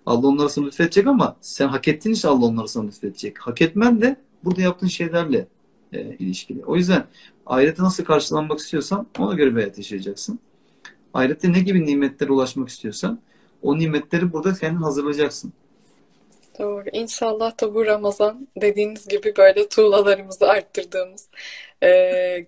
Allah 0.06 0.26
onları 0.26 0.50
sana 0.50 0.66
lütfedecek 0.66 1.06
ama 1.06 1.36
sen 1.40 1.68
hak 1.68 1.88
ettiğin 1.88 2.14
için 2.14 2.28
Allah 2.28 2.44
onları 2.46 2.68
sana 2.68 2.86
lütfedecek. 2.86 3.38
Hak 3.38 3.62
etmen 3.62 4.00
de 4.00 4.16
burada 4.44 4.62
yaptığın 4.62 4.86
şeylerle 4.86 5.46
e, 5.92 6.16
ilişkili. 6.16 6.64
O 6.64 6.76
yüzden 6.76 7.04
ahirete 7.46 7.82
nasıl 7.82 8.04
karşılanmak 8.04 8.58
istiyorsan 8.58 9.06
ona 9.18 9.34
göre 9.34 9.50
bir 9.50 9.54
hayat 9.54 9.78
yaşayacaksın. 9.78 10.38
Ahirette 11.14 11.52
ne 11.52 11.60
gibi 11.60 11.86
nimetlere 11.86 12.32
ulaşmak 12.32 12.68
istiyorsan 12.68 13.18
o 13.62 13.78
nimetleri 13.78 14.32
burada 14.32 14.54
kendin 14.54 14.82
hazırlayacaksın. 14.82 15.52
Doğru. 16.58 16.84
İnşallah 16.92 17.60
da 17.60 17.74
bu 17.74 17.86
Ramazan 17.86 18.48
dediğiniz 18.56 19.08
gibi 19.08 19.34
böyle 19.36 19.68
tuğlalarımızı 19.68 20.48
arttırdığımız, 20.48 21.28
e, 21.82 21.88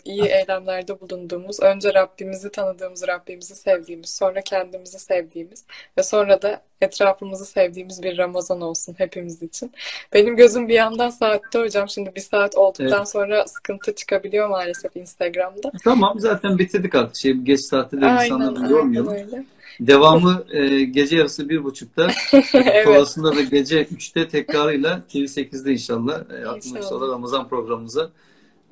iyi 0.04 0.22
eylemlerde 0.22 1.00
bulunduğumuz, 1.00 1.60
önce 1.60 1.94
Rabbimizi 1.94 2.50
tanıdığımız, 2.50 3.08
Rabbimizi 3.08 3.54
sevdiğimiz, 3.54 4.10
sonra 4.10 4.40
kendimizi 4.40 4.98
sevdiğimiz 4.98 5.64
ve 5.98 6.02
sonra 6.02 6.42
da 6.42 6.62
etrafımızı 6.80 7.44
sevdiğimiz 7.44 8.02
bir 8.02 8.18
Ramazan 8.18 8.60
olsun 8.60 8.94
hepimiz 8.98 9.42
için. 9.42 9.72
Benim 10.12 10.36
gözüm 10.36 10.68
bir 10.68 10.74
yandan 10.74 11.10
saatte 11.10 11.58
hocam. 11.58 11.88
Şimdi 11.88 12.14
bir 12.14 12.20
saat 12.20 12.56
olduktan 12.56 12.98
evet. 12.98 13.08
sonra 13.08 13.46
sıkıntı 13.46 13.94
çıkabiliyor 13.94 14.48
maalesef 14.48 14.96
Instagram'da. 14.96 15.72
Tamam 15.84 16.20
zaten 16.20 16.58
bitirdik 16.58 16.94
artık. 16.94 17.16
Şey, 17.16 17.32
geç 17.32 17.60
saatte 17.60 18.00
de 18.00 18.06
insanları 18.06 18.72
yormayalım. 18.72 19.14
Öyle. 19.14 19.44
Devamı 19.80 20.44
e, 20.50 20.84
gece 20.84 21.16
yarısı 21.16 21.48
bir 21.48 21.64
buçukta. 21.64 22.10
evet. 22.54 22.84
Sonrasında 22.84 23.36
da 23.36 23.42
gece 23.42 23.84
üçte 23.84 24.28
tekrarıyla 24.28 25.02
TV8'de 25.08 25.72
inşallah. 25.72 26.20
E, 26.30 26.38
inşallah. 26.38 26.80
inşallah 26.80 27.08
Ramazan 27.08 27.48
programımıza 27.48 28.10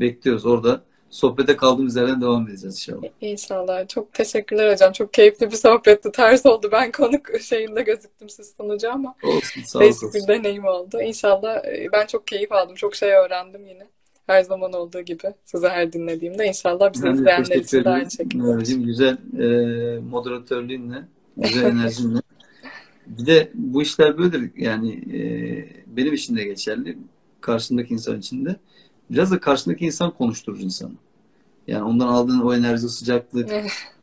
bekliyoruz. 0.01 0.47
Orada 0.47 0.83
sohbete 1.11 1.57
kaldığımız 1.57 1.97
yerden 1.97 2.21
devam 2.21 2.49
edeceğiz 2.49 2.77
inşallah. 2.77 3.09
İnşallah. 3.21 3.89
Çok 3.89 4.13
teşekkürler 4.13 4.73
hocam. 4.73 4.93
Çok 4.93 5.13
keyifli 5.13 5.51
bir 5.51 5.57
sohbetti. 5.57 6.13
Ters 6.13 6.47
oldu. 6.47 6.69
Ben 6.73 6.93
konuk 6.93 7.41
şeyinde 7.41 7.83
gözüktüm 7.83 8.29
siz 8.29 8.55
sunucu 8.57 8.93
ama 8.93 9.15
olsun, 9.23 9.63
sağ 9.63 9.81
değişik 9.81 10.15
bir 10.15 10.27
deneyim 10.29 10.65
oldu. 10.65 11.01
İnşallah 11.01 11.63
ben 11.93 12.07
çok 12.07 12.27
keyif 12.27 12.53
aldım. 12.53 12.75
Çok 12.75 12.95
şey 12.95 13.13
öğrendim 13.13 13.67
yine. 13.67 13.87
Her 14.27 14.43
zaman 14.43 14.73
olduğu 14.73 15.01
gibi 15.01 15.35
size 15.45 15.69
her 15.69 15.93
dinlediğimde 15.93 16.47
inşallah 16.47 16.93
bizi 16.93 17.09
izleyenler 17.09 17.57
için 17.57 17.85
de 17.85 17.91
aynı 17.91 18.11
şekilde. 18.11 18.85
Güzel 18.85 19.19
e, 19.39 20.01
moderatörlüğünle, 20.01 21.05
güzel 21.37 21.65
enerjinle. 21.73 22.21
bir 23.07 23.27
de 23.27 23.51
bu 23.55 23.83
işler 23.83 24.19
böyledir. 24.19 24.51
Yani 24.57 24.93
e, 24.93 25.21
benim 25.97 26.15
için 26.15 26.37
de 26.37 26.45
geçerli. 26.45 26.99
Karşımdaki 27.41 27.95
insan 27.95 28.19
için 28.19 28.45
de. 28.45 28.57
Biraz 29.11 29.31
da 29.31 29.41
karşındaki 29.41 29.87
insan 29.87 30.11
konuşturur 30.11 30.59
insanı. 30.59 30.93
Yani 31.67 31.83
ondan 31.83 32.07
aldığın 32.07 32.41
o 32.41 32.55
enerji, 32.55 32.89
sıcaklık, 32.89 33.51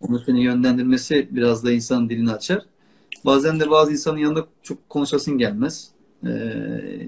onu 0.02 0.20
seni 0.20 0.44
yönlendirmesi 0.44 1.28
biraz 1.32 1.64
da 1.64 1.72
insanın 1.72 2.10
dilini 2.10 2.32
açar. 2.32 2.62
Bazen 3.26 3.60
de 3.60 3.70
bazı 3.70 3.92
insanın 3.92 4.18
yanında 4.18 4.48
çok 4.64 4.90
konuşasın 4.90 5.38
gelmez. 5.38 5.92
E, 6.24 6.32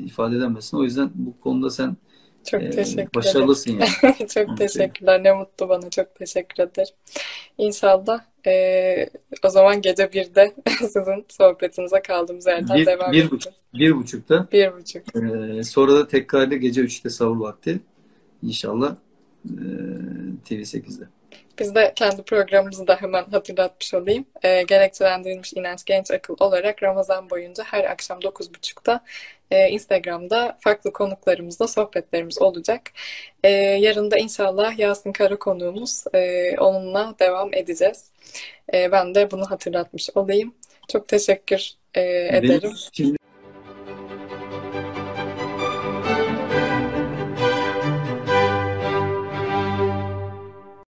ifade 0.05 0.35
edemezsin. 0.35 0.77
O 0.77 0.83
yüzden 0.83 1.09
bu 1.15 1.33
konuda 1.41 1.69
sen 1.69 1.97
Çok 2.51 2.63
e, 2.63 2.69
teşekkür 2.69 2.93
ederim. 2.93 3.09
başarılısın 3.15 3.79
yani. 3.79 4.27
Çok 4.33 4.57
teşekkürler. 4.57 5.23
Ne 5.23 5.33
mutlu 5.33 5.69
bana. 5.69 5.89
Çok 5.89 6.15
teşekkür 6.15 6.63
ederim. 6.63 6.93
İnşallah 7.57 8.19
e, 8.47 9.09
o 9.43 9.49
zaman 9.49 9.81
gece 9.81 10.11
birde 10.13 10.53
sizin 10.79 11.25
sohbetinize 11.29 12.01
kaldığımız 12.01 12.47
yerden 12.47 12.77
Bir, 12.77 12.85
devam 12.85 13.11
bir 13.11 13.17
edeceğiz. 13.17 13.31
buçuk, 13.31 13.53
bir 13.73 13.95
buçukta. 13.95 14.47
Bir 14.51 14.73
buçuk. 14.73 15.03
E, 15.15 15.63
sonra 15.63 15.95
da 15.95 16.07
tekrarlı 16.07 16.55
gece 16.55 16.81
3'te 16.81 17.09
sahur 17.09 17.39
vakti. 17.39 17.79
İnşallah 18.43 18.95
e, 19.45 19.63
TV8'de. 20.49 21.05
Biz 21.59 21.75
de 21.75 21.93
kendi 21.95 22.23
programımızı 22.23 22.87
da 22.87 22.95
hemen 22.95 23.23
hatırlatmış 23.31 23.93
olayım. 23.93 24.25
Ee, 24.43 24.61
gerekçelendirilmiş 24.63 25.53
inanç 25.53 25.85
genç 25.85 26.11
akıl 26.11 26.35
olarak 26.39 26.83
Ramazan 26.83 27.29
boyunca 27.29 27.63
her 27.63 27.83
akşam 27.83 28.19
9.30'da 28.19 29.03
e, 29.51 29.69
Instagram'da 29.69 30.57
farklı 30.59 30.93
konuklarımızla 30.93 31.67
sohbetlerimiz 31.67 32.41
olacak. 32.41 32.81
Ee, 33.43 33.49
yarın 33.51 34.11
da 34.11 34.17
inşallah 34.17 34.79
Yasin 34.79 35.11
Kara 35.11 35.39
konuğumuz. 35.39 36.03
Ee, 36.13 36.55
onunla 36.59 37.15
devam 37.19 37.53
edeceğiz. 37.53 38.11
Ee, 38.73 38.91
ben 38.91 39.15
de 39.15 39.31
bunu 39.31 39.51
hatırlatmış 39.51 40.09
olayım. 40.15 40.53
Çok 40.87 41.07
teşekkür 41.07 41.71
e, 41.93 42.01
ederim. 42.37 42.73
şimdi 42.93 43.18